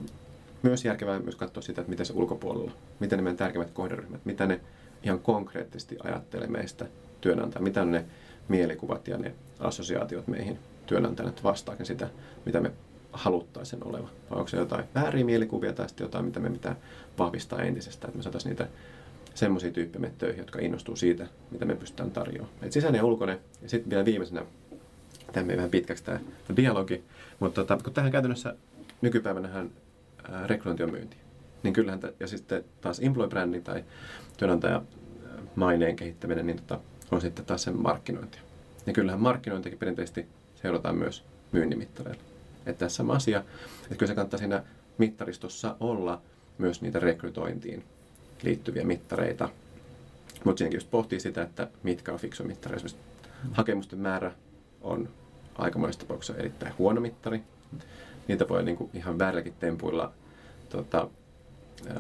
myös 0.64 0.86
järkevää 0.86 1.20
myös 1.20 1.36
katsoa 1.36 1.64
sitä, 1.64 1.82
että 1.82 1.90
miten 1.90 2.06
se 2.06 2.14
ulkopuolella, 2.14 2.72
miten 3.00 3.18
ne 3.18 3.24
meidän 3.24 3.38
tärkeimmät 3.38 3.72
kohderyhmät, 3.72 4.26
mitä 4.26 4.46
ne 4.46 4.62
ihan 5.04 5.20
konkreettisesti 5.20 5.98
ajattelee 6.04 6.48
meistä 6.48 6.86
työnantaja, 7.22 7.64
mitä 7.64 7.82
on 7.82 7.92
ne 7.92 8.06
mielikuvat 8.48 9.08
ja 9.08 9.18
ne 9.18 9.36
assosiaatiot 9.60 10.28
meihin 10.28 10.60
työnantajana, 10.86 11.30
että 11.30 11.44
vastaakin 11.44 11.86
sitä, 11.86 12.10
mitä 12.46 12.60
me 12.60 12.72
haluttaisiin 13.12 13.88
oleva. 13.88 14.10
Vai 14.30 14.40
onko 14.40 14.48
se 14.48 14.58
jotain 14.58 14.86
vääriä 14.96 15.26
mielikuvia 15.26 15.74
tai 15.74 15.90
sitten 15.90 16.06
jotain, 16.06 16.26
mitä 16.26 16.40
me 16.40 16.50
pitää 16.50 16.76
vahvistaa 17.20 17.62
entisestä, 17.62 18.08
että 18.08 18.18
me 18.18 18.24
saataisiin 18.24 18.50
niitä 18.50 18.68
semmoisia 19.34 19.72
tyyppejä 19.72 20.12
töihin, 20.18 20.40
jotka 20.40 20.60
innostuu 20.60 20.96
siitä, 20.96 21.28
mitä 21.52 21.66
me 21.66 21.76
pystytään 21.76 22.12
tarjoamaan. 22.12 22.58
Et 22.62 22.72
sisäinen 22.72 23.00
ja 23.00 23.06
ulkoinen. 23.06 23.40
Ja 23.62 23.70
sitten 23.70 23.90
vielä 23.90 24.06
viimeisenä, 24.06 24.46
tämä 25.34 25.56
vähän 25.56 25.70
pitkäksi 25.70 26.04
tämä 26.04 26.20
dialogi, 26.56 27.04
mutta 27.40 27.66
tota, 27.66 27.84
kun 27.84 27.94
tähän 27.94 28.12
käytännössä 28.12 28.56
nykypäivänähän 29.02 29.72
rekrytointi 30.46 30.84
on 30.84 30.92
myynti. 30.92 31.18
Niin 31.64 31.74
kyllähän, 31.74 32.00
t- 32.00 32.20
ja 32.20 32.28
sitten 32.28 32.64
taas 32.82 33.00
employee-brändi 33.00 33.62
tai 33.62 33.84
työnantaja 34.38 34.82
maineen 35.56 35.96
kehittäminen, 35.96 36.48
niin 36.48 36.58
tota, 36.58 36.80
on 37.12 37.22
sitten 37.22 37.46
taas 37.46 37.64
sen 37.64 37.82
markkinointi. 37.82 38.38
Ja 38.86 38.94
kyllähän 38.94 39.22
markkinointikin 39.22 39.80
perinteisesti 39.80 40.26
seurataan 40.62 40.98
myös 40.98 41.24
myynnimittareilla. 41.52 42.24
Että 42.66 42.86
tässä 42.86 43.04
on 43.04 43.12
asia, 43.12 43.40
että 43.84 43.96
kyllä 43.96 44.08
se 44.08 44.16
kannattaa 44.16 44.40
siinä 44.40 44.64
mittaristossa 44.98 45.76
olla 45.80 46.22
myös 46.58 46.82
niitä 46.82 47.00
rekrytointiin 47.00 47.84
liittyviä 48.44 48.84
mittareita. 48.84 49.50
Mutta 50.44 50.58
siinäkin 50.58 50.78
just 50.78 50.92
pohtii 50.92 51.20
sitä, 51.20 51.42
että 51.42 51.68
mitkä 51.84 52.14
on 52.14 52.20
fiksu 52.20 52.44
mittari. 52.44 52.76
Esimerkiksi 52.76 53.02
hakemusten 53.52 54.00
määrä 54.00 54.32
on 54.82 55.10
aika 55.56 55.80
monessa 55.80 56.02
tapauksessa 56.02 56.40
erittäin 56.40 56.74
huono 56.78 57.02
mittari. 57.02 57.42
Niitä 58.28 58.48
voi 58.50 58.64
niin 58.64 58.78
kuin 58.78 58.90
ihan 58.94 59.20
väärälläkin 59.20 59.54
tempuilla 59.60 60.14
tota, 60.70 61.10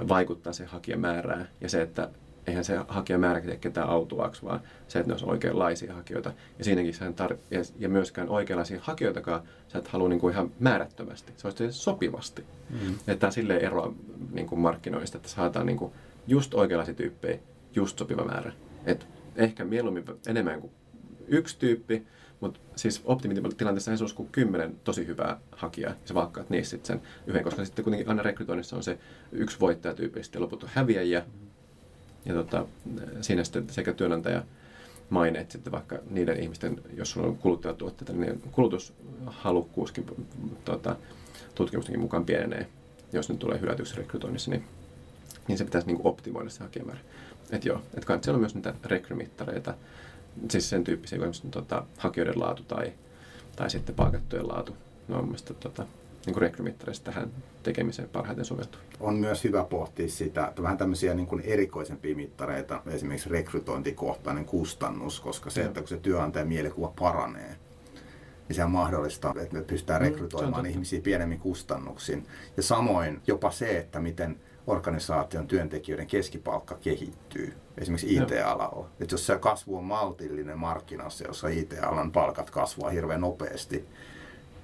vaikuttaa 0.07 0.53
se 0.53 0.65
hakijamäärään. 0.65 1.49
Ja 1.61 1.69
se, 1.69 1.81
että 1.81 2.09
eihän 2.47 2.63
se 2.63 2.79
hakijamäärä 2.87 3.41
tee 3.41 3.57
ketään 3.57 3.89
autuaksi, 3.89 4.43
vaan 4.43 4.59
se, 4.87 4.99
että 4.99 5.09
ne 5.09 5.13
olisi 5.13 5.25
oikeanlaisia 5.25 5.93
hakijoita. 5.93 6.33
Ja 6.57 6.65
siinäkin 6.65 6.93
sen 6.93 7.13
tar- 7.13 7.37
ja, 7.51 7.59
ja 7.79 7.89
myöskään 7.89 8.29
oikeanlaisia 8.29 8.79
hakijoitakaan 8.81 9.41
sä 9.67 9.79
et 9.79 9.87
halua 9.87 10.09
niin 10.09 10.19
kuin 10.19 10.33
ihan 10.33 10.51
määrättömästi. 10.59 11.33
Se 11.37 11.47
olisi 11.47 11.71
sopivasti. 11.71 12.45
Mm. 12.69 12.95
Että 13.07 13.31
silleen 13.31 13.61
eroa 13.61 13.93
niin 14.31 14.47
kuin 14.47 14.59
markkinoista, 14.59 15.17
että 15.17 15.29
saadaan 15.29 15.65
niin 15.65 15.77
kuin 15.77 15.91
just 16.27 16.53
oikeanlaisia 16.53 16.95
tyyppejä, 16.95 17.39
just 17.75 17.99
sopiva 17.99 18.25
määrä. 18.25 18.51
Et 18.85 19.07
ehkä 19.35 19.65
mieluummin 19.65 20.05
enemmän 20.27 20.61
kuin 20.61 20.71
yksi 21.27 21.59
tyyppi, 21.59 22.07
mutta 22.45 22.59
siis 22.75 23.01
optimitilanteessa 23.05 23.97
se 23.97 24.03
olisi 24.03 24.15
kuin 24.15 24.29
kymmenen 24.31 24.75
tosi 24.83 25.07
hyvää 25.07 25.39
hakijaa, 25.51 25.91
ja 25.91 25.97
sä 26.05 26.13
valkkaat 26.13 26.49
niistä 26.49 26.69
sitten 26.69 26.87
sen 26.87 27.01
yhden, 27.27 27.43
koska 27.43 27.65
sitten 27.65 27.83
kuitenkin 27.83 28.09
aina 28.09 28.23
rekrytoinnissa 28.23 28.75
on 28.75 28.83
se 28.83 28.97
yksi 29.31 29.59
voittajatyyppi, 29.59 30.19
ja 30.19 30.23
sitten 30.23 30.41
loput 30.41 30.63
on 30.63 30.69
häviäjiä, 30.73 31.25
ja 32.25 32.33
tota, 32.33 32.65
siinä 33.21 33.43
sitten 33.43 33.69
sekä 33.69 33.93
työnantaja 33.93 34.43
maineet 35.09 35.51
sitten 35.51 35.73
vaikka 35.73 35.99
niiden 36.09 36.39
ihmisten, 36.39 36.81
jos 36.93 37.11
sulla 37.11 37.27
on 37.27 37.37
kuluttajatuotteita, 37.37 38.13
niin 38.13 38.41
kulutushalukkuuskin 38.51 40.05
tota, 40.65 40.95
tutkimustenkin 41.55 42.01
mukaan 42.01 42.25
pienenee, 42.25 42.67
jos 43.13 43.29
nyt 43.29 43.39
tulee 43.39 43.59
hylätyksi 43.59 43.95
rekrytoinnissa, 43.95 44.51
niin, 44.51 44.63
niin 45.47 45.57
se 45.57 45.65
pitäisi 45.65 45.87
niin 45.87 46.01
optimoida 46.03 46.49
se 46.49 46.63
hakijamäärä. 46.63 46.99
Että 47.51 47.67
joo, 47.67 47.81
että 47.93 48.07
kannattaa 48.07 48.31
olla 48.31 48.39
myös 48.39 48.55
niitä 48.55 48.73
rekrymittareita, 48.85 49.73
siis 50.51 50.69
sen 50.69 50.83
tyyppisiä 50.83 51.19
kuin 51.19 51.51
tota, 51.51 51.85
hakijoiden 51.97 52.39
laatu 52.39 52.63
tai, 52.63 52.93
tai 53.55 53.69
sitten 53.69 53.95
palkattujen 53.95 54.47
laatu. 54.47 54.77
Ne 55.07 55.15
on 55.15 55.23
mielestäni 55.23 55.59
tota, 55.59 55.85
niin 56.25 56.37
rekrymittareista 56.37 57.11
tähän 57.11 57.31
tekemiseen 57.63 58.09
parhaiten 58.09 58.45
soveltuu. 58.45 58.81
On 58.99 59.15
myös 59.15 59.43
hyvä 59.43 59.63
pohtia 59.63 60.09
sitä, 60.09 60.47
että 60.47 60.63
vähän 60.63 60.77
tämmöisiä 60.77 61.13
niin 61.13 61.27
kuin 61.27 61.41
erikoisempia 61.41 62.15
mittareita, 62.15 62.81
esimerkiksi 62.85 63.29
rekrytointikohtainen 63.29 64.45
kustannus, 64.45 65.19
koska 65.19 65.49
se, 65.49 65.63
että 65.63 65.79
kun 65.79 65.87
se 65.87 65.97
työnantajan 65.97 66.47
mielikuva 66.47 66.93
paranee, 66.99 67.55
niin 68.47 68.55
sehän 68.55 68.71
mahdollistaa, 68.71 69.33
että 69.41 69.55
me 69.55 69.61
pystytään 69.61 70.01
mm, 70.01 70.07
rekrytoimaan 70.07 70.63
mm, 70.63 70.69
ihmisiä 70.69 71.01
pienemmin 71.01 71.39
kustannuksin. 71.39 72.27
Ja 72.57 72.63
samoin 72.63 73.21
jopa 73.27 73.51
se, 73.51 73.77
että 73.77 73.99
miten 73.99 74.39
organisaation 74.67 75.47
työntekijöiden 75.47 76.07
keskipalkka 76.07 76.75
kehittyy, 76.75 77.53
esimerkiksi 77.77 78.15
IT-alalla. 78.15 78.89
Että 78.99 79.13
jos 79.13 79.25
se 79.25 79.37
kasvu 79.37 79.77
on 79.77 79.83
maltillinen 79.83 80.59
markkinassa, 80.59 81.27
jossa 81.27 81.47
IT-alan 81.47 82.11
palkat 82.11 82.49
kasvaa 82.49 82.89
hirveän 82.89 83.21
nopeasti, 83.21 83.85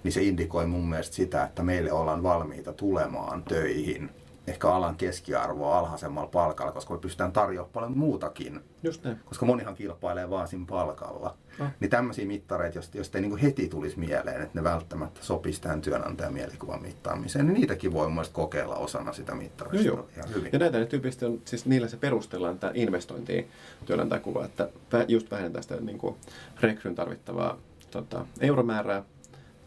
niin 0.03 0.11
se 0.11 0.23
indikoi 0.23 0.67
mun 0.67 0.89
mielestä 0.89 1.15
sitä, 1.15 1.43
että 1.43 1.63
meille 1.63 1.91
ollaan 1.91 2.23
valmiita 2.23 2.73
tulemaan 2.73 3.43
töihin 3.43 4.09
ehkä 4.47 4.69
alan 4.69 4.95
keskiarvoa 4.95 5.80
alhaisemmalla 5.80 6.27
palkalla, 6.27 6.71
koska 6.71 6.93
me 6.93 6.99
pystytään 6.99 7.32
tarjoamaan 7.32 7.73
paljon 7.73 7.97
muutakin. 7.97 8.62
Just 8.84 9.04
näin. 9.04 9.19
Koska 9.25 9.45
monihan 9.45 9.75
kilpailee 9.75 10.30
vaan 10.30 10.47
siinä 10.47 10.65
palkalla. 10.69 11.38
Ah. 11.60 11.71
Niin 11.80 11.89
tämmöisiä 11.89 12.25
mittareita, 12.25 12.77
jos, 12.77 12.89
jos 12.93 13.12
ei 13.15 13.21
niin 13.21 13.38
heti 13.38 13.67
tulisi 13.67 13.99
mieleen, 13.99 14.41
että 14.41 14.60
ne 14.60 14.63
välttämättä 14.63 15.19
sopisi 15.23 15.62
tähän 15.62 15.82
työnantajan 15.82 16.34
mielikuvan 16.34 16.82
mittaamiseen, 16.82 17.47
niin 17.47 17.54
niitäkin 17.54 17.93
voi 17.93 18.10
mun 18.10 18.25
kokeilla 18.32 18.75
osana 18.75 19.13
sitä 19.13 19.36
mittarista 19.36 19.88
joo, 19.88 19.95
joo. 19.95 20.10
ihan 20.17 20.34
hyvin. 20.36 20.49
Ja 20.54 20.60
näitä 20.60 20.86
tyypillisesti 20.86 21.25
on, 21.25 21.41
siis 21.45 21.65
niillä 21.65 21.88
se 21.88 21.97
perustellaan 21.97 22.60
tämä 22.60 22.73
investointiin 22.75 23.49
työnantajakuva, 23.86 24.45
että 24.45 24.69
just 25.08 25.32
vähennetään 25.32 25.63
sitä 25.63 25.75
niin 25.75 25.97
kuin 25.97 26.15
rekryn 26.62 26.95
tarvittavaa 26.95 27.58
tota, 27.91 28.25
euromäärää, 28.39 29.04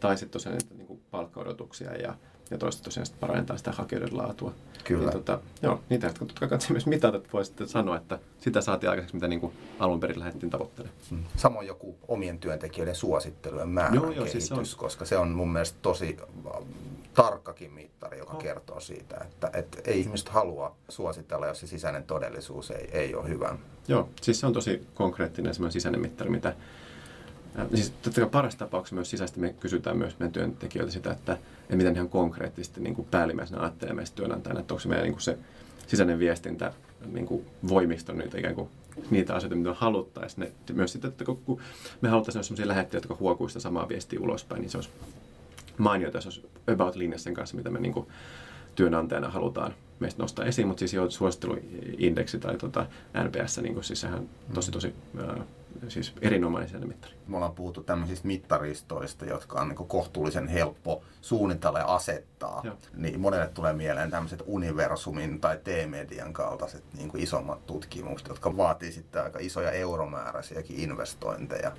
tai 0.01 0.19
sitten 0.19 0.33
tosiaan 0.33 0.59
niitä 0.59 0.75
niin 0.75 1.03
palkkaodotuksia 1.11 1.95
ja, 1.97 2.15
ja 2.51 2.59
toista 2.59 2.83
tosiaan 2.83 3.07
sitten 3.07 3.21
parannetaan 3.21 3.59
sitä 3.59 3.73
hakijoiden 3.73 4.17
laatua. 4.17 4.53
Kyllä. 4.85 5.03
Niin, 5.03 5.13
tota, 5.13 5.41
joo, 5.63 5.81
niitä, 5.91 6.07
jotka 6.07 6.25
totta 6.25 6.49
kai 6.49 6.59
myös 6.71 6.87
mitata, 6.87 7.17
että 7.17 7.29
voi 7.33 7.45
sitten 7.45 7.69
sanoa, 7.69 7.97
että 7.97 8.19
sitä 8.41 8.61
saatiin 8.61 8.91
aikaiseksi, 8.91 9.15
mitä 9.15 9.29
niin 9.29 9.41
kuin 9.41 9.53
alun 9.79 10.01
perin 10.01 10.19
lähdettiin 10.19 10.51
tavoittelemaan. 10.51 10.99
Mm. 11.11 11.25
Samoin 11.37 11.67
joku 11.67 11.97
omien 12.09 12.39
työntekijöiden 12.39 12.95
suosittelujen 12.95 13.69
määrän 13.69 13.95
joo, 13.95 14.05
joo, 14.05 14.13
kehitys, 14.13 14.33
siis 14.33 14.47
se 14.49 14.55
on... 14.55 14.79
koska 14.79 15.05
se 15.05 15.17
on 15.17 15.29
mun 15.29 15.53
mielestä 15.53 15.79
tosi 15.83 16.17
äh, 16.21 16.63
tarkkakin 17.15 17.73
mittari, 17.73 18.19
joka 18.19 18.33
oh. 18.33 18.39
kertoo 18.39 18.81
siitä, 18.81 19.17
että, 19.17 19.51
että 19.53 19.79
ei 19.85 20.01
ihmiset 20.01 20.29
halua 20.29 20.77
suositella, 20.89 21.47
jos 21.47 21.61
se 21.61 21.67
sisäinen 21.67 22.05
todellisuus 22.05 22.71
ei, 22.71 22.89
ei 22.93 23.15
ole 23.15 23.29
hyvä. 23.29 23.57
Joo, 23.89 24.09
siis 24.23 24.41
se 24.41 24.47
on 24.47 24.53
tosi 24.53 24.87
konkreettinen 24.95 25.55
semmoinen 25.55 25.73
sisäinen 25.73 26.01
mittari, 26.01 26.31
mitä 26.31 26.55
Siis 27.75 27.91
totta 27.91 28.21
kai 28.21 28.31
parasta 28.31 28.65
tapauksessa 28.65 28.95
myös 28.95 29.11
sisäisesti 29.11 29.41
me 29.41 29.55
kysytään 29.61 29.97
myös 29.97 30.19
meidän 30.19 30.33
työntekijöiltä 30.33 30.93
sitä, 30.93 31.13
että, 31.13 31.33
että 31.33 31.77
miten 31.77 31.95
ihan 31.95 32.09
konkreettisesti 32.09 32.81
niin 32.81 32.95
kuin 32.95 33.09
päällimmäisenä 33.11 33.61
ajattelee 33.61 33.95
meistä 33.95 34.17
työnantajana, 34.17 34.61
että 34.61 34.75
onko 34.75 34.81
se 34.81 34.89
meidän 34.89 35.05
niin 35.05 35.13
kuin 35.13 35.23
se 35.23 35.39
sisäinen 35.87 36.19
viestintä 36.19 36.73
niin 37.13 37.27
kuin 37.27 37.47
voimisto 37.69 38.13
niitä 38.13 38.39
ikään 38.39 38.55
kuin 38.55 38.69
niitä 39.11 39.35
asioita, 39.35 39.57
mitä 39.57 39.75
haluttaisiin. 39.75 40.53
Myös 40.73 40.93
sitten, 40.93 41.09
että 41.09 41.25
kun 41.25 41.61
me 42.01 42.09
haluttaisiin 42.09 42.39
olla 42.39 42.47
sellaisia 42.47 42.69
lähettäjiä, 42.69 42.99
jotka 42.99 43.17
huokuu 43.21 43.49
sitä 43.49 43.61
samaa 43.61 43.89
viestiä 43.89 44.21
ulospäin, 44.21 44.61
niin 44.61 44.71
se 44.71 44.79
olisi 44.79 44.91
mainiota, 45.79 46.21
se 46.21 46.29
olisi 46.29 46.49
about 46.73 46.97
linjassa 46.97 47.25
sen 47.25 47.35
kanssa, 47.35 47.57
mitä 47.57 47.71
me 47.71 47.81
niin 47.81 47.93
kuin 47.93 48.07
työnantajana 48.75 49.29
halutaan 49.29 49.75
meistä 50.01 50.23
nostaa 50.23 50.45
esiin, 50.45 50.69
mutta 50.69 50.79
siis 50.79 50.93
jo 50.93 51.11
suositteluindeksi 51.11 52.39
tai 52.39 52.57
tota 52.57 52.87
NPS, 53.25 53.59
niin 53.59 53.75
kuin, 53.75 53.85
siis 53.85 54.01
sehän 54.01 54.29
tosi 54.55 54.71
tosi 54.71 54.95
ää, 55.19 55.45
siis 55.89 56.13
erinomainen 56.23 56.89
mittari. 56.89 57.15
Me 57.27 57.37
ollaan 57.37 57.55
puhuttu 57.55 57.83
tämmöisistä 57.83 58.27
mittaristoista, 58.27 59.25
jotka 59.25 59.61
on 59.61 59.69
niin 59.69 59.89
kohtuullisen 59.89 60.49
helppo 60.49 61.03
suunnitella 61.21 61.79
ja 61.79 61.95
asettaa. 61.95 62.61
Joo. 62.65 62.77
Niin 62.97 63.21
monelle 63.21 63.49
tulee 63.49 63.73
mieleen 63.73 64.11
tämmöiset 64.11 64.43
universumin 64.47 65.41
tai 65.41 65.59
T-median 65.65 66.33
kaltaiset 66.33 66.85
niin 66.97 67.09
kuin 67.09 67.23
isommat 67.23 67.67
tutkimukset, 67.67 68.29
jotka 68.29 68.57
vaatii 68.57 68.93
sitten 68.93 69.23
aika 69.23 69.39
isoja 69.43 69.71
euromääräisiäkin 69.71 70.81
investointeja. 70.81 71.73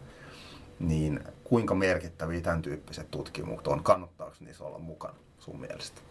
Niin 0.80 1.20
kuinka 1.44 1.76
merkittäviä 1.76 2.42
tämän 2.42 2.62
tyyppiset 2.62 3.12
tutkimukset 3.12 3.68
on? 3.68 3.84
Kannattaako 3.84 4.36
niissä 4.40 4.64
olla 4.64 4.80
mukana 4.80 5.16
sun 5.40 5.60
mielestä? 5.60 6.02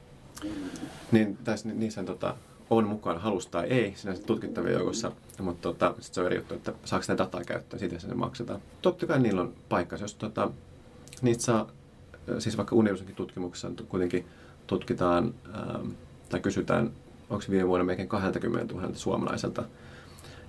Niin, 1.13 1.39
tässä, 1.45 1.69
niissä 1.69 2.05
tota, 2.05 2.37
on 2.71 2.89
mukana 2.89 3.19
halusta 3.19 3.51
tai 3.51 3.67
ei 3.67 3.93
sinänsä 3.97 4.23
tutkittavien 4.23 4.75
joukossa, 4.75 5.13
mutta 5.41 5.63
tota, 5.63 5.95
sit 6.01 6.15
se 6.15 6.21
on 6.21 6.27
eri 6.27 6.37
juttu, 6.37 6.55
että 6.55 6.73
saako 6.85 7.03
sitä 7.03 7.19
dataa 7.19 7.45
käyttöön, 7.45 7.81
siitä 7.81 7.99
se 7.99 8.15
maksetaan. 8.15 8.61
Totta 8.83 9.07
kai 9.07 9.21
niillä 9.21 9.41
on 9.41 9.53
paikka, 9.69 9.97
jos 9.97 10.15
tota, 10.15 10.51
niitä 11.23 11.43
saa, 11.43 11.69
siis 12.39 12.57
vaikka 12.57 12.77
Universumin 12.77 13.15
tutkimuksessa 13.15 13.71
kuitenkin 13.89 14.27
tutkitaan 14.67 15.35
ähm, 15.55 15.91
tai 16.29 16.41
kysytään, 16.41 16.91
onko 17.31 17.45
viime 17.51 17.69
vuonna 17.69 17.85
melkein 17.85 18.09
20 18.09 18.75
000 18.75 18.89
suomalaiselta 18.95 19.65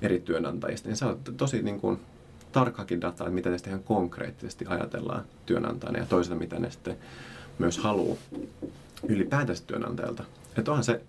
eri 0.02 0.19
työnantajista, 0.19 0.89
niin 0.89 1.04
on 1.04 1.36
tosi 1.38 1.62
niin 1.62 1.80
kuin, 1.80 2.00
tarkkakin 2.52 3.02
dataa, 3.02 3.28
että 3.28 3.36
mitä 3.36 3.50
ne 3.50 3.58
sitten 3.58 3.71
ihan 3.71 3.84
konkreettisesti 3.84 4.65
ajatellaan 4.67 5.26
työnantajana 5.45 6.00
ja 6.00 6.06
toisaalta 6.06 6.39
mitä 6.39 6.60
ne 6.60 6.71
sitten 6.71 6.98
myös 7.60 7.78
haluaa 7.78 8.17
ylipäätänsä 9.10 9.63
työnantajalta. 9.68 10.24
Että 10.58 10.72
onhan 10.72 10.84
se 10.84 11.02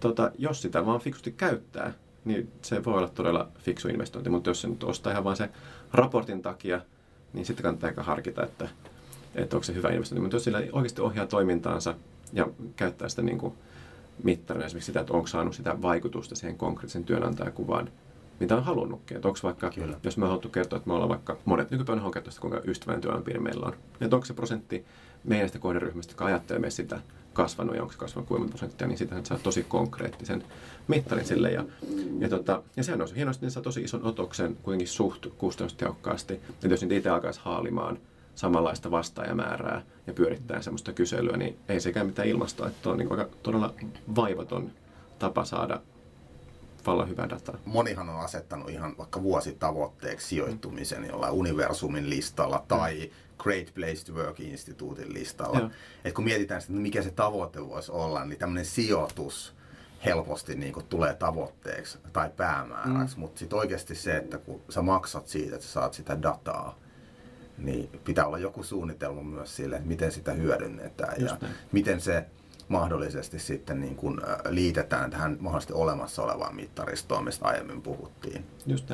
tota, 0.00 0.30
jos 0.38 0.62
sitä 0.62 0.86
vaan 0.86 1.00
fiksusti 1.00 1.32
käyttää, 1.32 1.92
niin 2.24 2.52
se 2.62 2.84
voi 2.84 2.94
olla 2.94 3.08
todella 3.08 3.48
fiksu 3.58 3.88
investointi, 3.88 4.30
mutta 4.30 4.50
jos 4.50 4.60
se 4.60 4.68
nyt 4.68 4.84
ostaa 4.84 5.12
ihan 5.12 5.24
vain 5.24 5.36
se 5.36 5.50
raportin 5.92 6.42
takia, 6.42 6.80
niin 7.32 7.46
sitten 7.46 7.62
kannattaa 7.62 7.88
ehkä 7.88 8.02
harkita, 8.02 8.42
että, 8.42 8.68
että 9.34 9.56
onko 9.56 9.64
se 9.64 9.74
hyvä 9.74 9.88
investointi. 9.88 10.20
Mutta 10.20 10.36
jos 10.36 10.44
sillä 10.44 10.62
oikeasti 10.72 11.02
ohjaa 11.02 11.26
toimintaansa 11.26 11.94
ja 12.32 12.48
käyttää 12.76 13.08
sitä 13.08 13.22
niin 13.22 13.38
kuin 13.38 13.54
mittarina 14.22 14.66
esimerkiksi 14.66 14.86
sitä, 14.86 15.00
että 15.00 15.12
onko 15.12 15.26
saanut 15.26 15.54
sitä 15.54 15.82
vaikutusta 15.82 16.34
siihen 16.34 16.58
konkreettisen 16.58 17.04
työnantajakuvaan, 17.04 17.90
mitä 18.40 18.56
on 18.56 18.64
halunnutkin. 18.64 19.16
Että 19.16 19.28
onko 19.28 19.40
vaikka, 19.42 19.70
Kyllä. 19.70 20.00
jos 20.02 20.16
me 20.16 20.26
haluttu 20.26 20.48
kertoa, 20.48 20.76
että 20.76 20.88
me 20.88 20.94
ollaan 20.94 21.08
vaikka, 21.08 21.36
monet 21.44 21.70
nykypäivänä 21.70 22.00
haluaa 22.00 22.12
kertoa 22.12 22.32
kuinka 22.40 22.60
ystävän 22.66 23.00
työnanpiiri 23.00 23.40
meillä 23.40 23.66
on. 23.66 23.74
Että 24.00 24.16
onko 24.16 24.26
se 24.26 24.34
prosentti 24.34 24.84
meidän 25.24 25.48
sitä 25.48 25.58
kohderyhmästä, 25.58 26.12
joka 26.12 26.24
ajattelee 26.24 26.70
sitä 26.70 27.00
kasvanut 27.34 27.76
ja 27.76 27.82
onko 27.82 27.92
se 27.92 27.98
kasvanut 27.98 28.28
kuinka 28.28 28.48
prosenttia, 28.48 28.86
niin 28.86 28.98
sitä 28.98 29.20
saa 29.22 29.38
tosi 29.38 29.62
konkreettisen 29.62 30.44
mittarin 30.88 31.24
sille. 31.24 31.50
Ja, 31.50 31.64
ja, 32.18 32.28
tota, 32.28 32.62
ja 32.76 32.84
sehän 32.84 33.02
on 33.02 33.08
hienosti, 33.16 33.46
niin 33.46 33.50
saa 33.50 33.62
tosi 33.62 33.80
ison 33.80 34.04
otoksen 34.04 34.56
kuitenkin 34.62 34.88
suht 34.88 35.26
kustannustehokkaasti. 35.38 36.34
Että 36.34 36.66
jos 36.66 36.80
niitä 36.80 36.94
itse 36.94 37.08
alkaisi 37.08 37.40
haalimaan 37.44 37.98
samanlaista 38.34 38.90
vastaajamäärää 38.90 39.82
ja 40.06 40.12
pyörittää 40.12 40.62
semmoista 40.62 40.92
kyselyä, 40.92 41.36
niin 41.36 41.56
ei 41.68 41.80
sekään 41.80 42.06
mitään 42.06 42.28
ilmastoa. 42.28 42.66
Että 42.66 42.90
on 42.90 42.98
niin 42.98 43.12
aika 43.12 43.28
todella 43.42 43.74
vaivaton 44.16 44.70
tapa 45.18 45.44
saada 45.44 45.80
vallan 46.86 47.08
hyvää 47.08 47.28
dataa. 47.28 47.58
Monihan 47.64 48.08
on 48.08 48.20
asettanut 48.20 48.70
ihan 48.70 48.94
vaikka 48.98 49.22
vuositavoitteeksi 49.22 50.28
sijoittumisen 50.28 51.04
jollain 51.04 51.32
universumin 51.32 52.10
listalla 52.10 52.64
tai 52.68 53.10
Great 53.38 53.74
Place 53.74 54.04
to 54.06 54.12
Work 54.12 54.40
instituutin 54.40 55.14
listalla. 55.14 55.70
Et 56.04 56.14
kun 56.14 56.24
mietitään 56.24 56.60
sitä, 56.60 56.72
mikä 56.72 57.02
se 57.02 57.10
tavoite 57.10 57.68
voisi 57.68 57.92
olla, 57.92 58.24
niin 58.24 58.38
tämmöinen 58.38 58.66
sijoitus 58.66 59.54
helposti 60.04 60.54
niin 60.54 60.72
kuin 60.72 60.86
tulee 60.86 61.14
tavoitteeksi 61.14 61.98
tai 62.12 62.30
päämääräksi. 62.36 63.16
Mm. 63.16 63.20
Mutta 63.20 63.38
sitten 63.38 63.58
oikeasti 63.58 63.94
se, 63.94 64.16
että 64.16 64.38
kun 64.38 64.60
sä 64.68 64.82
maksat 64.82 65.28
siitä, 65.28 65.54
että 65.54 65.66
sä 65.66 65.72
saat 65.72 65.94
sitä 65.94 66.22
dataa, 66.22 66.78
niin 67.58 68.00
pitää 68.04 68.26
olla 68.26 68.38
joku 68.38 68.62
suunnitelma 68.62 69.22
myös 69.22 69.56
sille, 69.56 69.76
että 69.76 69.88
miten 69.88 70.12
sitä 70.12 70.32
hyödynnetään 70.32 71.20
Just 71.20 71.34
ja 71.34 71.38
näin. 71.40 71.54
miten 71.72 72.00
se 72.00 72.24
mahdollisesti 72.68 73.38
sitten 73.38 73.80
niin 73.80 73.96
kuin 73.96 74.20
liitetään 74.48 75.10
tähän 75.10 75.36
mahdollisesti 75.40 75.72
olemassa 75.72 76.22
olevaan 76.22 76.56
mittaristoon, 76.56 77.24
mistä 77.24 77.44
aiemmin 77.44 77.82
puhuttiin. 77.82 78.44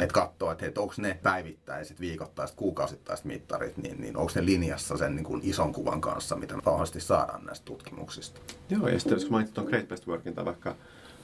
Että 0.00 0.12
katsoo, 0.12 0.52
että, 0.52 0.66
että 0.66 0.80
onko 0.80 0.94
ne 0.96 1.18
päivittäiset, 1.22 2.00
viikoittaiset, 2.00 2.56
kuukausittaiset 2.56 3.24
mittarit, 3.24 3.76
niin, 3.76 4.00
niin 4.00 4.16
onko 4.16 4.32
ne 4.34 4.44
linjassa 4.44 4.96
sen 4.96 5.16
niin 5.16 5.24
kuin 5.24 5.40
ison 5.44 5.72
kuvan 5.72 6.00
kanssa, 6.00 6.36
mitä 6.36 6.56
mahdollisesti 6.56 7.00
saadaan 7.00 7.44
näistä 7.44 7.64
tutkimuksista. 7.64 8.40
Joo, 8.70 8.88
ja 8.88 8.98
sitten 8.98 9.16
jos 9.16 9.30
mainitsit 9.30 9.54
tuon 9.54 9.66
Great 9.66 9.88
Best 9.88 10.06
Workin 10.06 10.34
tai 10.34 10.44
vaikka 10.44 10.74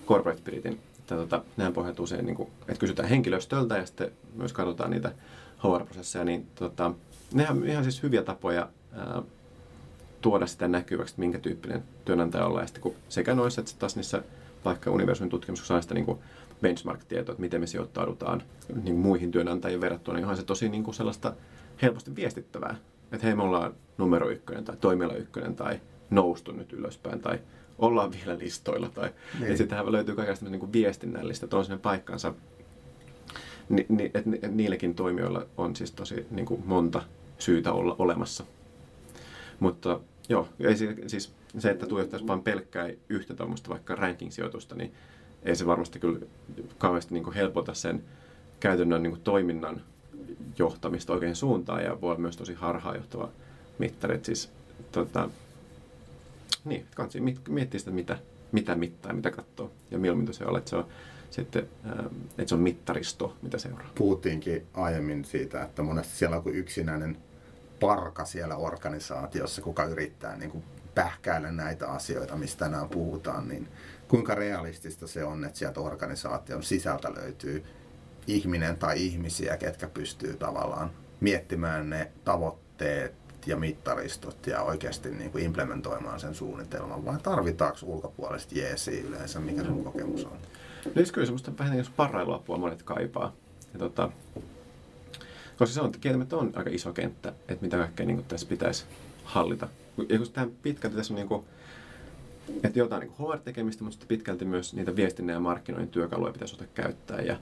Corporate 0.07 0.41
Spiritin, 0.41 0.81
että 0.99 1.15
tota, 1.15 1.45
nämä 1.57 1.71
pohjautuu 1.71 2.05
usein, 2.05 2.27
niin 2.27 2.37
kuin, 2.37 2.51
että 2.61 2.81
kysytään 2.81 3.09
henkilöstöltä 3.09 3.77
ja 3.77 3.87
sitten 3.87 4.13
myös 4.35 4.53
katsotaan 4.53 4.91
niitä 4.91 5.13
HR-prosesseja, 5.59 6.25
niin 6.25 6.47
tota, 6.55 6.93
nehän 7.35 7.65
ihan 7.65 7.85
siis 7.85 8.03
hyviä 8.03 8.23
tapoja 8.23 8.69
ää, 8.93 9.23
tuoda 10.27 10.47
sitä 10.47 10.69
näkyväksi, 10.69 11.13
että 11.13 11.21
minkä 11.21 11.39
tyyppinen 11.39 11.85
työnantaja 12.05 12.47
ollaan. 12.47 12.63
Ja 12.63 12.67
sitten 12.67 12.83
kun 12.83 12.95
sekä 13.09 13.35
noissa 13.35 13.61
että 13.61 13.73
taas 13.79 13.97
niissä 13.97 14.23
vaikka 14.65 14.91
universumin 14.91 15.31
tutkimuksessa 15.31 15.69
saa 15.69 15.83
sitä 15.83 15.95
niin 15.95 16.19
benchmark-tietoa, 16.63 17.33
että 17.33 17.41
miten 17.41 17.61
me 17.61 17.67
sijoittaudutaan 17.67 18.43
niin 18.83 18.97
muihin 18.97 19.31
työnantajiin 19.31 19.81
verrattuna, 19.81 20.17
niin 20.17 20.25
onhan 20.25 20.37
se 20.37 20.43
tosi 20.43 20.69
niin 20.69 20.85
kuin 20.85 20.95
sellaista 20.95 21.33
helposti 21.83 22.17
viestittävää. 22.17 22.77
Että 23.13 23.27
hei, 23.27 23.37
me 23.37 23.43
ollaan 23.43 23.75
numero 23.99 24.31
ykkönen 24.31 24.65
tai 24.65 24.77
toimiala 24.77 25.15
ykkönen 25.15 25.57
tai 25.57 25.81
noustu 26.11 26.53
nyt 26.53 26.73
ylöspäin 26.73 27.21
tai 27.21 27.39
ollaan 27.79 28.13
vielä 28.13 28.39
listoilla. 28.39 28.89
Tai, 28.89 29.11
niin. 29.41 29.59
sittenhän 29.59 29.93
löytyy 29.93 30.15
kaikenlaista 30.15 30.51
niin 30.51 30.73
viestinnällistä, 30.73 31.47
että 31.47 31.57
on 31.57 31.65
sinne 31.65 31.79
paikkansa. 31.79 32.35
Ni, 33.69 33.87
ni, 33.89 34.11
että 34.15 34.49
niillekin 34.49 34.95
toimijoilla 34.95 35.47
on 35.57 35.77
siis 35.77 35.93
tosi 35.93 36.27
niin 36.31 36.47
kuin 36.47 36.63
monta 36.67 37.03
syytä 37.39 37.73
olla 37.73 37.97
olemassa. 37.99 38.45
Mutta 39.61 40.01
Joo, 40.29 40.49
ei 40.61 40.77
siis 41.07 41.33
se, 41.59 41.71
että 41.71 41.87
tuijottaisi 41.87 42.27
vain 42.27 42.43
pelkkää 42.43 42.91
yhtä 43.09 43.35
tuommoista 43.35 43.71
vaikka 43.71 43.95
ranking-sijoitusta, 43.95 44.75
niin 44.75 44.95
ei 45.43 45.57
se 45.57 45.67
varmasti 45.67 45.99
kyllä 45.99 46.19
kauheasti 46.79 47.15
niin 47.15 47.33
helpota 47.33 47.75
sen 47.75 48.05
käytännön 48.61 49.03
niin 49.03 49.21
toiminnan 49.21 49.81
johtamista 50.59 51.13
oikein 51.13 51.37
suuntaan 51.37 51.85
ja 51.85 52.01
voi 52.01 52.11
olla 52.11 52.21
myös 52.21 52.37
tosi 52.37 52.55
harhaanjohtava 52.55 53.29
mittari. 53.79 54.19
Siis, 54.23 54.51
tota, 54.93 55.31
niin, 56.65 56.87
kansi 56.95 57.21
miettiä 57.49 57.79
sitä, 57.79 57.91
mitä, 57.91 58.19
mitä 58.53 58.75
mittaa 58.75 59.13
mitä 59.13 59.31
katsoo 59.31 59.73
ja 59.91 59.99
milloin 59.99 60.35
se 60.35 60.45
on, 60.45 60.59
että 60.59 60.71
se 60.71 60.77
on 60.77 60.87
sitten, 61.31 61.69
että 62.39 62.49
se 62.49 62.55
on 62.55 62.61
mittaristo, 62.61 63.37
mitä 63.43 63.59
seuraa. 63.59 63.91
Puhuttiinkin 63.95 64.67
aiemmin 64.75 65.25
siitä, 65.25 65.63
että 65.63 65.83
monesti 65.83 66.17
siellä 66.17 66.37
on 66.37 66.43
kuin 66.43 66.55
yksinäinen 66.55 67.17
parka 67.81 68.25
siellä 68.25 68.57
organisaatiossa, 68.57 69.63
kuka 69.63 69.85
yrittää 69.85 70.37
niin 70.37 70.51
kuin 70.51 70.65
pähkäillä 70.95 71.53
näitä 71.53 71.89
asioita, 71.89 72.37
mistä 72.37 72.65
tänään 72.65 72.89
puhutaan, 72.89 73.49
niin 73.49 73.69
kuinka 74.09 74.35
realistista 74.35 75.07
se 75.07 75.25
on, 75.25 75.45
että 75.45 75.59
sieltä 75.59 75.81
organisaation 75.81 76.63
sisältä 76.63 77.15
löytyy 77.15 77.65
ihminen 78.27 78.77
tai 78.77 79.07
ihmisiä, 79.07 79.57
ketkä 79.57 79.89
pystyy 79.89 80.37
tavallaan 80.37 80.91
miettimään 81.21 81.91
ne 81.91 82.13
tavoitteet 82.25 83.15
ja 83.47 83.57
mittaristot 83.57 84.47
ja 84.47 84.63
oikeasti 84.63 85.11
niin 85.11 85.31
kuin 85.31 85.45
implementoimaan 85.45 86.21
sen 86.21 86.35
suunnitelman, 86.35 87.05
vai 87.05 87.19
tarvitaanko 87.23 87.79
ulkopuolista 87.83 88.59
jeesiä 88.59 89.03
yleensä, 89.03 89.41
mikä 89.41 89.65
sun 89.65 89.85
kokemus 89.85 90.25
on? 90.25 90.39
No 90.85 91.03
kyllä 91.13 91.27
semmoista 91.27 91.53
vähän 91.59 91.73
niin 91.73 91.87
parailuapua 91.97 92.59
monet 92.59 92.83
kaipaa. 92.83 93.33
Ja 93.73 93.79
tota, 93.79 94.11
koska 95.59 95.75
se 95.75 95.81
on, 95.81 95.93
kieltämättä 96.01 96.37
on 96.37 96.53
aika 96.55 96.71
iso 96.71 96.93
kenttä, 96.93 97.29
että 97.29 97.65
mitä 97.65 97.77
kaikkea 97.77 98.07
niin 98.07 98.25
tässä 98.25 98.47
pitäisi 98.47 98.85
hallita. 99.25 99.69
Ja 100.09 100.19
kun 100.19 100.27
tähän 100.33 100.51
pitkälti 100.63 100.97
tässä 100.97 101.15
on 101.15 101.17
niin 101.17 101.29
kuin, 101.29 101.45
että 102.65 102.79
jotain 102.79 103.01
niin 103.01 103.13
HR-tekemistä, 103.19 103.85
mutta 103.85 103.95
sitten 103.95 104.09
pitkälti 104.09 104.45
myös 104.45 104.75
niitä 104.75 104.97
viestinnän 104.97 105.35
ja 105.35 105.41
markkinoinnin 105.41 105.91
työkaluja 105.93 106.33
pitäisi 106.33 106.55
ottaa 106.55 106.69
käyttää 106.75 107.21
ja, 107.21 107.37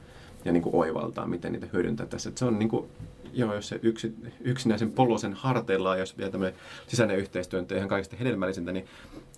ja 0.45 0.53
niin 0.53 0.63
kuin 0.63 0.75
oivaltaa, 0.75 1.27
miten 1.27 1.53
niitä 1.53 1.67
hyödyntää 1.73 2.07
tässä. 2.07 2.29
Että 2.29 2.39
se 2.39 2.45
on 2.45 2.59
niin 2.59 2.69
kuin, 2.69 2.89
joo, 3.33 3.55
jos 3.55 3.69
se 3.69 3.81
yksi, 3.83 4.15
yksinäisen 4.41 4.93
polosen 4.93 5.33
harteilla, 5.33 5.97
jos 5.97 6.19
vielä 6.19 6.31
tämmöinen 6.31 6.59
sisäinen 6.87 7.19
yhteistyö 7.19 7.61
on 7.61 7.67
ihan 7.77 7.89
kaikista 7.89 8.17
hedelmällisintä, 8.17 8.73
niin 8.73 8.87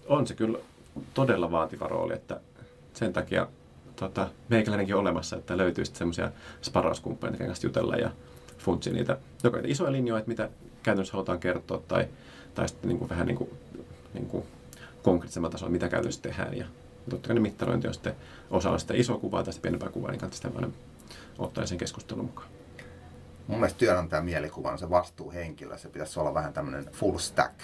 on 0.06 0.26
se 0.26 0.34
kyllä 0.34 0.58
todella 1.14 1.50
vaativa 1.50 1.88
rooli, 1.88 2.14
että 2.14 2.40
sen 2.94 3.12
takia 3.12 3.46
tota, 3.96 4.28
meikäläinenkin 4.48 4.96
olemassa, 4.96 5.36
että 5.36 5.56
löytyy 5.56 5.84
sitten 5.84 5.98
semmoisia 5.98 6.32
sparrauskumppaneita, 6.62 7.44
kanssa 7.44 7.66
jutella 7.66 7.96
ja 7.96 8.10
funtsi 8.66 8.92
niitä 8.92 9.18
joko 9.44 9.56
niitä 9.56 9.68
isoja 9.68 9.92
linjoja, 9.92 10.18
että 10.18 10.28
mitä 10.28 10.48
käytännössä 10.82 11.12
halutaan 11.12 11.38
kertoa, 11.38 11.82
tai, 11.88 12.08
tai 12.54 12.68
sitten 12.68 12.88
niin 12.88 12.98
kuin 12.98 13.08
vähän 13.08 13.26
niin 13.26 13.36
kuin, 13.36 13.50
niin 14.14 14.26
kuin 14.26 14.44
konkreettisemmalla 15.02 15.52
tasolla, 15.52 15.72
mitä 15.72 15.88
käytännössä 15.88 16.22
tehdään. 16.22 16.56
Ja 16.56 16.66
totta 17.10 17.26
kai 17.26 17.34
ne 17.34 17.40
mittarointi 17.40 17.88
on 17.88 17.94
sitten 17.94 18.16
osa 18.50 18.70
on 18.70 18.80
sitä 18.80 18.94
isoa 18.96 19.18
kuvaa 19.18 19.42
tai 19.42 19.52
sitä 19.52 19.62
pienempää 19.62 19.88
kuvaa, 19.88 20.10
niin 20.10 20.20
kannattaa 20.20 20.50
sitä 20.50 20.68
ottaa 21.38 21.66
sen 21.66 21.78
keskustelun 21.78 22.24
mukaan. 22.24 22.48
Mun 23.46 23.58
mielestä 23.58 23.78
työnantajan 23.78 24.24
mielikuva 24.24 24.70
on 24.70 24.78
se 24.78 24.90
vastuuhenkilö. 24.90 25.78
Se 25.78 25.88
pitäisi 25.88 26.20
olla 26.20 26.34
vähän 26.34 26.52
tämmöinen 26.52 26.86
full 26.92 27.18
stack 27.18 27.54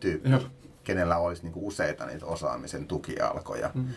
tyyppi, 0.00 0.30
Joo. 0.30 0.40
kenellä 0.84 1.18
olisi 1.18 1.42
niinku 1.42 1.66
useita 1.66 2.06
niitä 2.06 2.26
osaamisen 2.26 2.86
tukialkoja. 2.86 3.70
Mm. 3.74 3.88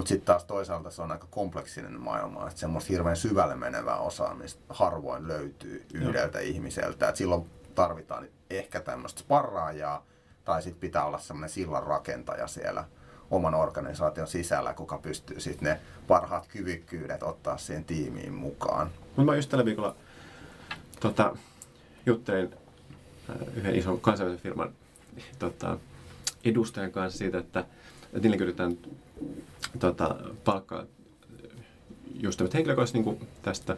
Mutta 0.00 0.08
sitten 0.08 0.26
taas 0.26 0.44
toisaalta 0.44 0.90
se 0.90 1.02
on 1.02 1.12
aika 1.12 1.26
kompleksinen 1.30 2.00
maailma, 2.00 2.48
että 2.48 2.60
semmoista 2.60 2.92
hirveän 2.92 3.16
syvälle 3.16 3.56
menevää 3.56 3.96
osaamista 3.96 4.60
harvoin 4.68 5.28
löytyy 5.28 5.86
yhdeltä 5.94 6.40
Joo. 6.40 6.50
ihmiseltä. 6.50 7.08
Et 7.08 7.16
silloin 7.16 7.50
tarvitaan 7.74 8.28
ehkä 8.50 8.80
tämmöistä 8.80 9.20
sparraajaa, 9.20 10.06
tai 10.44 10.62
sitten 10.62 10.80
pitää 10.80 11.04
olla 11.04 11.18
semmoinen 11.18 11.50
sillan 11.50 11.82
rakentaja 11.82 12.46
siellä 12.46 12.84
oman 13.30 13.54
organisaation 13.54 14.26
sisällä, 14.26 14.74
kuka 14.74 14.98
pystyy 14.98 15.40
sitten 15.40 15.68
ne 15.68 15.80
parhaat 16.06 16.48
kyvykkyydet 16.48 17.22
ottaa 17.22 17.58
siihen 17.58 17.84
tiimiin 17.84 18.34
mukaan. 18.34 18.90
Mutta 19.04 19.22
mä 19.22 19.36
just 19.36 19.50
tällä 19.50 19.64
viikolla 19.64 19.96
tota, 21.00 21.36
juttelin 22.06 22.54
äh, 23.30 23.36
yhden 23.56 23.74
ison 23.74 24.00
kansainvälisen 24.00 24.42
firman 24.42 24.72
tota, 25.38 25.78
edustajan 26.44 26.92
kanssa 26.92 27.18
siitä, 27.18 27.38
että, 27.38 27.60
että 28.04 28.18
niille 28.20 28.36
yritetään 28.36 28.78
tota, 29.78 30.16
palkkaa 30.44 30.84
just 32.20 32.38
tämmöistä 32.38 32.58
henkilöä, 32.58 32.84
niin 32.92 33.28
tästä 33.42 33.76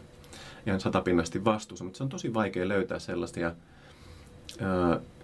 ihan 0.67 0.81
satapinnasti 0.81 1.45
vastuussa, 1.45 1.83
mutta 1.83 1.97
se 1.97 2.03
on 2.03 2.09
tosi 2.09 2.33
vaikea 2.33 2.67
löytää 2.67 2.99
sellaista 2.99 3.39
ja 3.39 3.55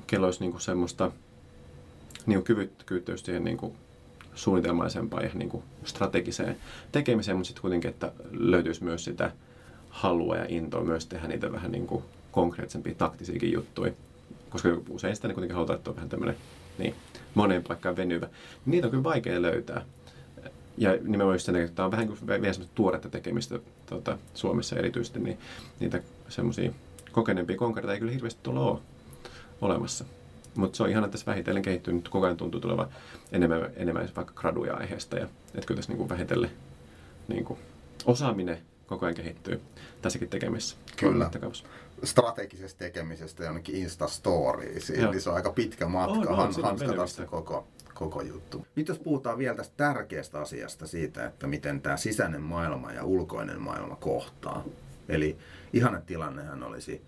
kello 0.08 0.28
olisi 0.28 0.40
niin 0.40 0.62
semmoista 0.62 1.12
niin 2.26 2.44
kyvykkyyttä 2.44 3.12
just 3.12 3.26
siihen 3.26 3.44
niin 3.44 3.58
kuin 3.58 3.76
suunnitelmaisempaan 4.36 5.24
ja 5.24 5.30
niin 5.34 5.50
kuin 5.50 5.64
strategiseen 5.86 6.58
tekemiseen, 6.92 7.38
mutta 7.38 7.48
sitten 7.48 7.62
kuitenkin, 7.62 7.90
että 7.90 8.12
löytyisi 8.32 8.84
myös 8.84 9.04
sitä 9.04 9.32
halua 9.90 10.38
ja 10.38 10.46
intoa 10.48 10.84
myös 10.84 11.06
tehdä 11.06 11.28
niitä 11.28 11.52
vähän 11.52 11.72
niin 11.72 11.88
kuin 11.88 12.04
konkreettisempia 12.32 12.96
taktisiakin 12.96 13.52
juttuja. 13.52 13.92
Koska 14.50 14.70
usein 14.90 15.16
sitä 15.16 15.28
niin 15.28 15.36
kuitenkin 15.36 15.56
halutaan, 15.56 15.78
että 15.78 15.90
on 15.90 15.96
vähän 15.96 16.10
tämmöinen 16.10 16.38
niin, 16.78 16.96
moneen 17.36 17.64
paikkaan 17.64 17.96
venyvä. 17.96 18.28
Niitä 18.66 18.88
on 18.88 18.92
kyllä 18.92 19.04
vaikea 19.04 19.42
löytää. 19.42 19.86
Ja 20.80 20.98
nimenomaan 21.02 21.40
sen 21.40 21.56
että 21.56 21.76
tämä 21.76 21.86
on 21.86 21.92
vähän 21.92 22.08
kuin 22.08 22.28
vielä 22.28 22.54
semmoista 22.54 22.76
tuoretta 22.76 23.10
tekemistä 23.10 23.60
tuota, 23.86 24.18
Suomessa 24.34 24.76
erityisesti, 24.76 25.20
niin 25.20 25.38
niitä 25.80 26.02
semmoisia 26.30 26.72
kokeneempia 27.12 27.58
konkreetteja 27.58 27.94
ei 27.94 28.00
kyllä 28.00 28.12
hirveästi 28.12 28.40
tule 28.44 28.60
ole 28.60 28.80
olemassa. 29.62 30.06
Mutta 30.56 30.78
se 30.78 30.84
on 30.84 30.90
ihan 30.90 31.12
tässä 31.12 31.26
vähitellen 31.26 31.64
kehittynyt, 31.64 32.10
koko 32.10 32.26
ajan 32.26 32.38
tuntuu 32.38 32.62
tulevan 32.62 32.88
enemmän, 33.32 33.72
enemmän 33.76 34.10
vaikka 34.16 34.34
graduja 34.34 34.76
aiheesta. 34.76 35.18
Ja, 35.18 35.26
että 35.56 35.68
kyllä 35.68 35.80
tässä 35.80 35.94
niin 35.94 36.10
vähitellen 36.10 36.52
niin 37.28 37.46
kuin 37.46 37.60
osaaminen 38.06 38.58
koko 38.88 39.06
ajan 39.06 39.16
kehittyy 39.16 39.62
tässäkin 40.02 40.30
tekemisessä. 40.30 40.76
Kyllä. 40.98 41.32
Strategisesta 42.04 42.80
tekemisestä 42.80 43.44
jonnekin 43.44 43.76
Instastoriesiin, 43.76 45.12
niin 45.12 45.22
se 45.22 45.30
on 45.30 45.36
aika 45.36 45.52
pitkä 45.52 45.88
matka 45.88 46.20
oh, 46.20 46.26
no, 46.26 46.36
hanskata 46.36 47.08
se 47.08 47.26
koko, 47.26 47.68
koko 47.94 48.22
juttu. 48.22 48.68
Nyt 48.76 48.88
jos 48.88 49.00
puhutaan 49.00 49.38
vielä 49.38 49.56
tästä 49.56 49.74
tärkeästä 49.78 50.40
asiasta 50.40 50.88
siitä, 50.88 51.26
että 51.26 51.48
miten 51.48 51.82
tämä 51.82 51.98
sisäinen 51.98 52.42
maailma 52.42 52.92
ja 52.92 53.04
ulkoinen 53.04 53.62
maailma 53.62 53.96
kohtaa. 53.96 54.64
Eli 55.10 55.38
ihana 55.74 56.02
tilannehan 56.02 56.64
olisi 56.64 57.02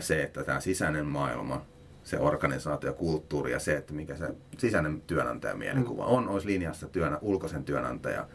se, 0.00 0.22
että 0.22 0.44
tämä 0.44 0.60
sisäinen 0.60 1.06
maailma 1.06 1.64
se 2.04 2.18
organisaatio, 2.18 2.92
kulttuuri 2.92 3.52
ja 3.52 3.58
se, 3.58 3.76
että 3.76 3.92
mikä 3.92 4.16
se 4.16 4.34
sisäinen 4.58 5.02
työnantajamielikuvaa 5.06 6.08
mm. 6.08 6.14
on, 6.14 6.28
olisi 6.28 6.46
linjassa 6.46 6.88
työnä, 6.88 7.18
ulkoisen 7.22 7.64
työnantaja 7.64 8.26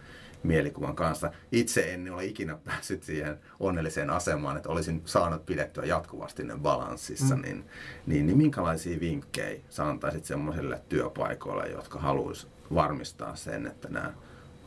mielikuvan 0.43 0.95
kanssa. 0.95 1.31
Itse 1.51 1.93
en 1.93 2.13
ole 2.13 2.25
ikinä 2.25 2.57
päässyt 2.65 3.03
siihen 3.03 3.39
onnelliseen 3.59 4.09
asemaan, 4.09 4.57
että 4.57 4.69
olisin 4.69 5.01
saanut 5.05 5.45
pidettyä 5.45 5.85
jatkuvasti 5.85 6.43
ne 6.43 6.55
balanssissa, 6.57 7.35
mm. 7.35 7.41
niin, 7.41 7.65
niin, 8.05 8.25
niin 8.25 8.37
minkälaisia 8.37 8.99
vinkkejä 8.99 9.61
sä 9.69 9.87
antaisit 9.87 10.25
semmoisille 10.25 10.81
työpaikoille, 10.89 11.67
jotka 11.67 11.99
haluaisi 11.99 12.47
varmistaa 12.73 13.35
sen, 13.35 13.67
että 13.67 13.89
nämä 13.89 14.13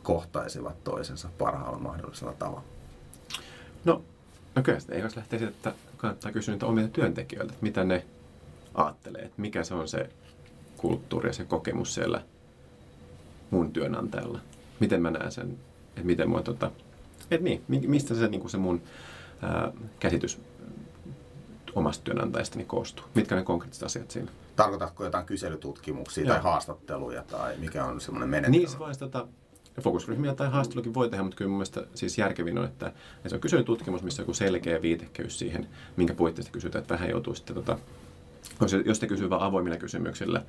kohtaisivat 0.03 0.83
toisensa 0.83 1.29
parhaalla 1.37 1.79
mahdollisella 1.79 2.33
tavalla? 2.33 2.63
No, 3.85 4.03
no 4.55 4.61
kyllä 4.61 4.79
sitä 4.79 4.95
ei 4.95 5.03
lähteä 5.03 5.39
siitä, 5.39 5.47
että 5.47 5.73
kannattaa 5.97 6.31
kysyä 6.31 6.53
niitä 6.53 6.65
omia 6.65 6.87
työntekijöiltä, 6.87 7.53
että 7.53 7.63
mitä 7.63 7.83
ne 7.83 8.05
ajattelee, 8.73 9.21
että 9.21 9.41
mikä 9.41 9.63
se 9.63 9.73
on 9.73 9.87
se 9.87 10.09
kulttuuri 10.77 11.29
ja 11.29 11.33
se 11.33 11.43
kokemus 11.43 11.93
siellä 11.93 12.21
mun 13.51 13.73
työnantajalla. 13.73 14.39
Miten 14.79 15.01
mä 15.01 15.11
näen 15.11 15.31
sen, 15.31 15.57
että 15.89 16.03
miten 16.03 16.29
mua 16.29 16.41
tota, 16.41 16.71
että 17.31 17.43
niin, 17.43 17.63
mistä 17.67 18.15
se, 18.15 18.27
niin 18.27 18.49
se 18.49 18.57
mun 18.57 18.81
ää, 19.41 19.71
käsitys 19.99 20.41
omasta 21.75 22.03
työnantajastani 22.03 22.65
koostuu? 22.65 23.05
Mitkä 23.15 23.35
ne 23.35 23.43
konkreettiset 23.43 23.85
asiat 23.85 24.11
siinä? 24.11 24.31
Tarkoitatko 24.55 25.03
jotain 25.03 25.25
kyselytutkimuksia 25.25 26.23
Joo. 26.23 26.33
tai 26.33 26.43
haastatteluja 26.43 27.23
tai 27.23 27.57
mikä 27.57 27.85
on 27.85 28.01
semmoinen 28.01 28.29
menetelmä? 28.29 28.57
Niin, 28.57 28.69
se 28.69 28.79
voisi 28.79 28.99
tota, 28.99 29.27
fokusryhmiä 29.81 30.35
tai 30.35 30.49
haastattelukin 30.49 30.93
voi 30.93 31.09
tehdä, 31.09 31.23
mutta 31.23 31.37
kyllä 31.37 31.49
mun 31.49 31.57
mielestä 31.57 31.83
siis 31.95 32.17
järkevin 32.17 32.57
on, 32.57 32.65
että, 32.65 32.87
että 32.87 33.29
se 33.29 33.35
on 33.35 33.41
kyselytutkimus, 33.41 34.03
missä 34.03 34.21
on 34.21 34.23
joku 34.23 34.33
selkeä 34.33 34.81
viitekeys 34.81 35.39
siihen, 35.39 35.67
minkä 35.97 36.13
puitteista 36.13 36.51
kysytään, 36.51 36.81
että 36.81 36.93
vähän 36.93 37.09
joutuu 37.09 37.35
sitten 37.35 37.55
tota, 37.55 37.77
jos 38.85 38.99
te 38.99 39.07
kysyy 39.07 39.29
vain 39.29 39.41
avoimilla 39.41 39.77
kysymyksillä, 39.77 40.41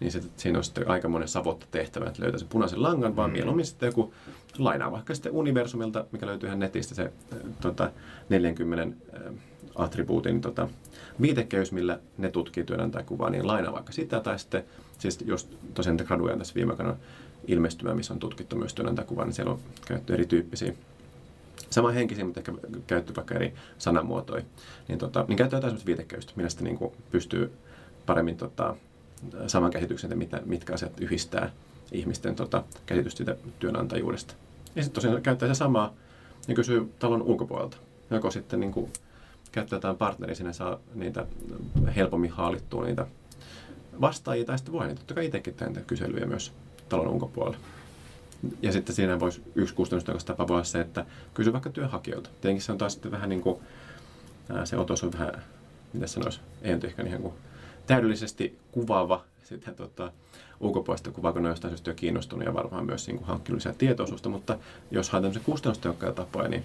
niin 0.00 0.12
se, 0.12 0.20
siinä 0.36 0.58
on 0.58 0.64
sitten 0.64 0.88
aika 0.88 1.08
monen 1.08 1.28
savotta 1.28 1.66
tehtävä, 1.70 2.06
että 2.06 2.22
löytää 2.22 2.38
sen 2.38 2.48
punaisen 2.48 2.82
langan, 2.82 3.16
vaan 3.16 3.30
mm. 3.30 3.32
mieluummin 3.32 3.66
sitten 3.66 3.86
joku 3.86 4.14
lainaa 4.58 4.92
vaikka 4.92 5.14
sitten 5.14 5.32
Universumilta, 5.32 6.04
mikä 6.12 6.26
löytyy 6.26 6.46
ihan 6.46 6.58
netistä, 6.58 6.94
se 6.94 7.02
äh, 7.02 7.38
tota, 7.60 7.90
40 8.28 8.96
äh, 9.16 9.32
attribuutin 9.74 10.40
tota, 10.40 10.68
viitekeys, 11.20 11.72
millä 11.72 12.00
ne 12.18 12.30
tutkii 12.30 12.64
työnantajakuvaa, 12.64 13.30
niin 13.30 13.46
lainaa 13.46 13.72
vaikka 13.72 13.92
sitä, 13.92 14.20
tai 14.20 14.38
sitten, 14.38 14.64
siis 14.98 15.18
jos 15.26 15.48
tosiaan 15.74 15.98
graduja 16.06 16.36
tässä 16.36 16.54
viime 16.54 16.72
aikoina 16.72 16.96
ilmestymä, 17.46 17.94
missä 17.94 18.14
on 18.14 18.20
tutkittu 18.20 18.56
myös 18.56 18.74
työnantajakuvaa, 18.74 19.24
niin 19.24 19.34
siellä 19.34 19.52
on 19.52 19.58
käytetty 19.86 20.14
erityyppisiä 20.14 20.72
henkisiä, 21.94 22.24
mutta 22.24 22.40
ehkä 22.40 22.52
käytetty 22.86 23.16
vaikka 23.16 23.34
eri 23.34 23.54
sanamuotoja, 23.78 24.44
niin, 24.88 24.98
tota, 24.98 25.24
niin 25.28 25.36
käyttää 25.36 25.56
jotain 25.56 25.70
sellaista 25.70 25.86
viitekehystä, 25.86 26.32
millä 26.36 26.48
sitten 26.48 26.64
niin 26.64 26.92
pystyy 27.10 27.52
paremmin 28.06 28.36
tota, 28.36 28.76
saman 29.46 29.70
käsityksen, 29.70 30.08
että 30.08 30.18
mitä, 30.18 30.40
mitkä 30.44 30.74
asiat 30.74 31.00
yhdistää 31.00 31.50
ihmisten 31.92 32.34
tota, 32.36 32.64
käsitystä 32.86 33.16
siitä 33.16 33.36
työnantajuudesta. 33.58 34.34
Ja 34.76 34.82
sitten 34.82 34.94
tosiaan 34.94 35.22
käyttää 35.22 35.48
se 35.48 35.54
samaa 35.54 35.92
ja 36.48 36.54
kysyy 36.54 36.92
talon 36.98 37.22
ulkopuolelta. 37.22 37.76
Joko 38.10 38.30
sitten 38.30 38.60
niin 38.60 38.72
kuin, 38.72 38.92
käyttää 39.52 39.76
jotain 39.76 39.96
partneria, 39.96 40.34
sinne 40.34 40.52
saa 40.52 40.78
niitä 40.94 41.26
helpommin 41.96 42.30
haalittua 42.30 42.84
niitä 42.84 43.06
vastaajia, 44.00 44.44
tai 44.44 44.58
sitten 44.58 44.72
voi 44.72 44.86
niitä 44.86 44.98
totta 44.98 45.14
kai 45.14 45.26
itsekin 45.26 45.54
tehdä 45.54 45.80
kyselyjä 45.80 46.26
myös 46.26 46.52
talon 46.88 47.08
ulkopuolella. 47.08 47.58
Ja 48.62 48.72
sitten 48.72 48.94
siinä 48.94 49.20
voisi 49.20 49.42
yksi 49.54 49.74
kustannustehokas 49.74 50.24
tapa 50.24 50.48
voi 50.48 50.54
olla 50.54 50.64
se, 50.64 50.80
että 50.80 51.06
kysy 51.34 51.52
vaikka 51.52 51.70
työnhakijoilta. 51.70 52.30
Tietenkin 52.40 52.62
se 52.62 52.72
on 52.72 52.78
taas 52.78 52.92
sitten 52.92 53.12
vähän 53.12 53.28
niin 53.28 53.42
kuin, 53.42 53.60
se 54.64 54.76
otos 54.76 55.04
on 55.04 55.12
vähän, 55.12 55.42
mitä 55.92 56.06
sanoisi, 56.06 56.40
ei 56.62 56.74
nyt 56.74 56.84
ehkä 56.84 57.02
ihan 57.02 57.22
kuin 57.22 57.34
täydellisesti 57.86 58.58
kuvaava 58.72 59.24
sitä 59.42 59.72
tota, 59.72 60.12
ulkopuolista 60.60 61.10
kuvaa, 61.10 61.32
kun 61.32 61.42
ne 61.42 61.48
on 61.48 61.52
jostain 61.52 61.72
syystä 61.72 61.90
jo 61.90 61.94
kiinnostunut 61.94 62.46
ja 62.46 62.54
varmaan 62.54 62.86
myös 62.86 63.06
niin 63.06 63.24
hankkinut 63.24 63.56
lisää 63.56 63.72
tietoisuutta, 63.78 64.28
mutta 64.28 64.58
jos 64.90 65.10
haetaan 65.10 65.32
tämmöisiä 65.32 65.52
kustannustehokkaita 65.52 66.24
tapoja, 66.24 66.48
niin, 66.48 66.64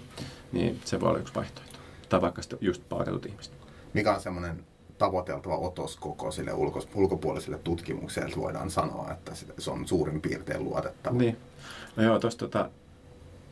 niin 0.52 0.80
se 0.84 1.00
voi 1.00 1.08
olla 1.08 1.18
yksi 1.18 1.34
vaihtoehto. 1.34 1.78
Tai 2.08 2.20
vaikka 2.20 2.42
sitten 2.42 2.58
just 2.62 2.82
palkatut 2.88 3.26
ihmiset. 3.26 3.52
Mikä 3.94 4.14
on 4.14 4.20
semmoinen 4.20 4.64
tavoiteltava 5.02 5.56
otos 5.56 5.96
koko 5.96 6.30
sille 6.30 6.52
ulko, 6.52 6.82
ulkopuoliselle 6.94 7.58
tutkimukselle, 7.58 8.28
että 8.28 8.40
voidaan 8.40 8.70
sanoa, 8.70 9.10
että 9.12 9.32
se 9.58 9.70
on 9.70 9.88
suurin 9.88 10.20
piirtein 10.20 10.64
luotettava. 10.64 11.18
Niin. 11.18 11.36
No 11.96 12.02
joo, 12.02 12.18
tuossa 12.18 12.38
tota, 12.38 12.70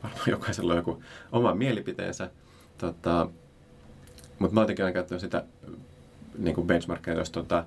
varmaan 0.02 0.30
jokaisella 0.30 0.72
on 0.72 0.76
joku 0.76 1.02
oma 1.32 1.54
mielipiteensä, 1.54 2.30
tota, 2.78 3.28
mutta 4.38 4.54
mä 4.54 4.60
oon 4.60 4.92
käyttänyt 4.92 5.20
sitä 5.20 5.44
niin 6.38 6.54
kuin 6.54 6.66
benchmarkkeja, 6.66 7.18
jos 7.18 7.30
tota, 7.30 7.64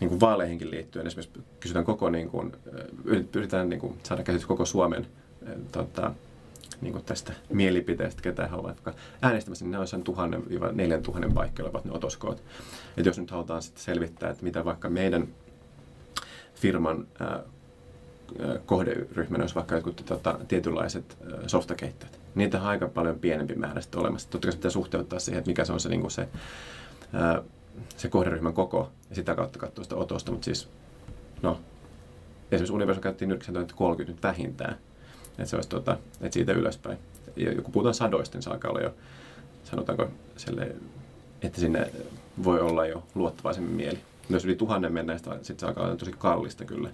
niin 0.00 0.20
vaaleihinkin 0.20 0.70
liittyen 0.70 1.06
esimerkiksi 1.06 1.40
kysytään 1.60 1.84
koko, 1.84 2.10
niin 2.10 2.30
kuin, 2.30 2.52
pyritään 3.32 3.68
niin 3.68 3.80
kuin, 3.80 3.98
saada 4.02 4.22
käsitys 4.22 4.46
koko 4.46 4.64
Suomen 4.64 5.06
tota, 5.72 6.14
niin 6.82 6.92
kuin 6.92 7.04
tästä 7.04 7.32
mielipiteestä, 7.52 8.22
ketä 8.22 8.46
he 8.46 8.56
ovat 8.56 8.96
äänestämässä, 9.22 9.64
niin 9.64 9.72
ne 9.72 9.78
on 9.78 9.88
sen 9.88 10.02
tuhannen 10.02 10.42
neljän 10.72 11.02
tuhannen 11.02 11.32
paikkeilla 11.32 11.70
ovat 11.70 11.84
ne 11.84 11.92
otoskoot. 11.92 12.42
Et 12.96 13.06
jos 13.06 13.18
nyt 13.18 13.30
halutaan 13.30 13.62
sitten 13.62 13.84
selvittää, 13.84 14.30
että 14.30 14.44
mitä 14.44 14.64
vaikka 14.64 14.90
meidän 14.90 15.28
firman 16.54 17.06
ää, 17.20 17.42
kohderyhmänä 18.66 19.42
olisi 19.42 19.54
vaikka 19.54 19.74
jotkut 19.74 20.02
tota, 20.06 20.38
tietynlaiset 20.48 21.18
softakeittiöt. 21.46 22.20
Niitä 22.34 22.60
on 22.60 22.66
aika 22.66 22.88
paljon 22.88 23.18
pienempi 23.18 23.54
määrä 23.54 23.80
sitten 23.80 24.00
olemassa. 24.00 24.30
Totta 24.30 24.48
kai 24.48 24.56
pitää 24.56 24.70
suhteuttaa 24.70 25.18
siihen, 25.18 25.38
että 25.38 25.50
mikä 25.50 25.64
se 25.64 25.72
on 25.72 25.80
se, 25.80 25.88
niin 25.88 26.00
kuin 26.00 26.10
se, 26.10 26.28
ää, 27.12 27.42
se 27.96 28.08
kohderyhmän 28.08 28.54
koko 28.54 28.90
ja 29.10 29.16
sitä 29.16 29.34
kautta 29.34 29.58
katsoa 29.58 29.82
sitä 29.82 29.96
otosta. 29.96 30.32
Mutta 30.32 30.44
siis, 30.44 30.68
no, 31.42 31.60
esimerkiksi 32.50 32.72
Universal 32.72 33.02
käytti 33.02 33.26
30 33.74 34.12
nyt 34.12 34.22
vähintään 34.22 34.76
että 35.38 35.44
se 35.44 35.56
olisi 35.56 35.68
tuota, 35.68 35.98
että 36.20 36.34
siitä 36.34 36.52
ylöspäin. 36.52 36.98
Ja 37.36 37.62
kun 37.62 37.72
puhutaan 37.72 37.94
sadoista, 37.94 38.36
niin 38.36 38.42
se 38.42 38.50
alkaa 38.50 38.70
olla 38.70 38.80
jo, 38.80 38.94
sanotaanko, 39.64 40.08
selle, 40.36 40.76
että 41.42 41.60
sinne 41.60 41.90
voi 42.44 42.60
olla 42.60 42.86
jo 42.86 43.02
luottavaisemmin 43.14 43.74
mieli. 43.74 43.98
jos 44.30 44.44
yli 44.44 44.56
tuhannen 44.56 44.92
mennään, 44.92 45.18
sitten 45.18 45.58
se 45.58 45.66
alkaa 45.66 45.84
olla 45.84 45.96
tosi 45.96 46.12
kallista 46.18 46.64
kyllä 46.64 46.90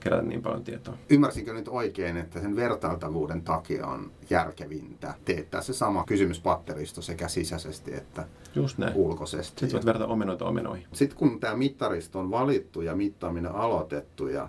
kerätä 0.00 0.22
niin 0.22 0.42
paljon 0.42 0.64
tietoa. 0.64 0.96
Ymmärsinkö 1.10 1.52
nyt 1.52 1.68
oikein, 1.68 2.16
että 2.16 2.40
sen 2.40 2.56
vertailtavuuden 2.56 3.42
takia 3.42 3.86
on 3.86 4.10
järkevintä 4.30 5.14
teettää 5.24 5.62
se 5.62 5.72
sama 5.72 6.04
kysymyspatteristo 6.04 7.02
sekä 7.02 7.28
sisäisesti 7.28 7.94
että 7.94 8.26
Just 8.54 8.78
näin. 8.78 8.92
ulkoisesti? 8.94 9.60
Sitten 9.60 9.72
voit 9.72 9.86
verrata 9.86 10.06
omenoita 10.06 10.44
omenoihin. 10.44 10.86
Sitten 10.92 11.18
kun 11.18 11.40
tämä 11.40 11.56
mittaristo 11.56 12.20
on 12.20 12.30
valittu 12.30 12.80
ja 12.80 12.96
mittaaminen 12.96 13.52
aloitettu 13.54 14.28
ja 14.28 14.48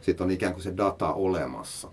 sitten 0.00 0.24
on 0.24 0.30
ikään 0.30 0.52
kuin 0.52 0.62
se 0.62 0.76
data 0.76 1.12
olemassa, 1.12 1.88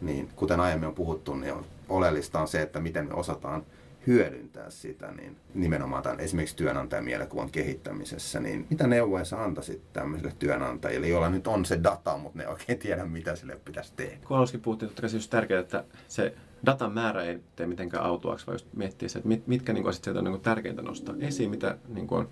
niin 0.00 0.28
kuten 0.36 0.60
aiemmin 0.60 0.88
on 0.88 0.94
puhuttu, 0.94 1.34
niin 1.34 1.52
on 1.52 1.64
oleellista 1.88 2.40
on 2.40 2.48
se, 2.48 2.62
että 2.62 2.80
miten 2.80 3.08
me 3.08 3.14
osataan 3.14 3.66
hyödyntää 4.06 4.70
sitä, 4.70 5.12
niin 5.12 5.36
nimenomaan 5.54 6.02
tämän 6.02 6.20
esimerkiksi 6.20 6.56
työnantajan 6.56 7.04
mielikuvan 7.04 7.50
kehittämisessä, 7.50 8.40
niin 8.40 8.66
mitä 8.70 8.86
neuvoja 8.86 9.24
sä 9.24 9.44
antaisit 9.44 9.92
tämmöisille 9.92 10.32
työnantajille, 10.38 11.08
joilla 11.08 11.30
nyt 11.30 11.46
on 11.46 11.64
se 11.64 11.80
data, 11.82 12.18
mutta 12.18 12.38
ne 12.38 12.48
oikein 12.48 12.78
tiedä, 12.78 13.04
mitä 13.04 13.36
sille 13.36 13.56
pitäisi 13.64 13.92
tehdä? 13.96 14.18
Kun 14.24 14.36
aluskin 14.36 14.60
puhuttiin, 14.60 14.92
kai 15.00 15.10
se 15.10 15.16
just 15.16 15.30
tärkeää, 15.30 15.60
että 15.60 15.84
se 16.08 16.34
datan 16.66 16.92
määrä 16.92 17.22
ei 17.22 17.38
tee 17.56 17.66
mitenkään 17.66 18.04
autuaksi, 18.04 18.46
vaan 18.46 18.54
just 18.54 18.66
miettiä 18.76 19.08
se, 19.08 19.18
että 19.18 19.28
mit, 19.28 19.46
mitkä 19.46 19.72
niin 19.72 19.82
kuin, 19.82 19.94
sieltä 19.94 20.18
on 20.18 20.24
niin 20.24 20.40
tärkeintä 20.40 20.82
nostaa 20.82 21.14
esiin, 21.20 21.50
mitä 21.50 21.78
niin 21.88 22.06
kuin, 22.06 22.18
on 22.18 22.28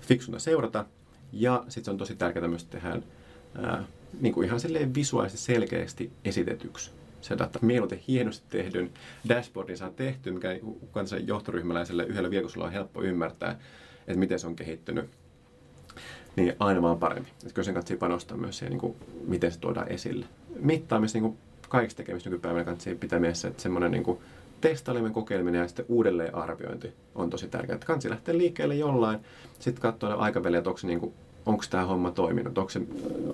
fiksunta 0.00 0.38
seurata. 0.38 0.84
Ja 1.32 1.64
sitten 1.68 1.84
se 1.84 1.90
on 1.90 1.98
tosi 1.98 2.16
tärkeää 2.16 2.48
myös 2.48 2.64
tehdä 2.64 3.02
ää, 3.62 3.84
niin 4.20 4.34
kuin 4.34 4.46
ihan 4.46 4.60
silleen 4.60 4.94
visuaalisesti 4.94 5.46
selkeästi 5.46 6.12
esitetyksi 6.24 6.97
se 7.20 7.38
data 7.38 7.58
mieluiten 7.62 8.00
hienosti 8.08 8.46
tehdyn 8.48 8.90
dashboardin 9.28 9.76
saa 9.76 9.90
tehty, 9.90 10.30
mikä 10.30 10.48
kansan 10.92 11.26
johtoryhmäläiselle 11.26 12.04
yhdellä 12.04 12.30
viikolla 12.30 12.64
on 12.64 12.72
helppo 12.72 13.02
ymmärtää, 13.02 13.58
että 14.06 14.18
miten 14.18 14.38
se 14.38 14.46
on 14.46 14.56
kehittynyt, 14.56 15.10
niin 16.36 16.56
aina 16.58 16.82
vaan 16.82 16.98
parempi. 16.98 17.30
Että 17.30 17.54
kyllä 17.54 17.64
sen 17.64 17.74
kannattaa 17.74 17.96
panostaa 17.96 18.36
myös 18.36 18.58
siihen, 18.58 18.70
niin 18.70 18.80
kuin, 18.80 18.96
miten 19.26 19.52
se 19.52 19.60
tuodaan 19.60 19.88
esille. 19.88 20.26
Mittaamista 20.60 21.18
niin 21.18 21.38
kaikista 21.68 21.96
tekemistä 21.96 22.30
nykypäivänä 22.30 22.64
kannattaa 22.64 22.94
pitää 23.00 23.18
mielessä, 23.18 23.48
että 23.48 23.62
semmoinen 23.62 23.90
niin 23.90 24.18
testaileminen, 24.60 25.14
kokeileminen 25.14 25.60
ja 25.60 25.68
sitten 25.68 25.86
uudelleen 25.88 26.34
arviointi 26.34 26.92
on 27.14 27.30
tosi 27.30 27.48
tärkeää. 27.48 27.74
Että 27.74 27.86
kansi 27.86 28.10
lähtee 28.10 28.38
liikkeelle 28.38 28.74
jollain, 28.74 29.20
sitten 29.58 29.82
katsoa 29.82 30.14
aikaväliä, 30.14 30.58
että 30.58 30.70
onko, 30.70 30.80
niin 30.82 31.12
onko 31.46 31.64
tämä 31.70 31.84
homma 31.84 32.10
toiminut, 32.10 32.58
onko, 32.58 32.70
se, 32.70 32.80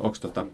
onko 0.00 0.16
tota, 0.20 0.46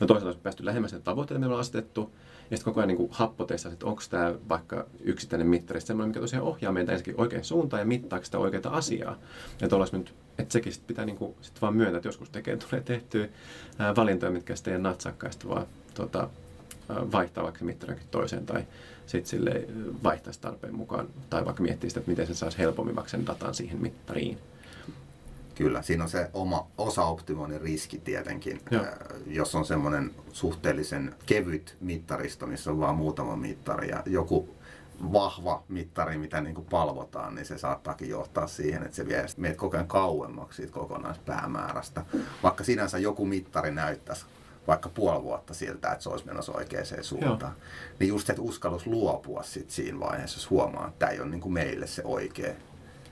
No 0.00 0.06
toisaalta 0.06 0.26
olisi 0.26 0.40
päästy 0.42 0.64
lähemmäs 0.64 0.92
ne 0.92 1.00
tavoitteita, 1.00 1.38
mitä 1.40 1.54
on 1.54 1.60
asetettu, 1.60 2.12
ja 2.50 2.56
sitten 2.56 2.72
koko 2.72 2.80
ajan 2.80 2.88
niin 2.88 3.08
happoteissa, 3.10 3.68
että 3.68 3.86
onko 3.86 4.02
tämä 4.10 4.34
vaikka 4.48 4.86
yksittäinen 5.00 5.46
mittari 5.46 5.80
semmoinen, 5.80 6.08
mikä 6.08 6.20
tosiaan 6.20 6.44
ohjaa 6.44 6.72
meitä 6.72 6.92
ensinnäkin 6.92 7.20
oikein 7.20 7.44
suuntaan 7.44 7.80
ja 7.80 7.86
mittaako 7.86 8.24
sitä 8.24 8.38
oikeaa 8.38 8.76
asiaa. 8.76 9.18
Ja 9.60 9.68
nyt, 9.92 10.14
että 10.38 10.52
sekin 10.52 10.72
sit 10.72 10.86
pitää 10.86 11.04
niin 11.04 11.16
kuin, 11.16 11.34
sit 11.40 11.62
vaan 11.62 11.76
myöntää, 11.76 11.96
että 11.96 12.08
joskus 12.08 12.30
tekee, 12.30 12.56
tulee 12.70 12.82
tehtyä 12.84 13.28
ää, 13.78 13.96
valintoja, 13.96 14.32
mitkä 14.32 14.56
sitten 14.56 14.72
ei 14.72 14.80
natsakkaista, 14.80 15.48
vaan 15.48 15.66
tota, 15.94 16.28
vaihtaa 16.88 17.44
vaikka 17.44 17.64
mittarinkin 17.64 18.08
toiseen 18.10 18.46
tai 18.46 18.64
sitten 19.06 19.30
sille 19.30 19.64
vaihtaisi 20.04 20.40
tarpeen 20.40 20.74
mukaan 20.74 21.08
tai 21.30 21.44
vaikka 21.44 21.62
miettii 21.62 21.90
sitä, 21.90 22.00
että 22.00 22.10
miten 22.10 22.26
se 22.26 22.34
saisi 22.34 22.58
helpommin 22.58 22.96
vaikka 22.96 23.10
sen 23.10 23.26
datan 23.26 23.54
siihen 23.54 23.82
mittariin. 23.82 24.38
Kyllä, 25.58 25.82
siinä 25.82 26.04
on 26.04 26.10
se 26.10 26.30
oma 26.32 26.66
osaoptimoinnin 26.78 27.60
riski 27.60 27.98
tietenkin. 27.98 28.60
Joo. 28.70 28.84
Jos 29.26 29.54
on 29.54 29.64
semmoinen 29.64 30.10
suhteellisen 30.32 31.14
kevyt 31.26 31.76
mittaristo, 31.80 32.46
missä 32.46 32.70
on 32.70 32.80
vain 32.80 32.96
muutama 32.96 33.36
mittari 33.36 33.88
ja 33.88 34.02
joku 34.06 34.48
vahva 35.12 35.62
mittari, 35.68 36.18
mitä 36.18 36.40
niin 36.40 36.54
kuin 36.54 36.66
palvotaan, 36.70 37.34
niin 37.34 37.44
se 37.44 37.58
saattaakin 37.58 38.08
johtaa 38.08 38.46
siihen, 38.46 38.82
että 38.82 38.96
se 38.96 39.06
vie 39.06 39.26
meitä 39.36 39.56
koko 39.56 39.76
ajan 39.76 39.88
kauemmaksi 39.88 40.56
siitä 40.56 40.72
kokonaispäämäärästä. 40.72 42.04
Vaikka 42.42 42.64
sinänsä 42.64 42.98
joku 42.98 43.26
mittari 43.26 43.70
näyttäisi 43.70 44.26
vaikka 44.66 44.88
puoli 44.88 45.22
vuotta 45.22 45.54
siltä, 45.54 45.92
että 45.92 46.02
se 46.02 46.08
olisi 46.08 46.26
menossa 46.26 46.52
oikeaan 46.52 46.86
suuntaan. 47.02 47.52
Joo. 47.52 47.66
Niin 48.00 48.08
just 48.08 48.26
se, 48.26 48.32
että 48.32 48.42
uskallus 48.42 48.86
luopua 48.86 49.42
sit 49.42 49.70
siinä 49.70 50.00
vaiheessa, 50.00 50.36
jos 50.36 50.50
huomaa, 50.50 50.88
että 50.88 50.98
tämä 50.98 51.12
ei 51.12 51.20
ole 51.20 51.30
niin 51.30 51.40
kuin 51.40 51.52
meille 51.52 51.86
se 51.86 52.02
oikea 52.04 52.54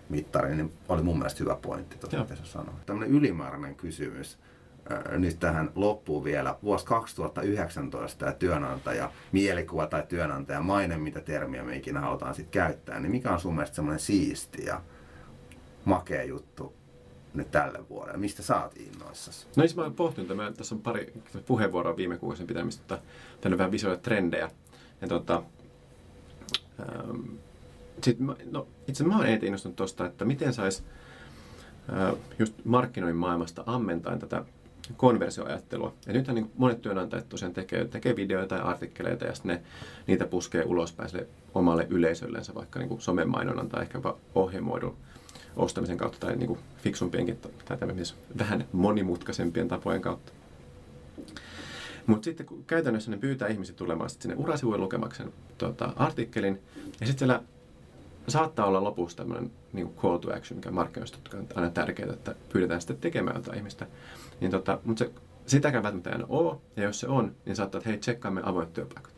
mittari, 0.09 0.57
niin 0.57 0.73
oli 0.89 1.03
mun 1.03 1.19
mielestä 1.19 1.45
hyvä 1.45 1.57
pointti, 1.63 1.99
tuota, 1.99 2.19
mitä 2.19 2.37
sä 2.37 2.45
sanoit. 2.45 2.87
Tämmöinen 2.87 3.15
ylimääräinen 3.15 3.75
kysymys 3.75 4.39
nyt 5.11 5.39
tähän 5.41 5.71
loppuun 5.75 6.25
vielä. 6.25 6.57
Vuosi 6.63 6.87
2019 6.87 8.27
ja 8.27 8.33
työnantaja, 8.33 9.11
mielikuva 9.33 9.87
tai 9.87 10.03
työnantaja 10.09 10.61
maine, 10.61 10.97
mitä 10.97 11.21
termiä 11.21 11.63
me 11.63 11.77
ikinä 11.77 12.01
halutaan 12.01 12.35
sitten 12.35 12.53
käyttää, 12.53 13.01
niin 13.01 13.11
mikä 13.11 13.33
on 13.33 13.41
sun 13.41 13.55
mielestä 13.55 13.77
semmoinen 13.77 14.01
siisti 14.01 14.65
ja 14.65 14.81
makea 15.85 16.25
juttu 16.25 16.75
nyt 17.35 17.51
tälle 17.51 17.89
vuodelle? 17.89 18.19
Mistä 18.19 18.43
sä 18.43 18.63
oot 18.63 18.77
innoissasi? 18.77 19.47
No 19.57 19.61
siis 19.61 19.77
mä 19.77 19.83
oon 19.83 19.95
pohtinut, 19.95 20.31
että 20.31 20.53
tässä 20.53 20.75
on 20.75 20.83
pari 20.83 21.13
puheenvuoroa 21.47 21.97
viime 21.97 22.19
kuukausien 22.19 22.47
pitämistä, 22.47 22.99
tänne 23.41 23.59
vähän 23.59 23.73
visuaalisia 23.73 24.03
trendejä. 24.03 24.51
Ja 25.01 25.09
tota, 25.09 25.43
ähm, 26.81 27.21
sitten, 28.03 28.37
no, 28.51 28.69
itse 28.89 29.05
mä 29.05 29.17
oon 29.17 29.27
eniten 29.27 29.47
innostunut 29.47 29.77
tuosta, 29.77 30.07
että 30.07 30.25
miten 30.25 30.53
saisi 30.53 30.83
just 32.39 32.55
markkinoinnin 32.65 33.17
maailmasta 33.17 33.63
ammentaen 33.67 34.19
tätä 34.19 34.45
konversioajattelua. 34.97 35.95
Ja 36.07 36.13
nythän 36.13 36.35
niin 36.35 36.51
monet 36.57 36.83
työnantajat 36.83 37.29
tosiaan 37.29 37.55
tekee, 37.55 37.85
tekee 37.85 38.17
videoita 38.17 38.57
tai 38.57 38.65
artikkeleita 38.65 39.25
ja 39.25 39.35
sitten 39.35 39.53
ne, 39.57 39.63
niitä 40.07 40.27
puskee 40.27 40.65
ulospäin 40.65 41.09
sille 41.09 41.27
omalle 41.55 41.87
yleisöllensä, 41.91 42.55
vaikka 42.55 42.79
niin 42.79 43.01
somen 43.01 43.29
mainonnan 43.29 43.69
tai 43.69 43.83
ehkä 43.83 43.99
jopa 43.99 44.17
ohjelmoidun 44.35 44.97
ostamisen 45.57 45.97
kautta 45.97 46.27
tai 46.27 46.37
niin 46.37 46.59
fiksumpienkin 46.77 47.39
tai 47.65 47.79
vähän 48.39 48.65
monimutkaisempien 48.73 49.69
tapojen 49.69 50.03
kautta. 50.03 50.33
Mutta 52.07 52.25
sitten 52.25 52.47
kun 52.47 52.65
käytännössä 52.67 53.11
ne 53.11 53.17
pyytää 53.17 53.49
ihmiset 53.49 53.77
tulemaan 53.77 54.11
sinne 54.11 54.35
urasivuille 54.37 54.85
lukemaksen 54.85 55.33
tota, 55.59 55.93
artikkelin, 55.97 56.61
ja 57.01 57.07
sitten 57.07 57.19
siellä 57.19 57.43
saattaa 58.29 58.67
olla 58.67 58.85
lopussa 58.85 59.17
tämmöinen 59.17 59.51
niin 59.73 59.95
call 59.95 60.19
to 60.19 60.35
action, 60.35 60.59
mikä 60.59 60.71
markkinoista 60.71 61.19
on 61.35 61.47
aina 61.55 61.71
tärkeää, 61.71 62.13
että 62.13 62.35
pyydetään 62.53 62.81
sitten 62.81 62.97
tekemään 62.97 63.37
jotain 63.37 63.59
ihmistä. 63.59 63.87
Niin 64.41 64.51
tota, 64.51 64.79
mutta 64.85 65.05
se, 65.05 65.11
sitäkään 65.47 65.83
välttämättä 65.83 66.11
aina 66.11 66.27
ole, 66.29 66.57
ja 66.77 66.83
jos 66.83 67.01
se 67.01 67.09
on, 67.09 67.35
niin 67.45 67.57
saattaa, 67.57 67.79
että 67.79 67.91
hei, 67.91 67.99
tsekkaamme 67.99 68.41
avoimet 68.45 68.73
työpaikat. 68.73 69.13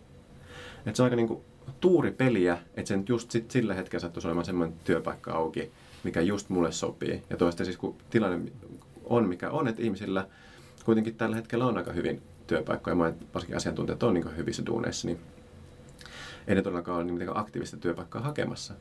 Et 0.87 0.97
se 0.97 1.03
on 1.03 1.05
aika 1.05 1.16
niin 1.16 1.29
kuin 1.29 1.40
tuuri 1.81 2.11
peliä, 2.11 2.59
että 2.75 2.88
sen 2.88 3.05
just 3.09 3.31
sit 3.31 3.51
sillä 3.51 3.75
hetkellä 3.75 4.01
sattuisi 4.01 4.29
olemaan 4.29 4.44
semmoinen 4.44 4.79
työpaikka 4.85 5.33
auki, 5.33 5.73
mikä 6.05 6.21
just 6.21 6.49
mulle 6.49 6.73
sopii. 6.73 7.23
Ja 7.31 7.37
toista 7.37 7.64
siis 7.64 7.77
kun 7.77 7.97
tilanne 8.11 8.53
on 9.05 9.29
mikä 9.29 9.51
on, 9.51 9.68
että 9.68 9.83
ihmisillä 9.83 10.29
kuitenkin 10.85 11.14
tällä 11.14 11.37
hetkellä 11.37 11.66
on 11.66 11.79
aika 11.79 11.92
hyvin 11.92 12.23
työpaikkoja, 12.47 12.97
ja 12.97 13.12
varsinkin 13.35 13.57
asiantuntijat 13.57 14.03
on 14.03 14.14
niin 14.14 14.37
hyvissä 14.37 14.66
duuneissa, 14.66 15.09
niin 15.09 15.21
ei 16.47 16.55
ne 16.55 16.62
todellakaan 16.62 16.97
ole 16.97 17.05
niin 17.05 17.37
aktiivista 17.38 17.77
työpaikkaa 17.77 18.23
hakemassa 18.23 18.75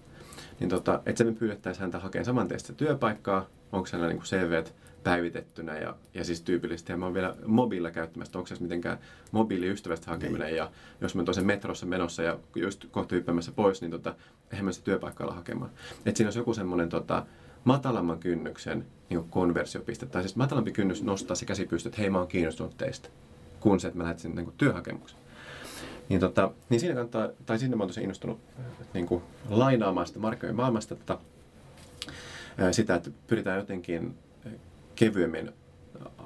niin 0.60 0.70
tota, 0.70 1.02
että 1.06 1.18
se 1.18 1.24
me 1.24 1.32
pyydettäisiin 1.32 1.82
häntä 1.82 2.00
hakemaan 2.00 2.26
saman 2.26 2.48
teistä 2.48 2.74
työpaikkaa, 2.74 3.46
onko 3.72 3.90
hänellä 3.92 4.14
niin 4.14 4.24
CV 4.24 4.64
päivitettynä 5.04 5.78
ja, 5.78 5.96
ja 6.14 6.24
siis 6.24 6.42
tyypillisesti. 6.42 6.92
Ja 6.92 6.98
mä 6.98 7.06
oon 7.06 7.14
vielä 7.14 7.36
mobiilla 7.46 7.92
käyttämässä, 7.92 8.38
onko 8.38 8.48
se 8.48 8.56
mitenkään 8.60 8.98
mobiiliystävästä 9.32 10.12
hakeminen. 10.12 10.48
Niin. 10.48 10.58
Ja 10.58 10.72
jos 11.02 11.16
mä 11.16 11.24
toisen 11.24 11.46
metrossa 11.46 11.86
menossa 11.86 12.24
ja 12.24 12.40
just 12.56 12.86
kohta 12.92 13.16
hyppäämässä 13.16 13.52
pois, 13.52 13.82
niin 13.82 13.92
tota, 13.92 14.16
eihän 14.52 14.66
mä 14.66 14.72
se 14.72 14.84
työpaikalla 14.84 15.34
hakemaan. 15.34 15.72
Että 16.06 16.18
siinä 16.18 16.28
olisi 16.28 16.40
joku 16.40 16.54
semmoinen 16.54 16.90
tota, 16.90 17.26
matalamman 17.64 18.20
kynnyksen 18.20 18.86
niin 19.10 19.30
konversiopiste. 19.30 20.06
Tai 20.06 20.24
siis 20.24 20.36
matalampi 20.36 20.72
kynnys 20.72 21.04
nostaa 21.04 21.36
se 21.36 21.46
käsi 21.46 21.66
pystyyn, 21.66 21.92
että 21.92 22.02
hei 22.02 22.10
mä 22.10 22.18
oon 22.18 22.28
kiinnostunut 22.28 22.78
teistä, 22.78 23.10
kun 23.60 23.80
se, 23.80 23.88
että 23.88 23.98
mä 23.98 24.04
lähtisin 24.04 24.36
niin 24.36 24.54
työhakemuksen. 24.58 25.20
Niin, 26.10 26.20
tota, 26.20 26.52
niin 26.70 26.80
siinä 26.80 26.96
kannattaa, 26.96 27.30
tai 27.46 27.60
sinne 27.60 27.76
mä 27.76 27.84
oon 27.84 27.92
innostunut 28.02 28.40
niin 28.94 29.06
kuin 29.06 29.24
lainaamaan 29.50 30.08
sitä 30.08 30.20
markkinoiden 30.20 30.56
maailmasta 30.56 30.96
tota, 30.96 31.20
sitä, 32.72 32.96
että 32.96 33.10
pyritään 33.28 33.58
jotenkin 33.60 34.16
kevyemmin 34.96 35.52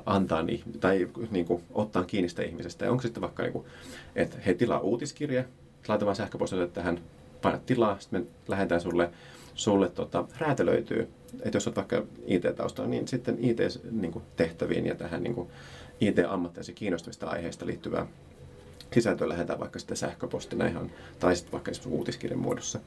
antaa 0.05 0.43
tai 0.79 1.09
niin 1.31 1.45
kuin, 1.45 1.63
ottaa 1.73 2.03
kiinni 2.03 2.29
sitä 2.29 2.43
ihmisestä. 2.43 2.85
Ja 2.85 2.91
onko 2.91 3.01
sitten 3.01 3.21
vaikka, 3.21 3.43
niin 3.43 3.53
kuin, 3.53 3.65
että 4.15 4.37
he 4.45 4.53
tilaa 4.53 4.79
uutiskirje, 4.79 5.45
laita 5.87 6.05
vaan 6.05 6.15
sähköpostille 6.15 6.67
tähän, 6.67 6.99
paina 7.41 7.59
tilaa, 7.65 7.99
sitten 7.99 8.21
me 8.21 8.27
lähetään 8.47 8.81
sulle, 8.81 9.09
sulle 9.55 9.89
tota, 9.89 10.25
räätälöityy. 10.37 11.09
Että 11.41 11.55
jos 11.55 11.67
olet 11.67 11.75
vaikka 11.75 12.03
IT-taustalla, 12.25 12.89
niin 12.89 13.07
sitten 13.07 13.37
IT-tehtäviin 13.39 14.85
ja 14.85 14.95
tähän 14.95 15.23
niin 15.23 15.47
IT-ammattilaisiin 16.01 16.75
kiinnostavista 16.75 17.27
aiheista 17.27 17.65
liittyvää 17.65 18.07
sisältöä 18.93 19.29
lähetään 19.29 19.59
vaikka 19.59 19.79
sitten 19.79 19.97
sähköpostina 19.97 20.67
ihan, 20.67 20.91
tai 21.19 21.35
sitten 21.35 21.51
vaikka 21.51 21.71
esimerkiksi 21.71 21.97
uutiskirjan 21.97 22.39
muodossa. 22.39 22.79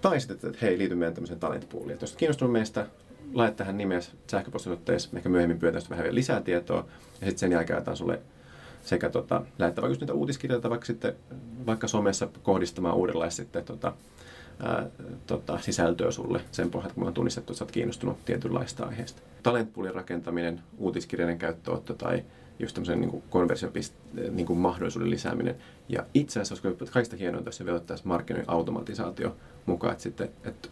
Tai 0.00 0.20
sitten, 0.20 0.50
että 0.50 0.58
hei, 0.62 0.78
liity 0.78 0.94
meidän 0.94 1.14
tämmöiseen 1.14 1.40
talentpooliin. 1.40 1.92
Että 1.92 2.02
jos 2.02 2.16
kiinnostunut 2.16 2.52
meistä, 2.52 2.86
laita 3.32 3.56
tähän 3.56 3.76
nimessä 3.76 4.12
sähköpostinotteessa, 4.30 5.10
ehkä 5.16 5.28
myöhemmin 5.28 5.58
pyydetään 5.58 5.90
vähän 5.90 6.02
vielä 6.02 6.14
lisää 6.14 6.40
tietoa, 6.40 6.86
ja 7.20 7.26
sitten 7.26 7.38
sen 7.38 7.52
jälkeen 7.52 7.74
laitetaan 7.74 7.96
sulle 7.96 8.20
sekä 8.82 9.10
tota, 9.10 9.42
lähettää 9.58 9.82
vaikka 9.82 9.98
niitä 10.00 10.12
uutiskirjoja, 10.12 10.70
vaikka 10.70 10.86
sitten 10.86 11.16
vaikka 11.66 11.88
somessa 11.88 12.28
kohdistamaan 12.42 12.96
uudenlaista 12.96 13.36
sitten 13.36 13.64
tota, 13.64 13.92
ää, 14.60 14.86
tota, 15.26 15.58
sisältöä 15.58 16.10
sulle 16.10 16.40
sen 16.52 16.70
pohjalta, 16.70 16.94
kun 16.94 17.02
me 17.02 17.06
on 17.06 17.14
tunnistettu, 17.14 17.52
että 17.52 17.58
sä 17.58 17.64
oot 17.64 17.72
kiinnostunut 17.72 18.24
tietynlaista 18.24 18.86
aiheesta. 18.86 19.22
Talentpoolin 19.42 19.94
rakentaminen, 19.94 20.60
uutiskirjojen 20.78 21.38
käyttöotto 21.38 21.94
tai 21.94 22.24
just 22.58 22.74
tämmöisen 22.74 23.00
niin 23.00 23.22
konversiopiste- 23.30 24.30
niin 24.30 24.46
kuin 24.46 24.58
mahdollisuuden 24.58 25.10
lisääminen. 25.10 25.56
Ja 25.88 26.06
itse 26.14 26.40
asiassa 26.40 26.68
olisiko 26.68 26.92
kaikista 26.92 27.16
hienointa, 27.16 27.48
jos 27.48 27.56
se 27.56 27.66
vedottaisiin 27.66 28.08
markkinoinnin 28.08 28.50
automatisaatio 28.50 29.36
mukaan, 29.66 29.92
että 29.92 30.02
sitten 30.02 30.30
että 30.44 30.68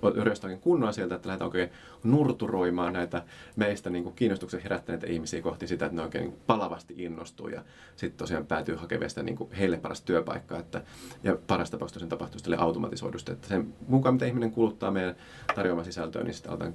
kunnolla 0.60 0.92
sieltä, 0.92 1.14
että 1.14 1.28
lähdetään 1.28 1.46
oikein 1.46 1.70
nurturoimaan 2.04 2.92
näitä 2.92 3.22
meistä 3.56 3.90
niin 3.90 4.04
kuin 4.04 4.14
kiinnostuksen 4.14 4.62
herättäneitä 4.62 5.06
ihmisiä 5.06 5.42
kohti 5.42 5.66
sitä, 5.66 5.86
että 5.86 5.96
ne 5.96 6.02
oikein 6.02 6.24
niin 6.24 6.38
palavasti 6.46 6.94
innostuu 6.98 7.48
ja 7.48 7.62
sitten 7.96 8.18
tosiaan 8.18 8.46
päätyy 8.46 8.74
hakemaan 8.74 9.10
sitä 9.10 9.22
niin 9.22 9.36
kuin 9.36 9.50
heille 9.52 9.76
parasta 9.76 10.06
työpaikkaa. 10.06 10.58
Että, 10.58 10.82
ja 11.24 11.36
paras 11.46 11.70
tapauksessa 11.70 12.00
sen 12.00 12.08
tapahtuu 12.08 12.38
sitten 12.38 12.60
automatisoidusti, 12.60 13.32
että 13.32 13.48
sen 13.48 13.74
mukaan 13.88 14.14
mitä 14.14 14.26
ihminen 14.26 14.50
kuluttaa 14.50 14.90
meidän 14.90 15.16
tarjoamaa 15.54 15.84
sisältöä, 15.84 16.22
niin 16.22 16.34
sitten 16.34 16.52
aletaan 16.52 16.74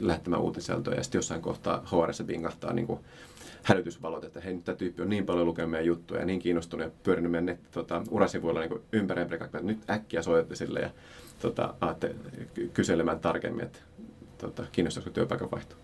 lähettämään 0.00 0.42
uutisisältöä 0.42 0.94
ja 0.94 1.02
sitten 1.02 1.18
jossain 1.18 1.42
kohtaa 1.42 1.86
HRS 1.86 2.22
bingahtaa 2.26 2.72
niin 2.72 2.86
kuin 2.86 3.00
hälytysvalot, 3.62 4.24
että 4.24 4.40
hei, 4.40 4.54
nyt 4.54 4.64
tämä 4.64 4.76
tyyppi 4.76 5.02
on 5.02 5.08
niin 5.08 5.26
paljon 5.26 5.46
lukenut 5.46 5.70
meidän 5.70 5.86
juttuja 5.86 6.20
ja 6.20 6.26
niin 6.26 6.40
kiinnostunut 6.40 6.86
ja 6.86 6.92
pyörinyt 7.02 7.30
meidän 7.30 7.46
net, 7.46 7.70
tota, 7.70 8.02
urasivuilla 8.10 8.60
niin 8.60 8.82
ympäri 8.92 9.22
että 9.22 9.60
nyt 9.62 9.90
äkkiä 9.90 10.22
soitatte 10.22 10.54
sille 10.54 10.80
ja 10.80 10.90
tota, 11.38 11.74
aatte 11.80 12.14
kyselemään 12.72 13.20
tarkemmin, 13.20 13.64
että 13.64 13.78
tota, 14.38 14.64
kiinnostaisiko 14.72 15.14
työpaikan 15.14 15.50
vaihto. 15.50 15.76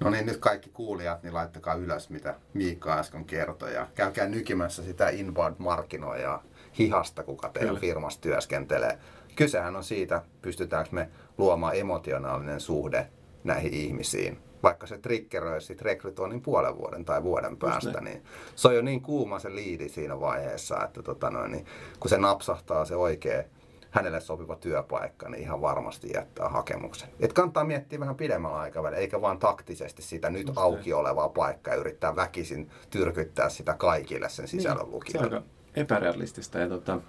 No 0.00 0.10
niin, 0.10 0.26
nyt 0.26 0.36
kaikki 0.36 0.70
kuulijat, 0.70 1.22
niin 1.22 1.34
laittakaa 1.34 1.74
ylös, 1.74 2.10
mitä 2.10 2.34
Miikka 2.54 2.98
äsken 2.98 3.24
kertoi. 3.24 3.74
Ja 3.74 3.86
käykää 3.94 4.28
nykimässä 4.28 4.82
sitä 4.82 5.08
inbound-markkinoijaa 5.08 6.44
hihasta, 6.78 7.22
kuka 7.22 7.48
teidän 7.48 7.68
Kyllä. 7.68 7.80
firmassa 7.80 8.20
työskentelee. 8.20 8.98
Kysehän 9.36 9.76
on 9.76 9.84
siitä, 9.84 10.22
pystytäänkö 10.42 10.90
me 10.92 11.08
luomaan 11.38 11.76
emotionaalinen 11.76 12.60
suhde 12.60 13.06
näihin 13.44 13.74
ihmisiin 13.74 14.38
vaikka 14.62 14.86
se 14.86 14.98
triggeröisi 14.98 15.66
sit 15.66 15.82
rekrytoinnin 15.82 16.42
puolen 16.42 16.78
vuoden 16.78 17.04
tai 17.04 17.22
vuoden 17.22 17.56
päästä, 17.56 18.00
niin 18.00 18.22
se 18.56 18.68
on 18.68 18.74
jo 18.74 18.82
niin 18.82 19.00
kuuma 19.00 19.38
se 19.38 19.54
liidi 19.54 19.88
siinä 19.88 20.20
vaiheessa, 20.20 20.84
että 20.84 21.02
tota 21.02 21.30
noin, 21.30 21.52
niin 21.52 21.66
kun 22.00 22.08
se 22.08 22.18
napsahtaa 22.18 22.84
se 22.84 22.96
oikea 22.96 23.44
hänelle 23.90 24.20
sopiva 24.20 24.56
työpaikka, 24.56 25.28
niin 25.28 25.42
ihan 25.42 25.60
varmasti 25.60 26.10
jättää 26.14 26.48
hakemuksen. 26.48 27.08
Et 27.20 27.32
kannattaa 27.32 27.64
miettiä 27.64 28.00
vähän 28.00 28.16
pidemmällä 28.16 28.58
aikavälillä, 28.58 29.00
eikä 29.00 29.20
vaan 29.20 29.38
taktisesti 29.38 30.02
sitä 30.02 30.30
nyt 30.30 30.46
Just 30.46 30.58
auki 30.58 30.92
olevaa 30.92 31.28
paikkaa 31.28 31.74
ja 31.74 31.80
yrittää 31.80 32.16
väkisin 32.16 32.70
tyrkyttää 32.90 33.48
sitä 33.48 33.74
kaikille 33.74 34.28
sen 34.28 34.42
niin, 34.42 34.50
sisällön 34.50 34.84
niin, 34.84 34.92
lukijoille. 34.92 35.30
Se 35.30 35.36
on 35.36 35.42
aika 35.42 35.80
epärealistista 35.80 36.58
ja 36.58 36.68
tota, 36.68 37.00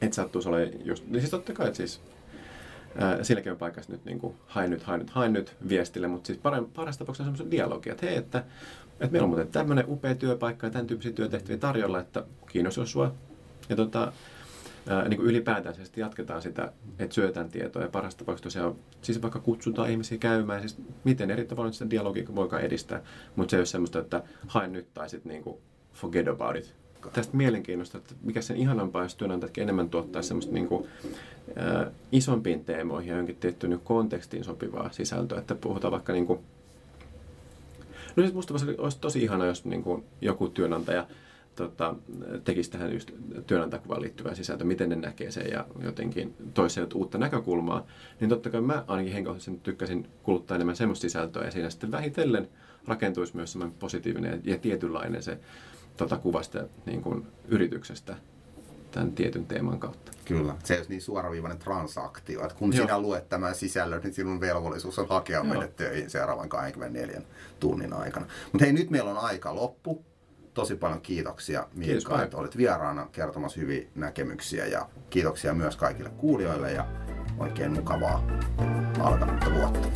et 0.00 0.12
sattuisi 0.12 0.48
olemaan 0.48 0.86
just, 0.86 1.06
niin 1.06 1.20
siis 1.20 1.30
totta 1.30 1.52
kai, 1.52 1.66
että 1.66 1.76
siis 1.76 2.00
silläkin 3.22 3.52
on 3.52 3.58
paikassa 3.58 3.92
nyt 3.92 4.04
niin 4.04 4.18
kuin, 4.18 4.34
hain 4.46 4.70
nyt, 4.70 4.82
hain 4.82 4.98
nyt, 4.98 5.10
hain 5.10 5.32
nyt 5.32 5.56
viestille, 5.68 6.08
mutta 6.08 6.26
siis 6.26 6.38
parasta 6.74 6.98
tapauksessa 6.98 7.08
on 7.08 7.16
semmoisen 7.16 7.50
dialogia, 7.50 7.92
että 7.92 8.06
hei, 8.06 8.16
että, 8.16 8.38
että 9.00 9.12
meillä 9.12 9.24
on 9.24 9.28
muuten 9.28 9.48
tämmöinen 9.48 9.84
upea 9.88 10.14
työpaikka 10.14 10.66
ja 10.66 10.70
tämän 10.70 10.86
tyyppisiä 10.86 11.12
työtehtäviä 11.12 11.56
tarjolla, 11.58 12.00
että 12.00 12.24
kiinnostaa 12.48 12.86
sua. 12.86 13.14
Ja 13.68 13.76
tota, 13.76 14.12
niin 15.08 15.16
kuin 15.16 15.28
ylipäätään 15.28 15.74
siis 15.74 15.92
jatketaan 15.96 16.42
sitä, 16.42 16.72
että 16.98 17.14
syötään 17.14 17.50
tietoa. 17.50 17.82
Ja 17.82 17.88
parasta 17.88 18.18
tapauksessa 18.18 18.42
tosiaan, 18.42 18.74
siis 19.02 19.22
vaikka 19.22 19.40
kutsutaan 19.40 19.90
ihmisiä 19.90 20.18
käymään, 20.18 20.60
siis 20.60 20.76
miten 21.04 21.30
eri 21.30 21.44
tavalla 21.44 21.72
sitä 21.72 21.90
dialogia 21.90 22.26
voikaan 22.34 22.62
edistää, 22.62 23.02
mutta 23.36 23.50
se 23.50 23.56
ei 23.56 23.60
ole 23.60 23.66
semmoista, 23.66 23.98
että 23.98 24.22
hain 24.46 24.72
nyt 24.72 24.94
tai 24.94 25.08
sitten 25.08 25.32
niin 25.32 25.58
forget 25.94 26.28
about 26.28 26.56
it, 26.56 26.74
tästä 27.12 27.36
mielenkiinnosta, 27.36 27.98
että 27.98 28.14
mikä 28.22 28.42
sen 28.42 28.56
ihanampaa, 28.56 29.02
jos 29.02 29.14
työnantajat 29.14 29.58
enemmän 29.58 29.90
tuottaa 29.90 30.22
semmoista 30.22 30.52
niin 30.52 30.68
kuin, 30.68 30.86
ää, 31.56 31.90
isompiin 32.12 32.64
teemoihin 32.64 33.10
ja 33.10 33.16
jonkin 33.16 33.36
tiettyyn 33.36 33.70
niin 33.70 33.80
kontekstiin 33.80 34.44
sopivaa 34.44 34.92
sisältöä, 34.92 35.38
että 35.38 35.54
puhutaan 35.54 35.92
vaikka 35.92 36.12
niin 36.12 36.26
kuin, 36.26 36.40
No 38.16 38.22
siis 38.22 38.34
musta 38.34 38.54
olisi 38.78 38.98
tosi 39.00 39.22
ihana, 39.22 39.46
jos 39.46 39.64
niin 39.64 39.82
kuin 39.82 40.04
joku 40.20 40.48
työnantaja 40.48 41.06
tota, 41.56 41.94
tekisi 42.44 42.70
tähän 42.70 42.92
just 42.92 43.10
työnantajakuvaan 43.46 44.02
liittyvää 44.02 44.34
sisältöä, 44.34 44.66
miten 44.66 44.88
ne 44.88 44.96
näkee 44.96 45.30
sen 45.30 45.50
ja 45.50 45.66
jotenkin 45.82 46.34
toisi 46.54 46.80
uutta 46.94 47.18
näkökulmaa, 47.18 47.86
niin 48.20 48.28
totta 48.28 48.50
kai 48.50 48.60
mä 48.60 48.84
ainakin 48.86 49.12
henkilökohtaisesti 49.12 49.60
tykkäsin 49.62 50.06
kuluttaa 50.22 50.54
enemmän 50.54 50.76
semmoista 50.76 51.02
sisältöä 51.02 51.44
ja 51.44 51.50
siinä 51.50 51.70
sitten 51.70 51.90
vähitellen 51.90 52.48
rakentuisi 52.86 53.36
myös 53.36 53.52
semmoinen 53.52 53.78
positiivinen 53.78 54.40
ja 54.44 54.58
tietynlainen 54.58 55.22
se 55.22 55.38
tota 55.96 56.16
kuvasta 56.16 56.58
niin 56.86 57.02
kuin 57.02 57.26
yrityksestä 57.48 58.16
tämän 58.90 59.12
tietyn 59.12 59.46
teeman 59.46 59.80
kautta. 59.80 60.12
Kyllä, 60.24 60.54
se 60.64 60.74
ei 60.74 60.80
ole 60.80 60.86
niin 60.88 61.02
suoraviivainen 61.02 61.58
transaktio, 61.58 62.42
että 62.42 62.54
kun 62.54 62.76
Joo. 62.76 62.86
sinä 62.86 62.98
luet 62.98 63.28
tämän 63.28 63.54
sisällön, 63.54 64.02
niin 64.02 64.14
sinun 64.14 64.40
velvollisuus 64.40 64.98
on 64.98 65.08
hakea 65.08 65.44
meille 65.44 65.68
töihin 65.68 66.10
seuraavan 66.10 66.48
24 66.48 67.22
tunnin 67.60 67.92
aikana. 67.92 68.26
Mutta 68.52 68.64
hei, 68.64 68.72
nyt 68.72 68.90
meillä 68.90 69.10
on 69.10 69.18
aika 69.18 69.54
loppu. 69.54 70.04
Tosi 70.54 70.76
paljon 70.76 71.00
kiitoksia 71.00 71.66
Miikka, 71.74 72.22
että 72.22 72.36
olit 72.36 72.56
vieraana 72.56 73.08
kertomassa 73.12 73.60
hyviä 73.60 73.86
näkemyksiä 73.94 74.66
ja 74.66 74.88
kiitoksia 75.10 75.54
myös 75.54 75.76
kaikille 75.76 76.10
kuulijoille 76.10 76.72
ja 76.72 76.86
oikein 77.38 77.72
mukavaa 77.72 78.26
alkanutta 79.00 79.54
vuotta. 79.54 79.88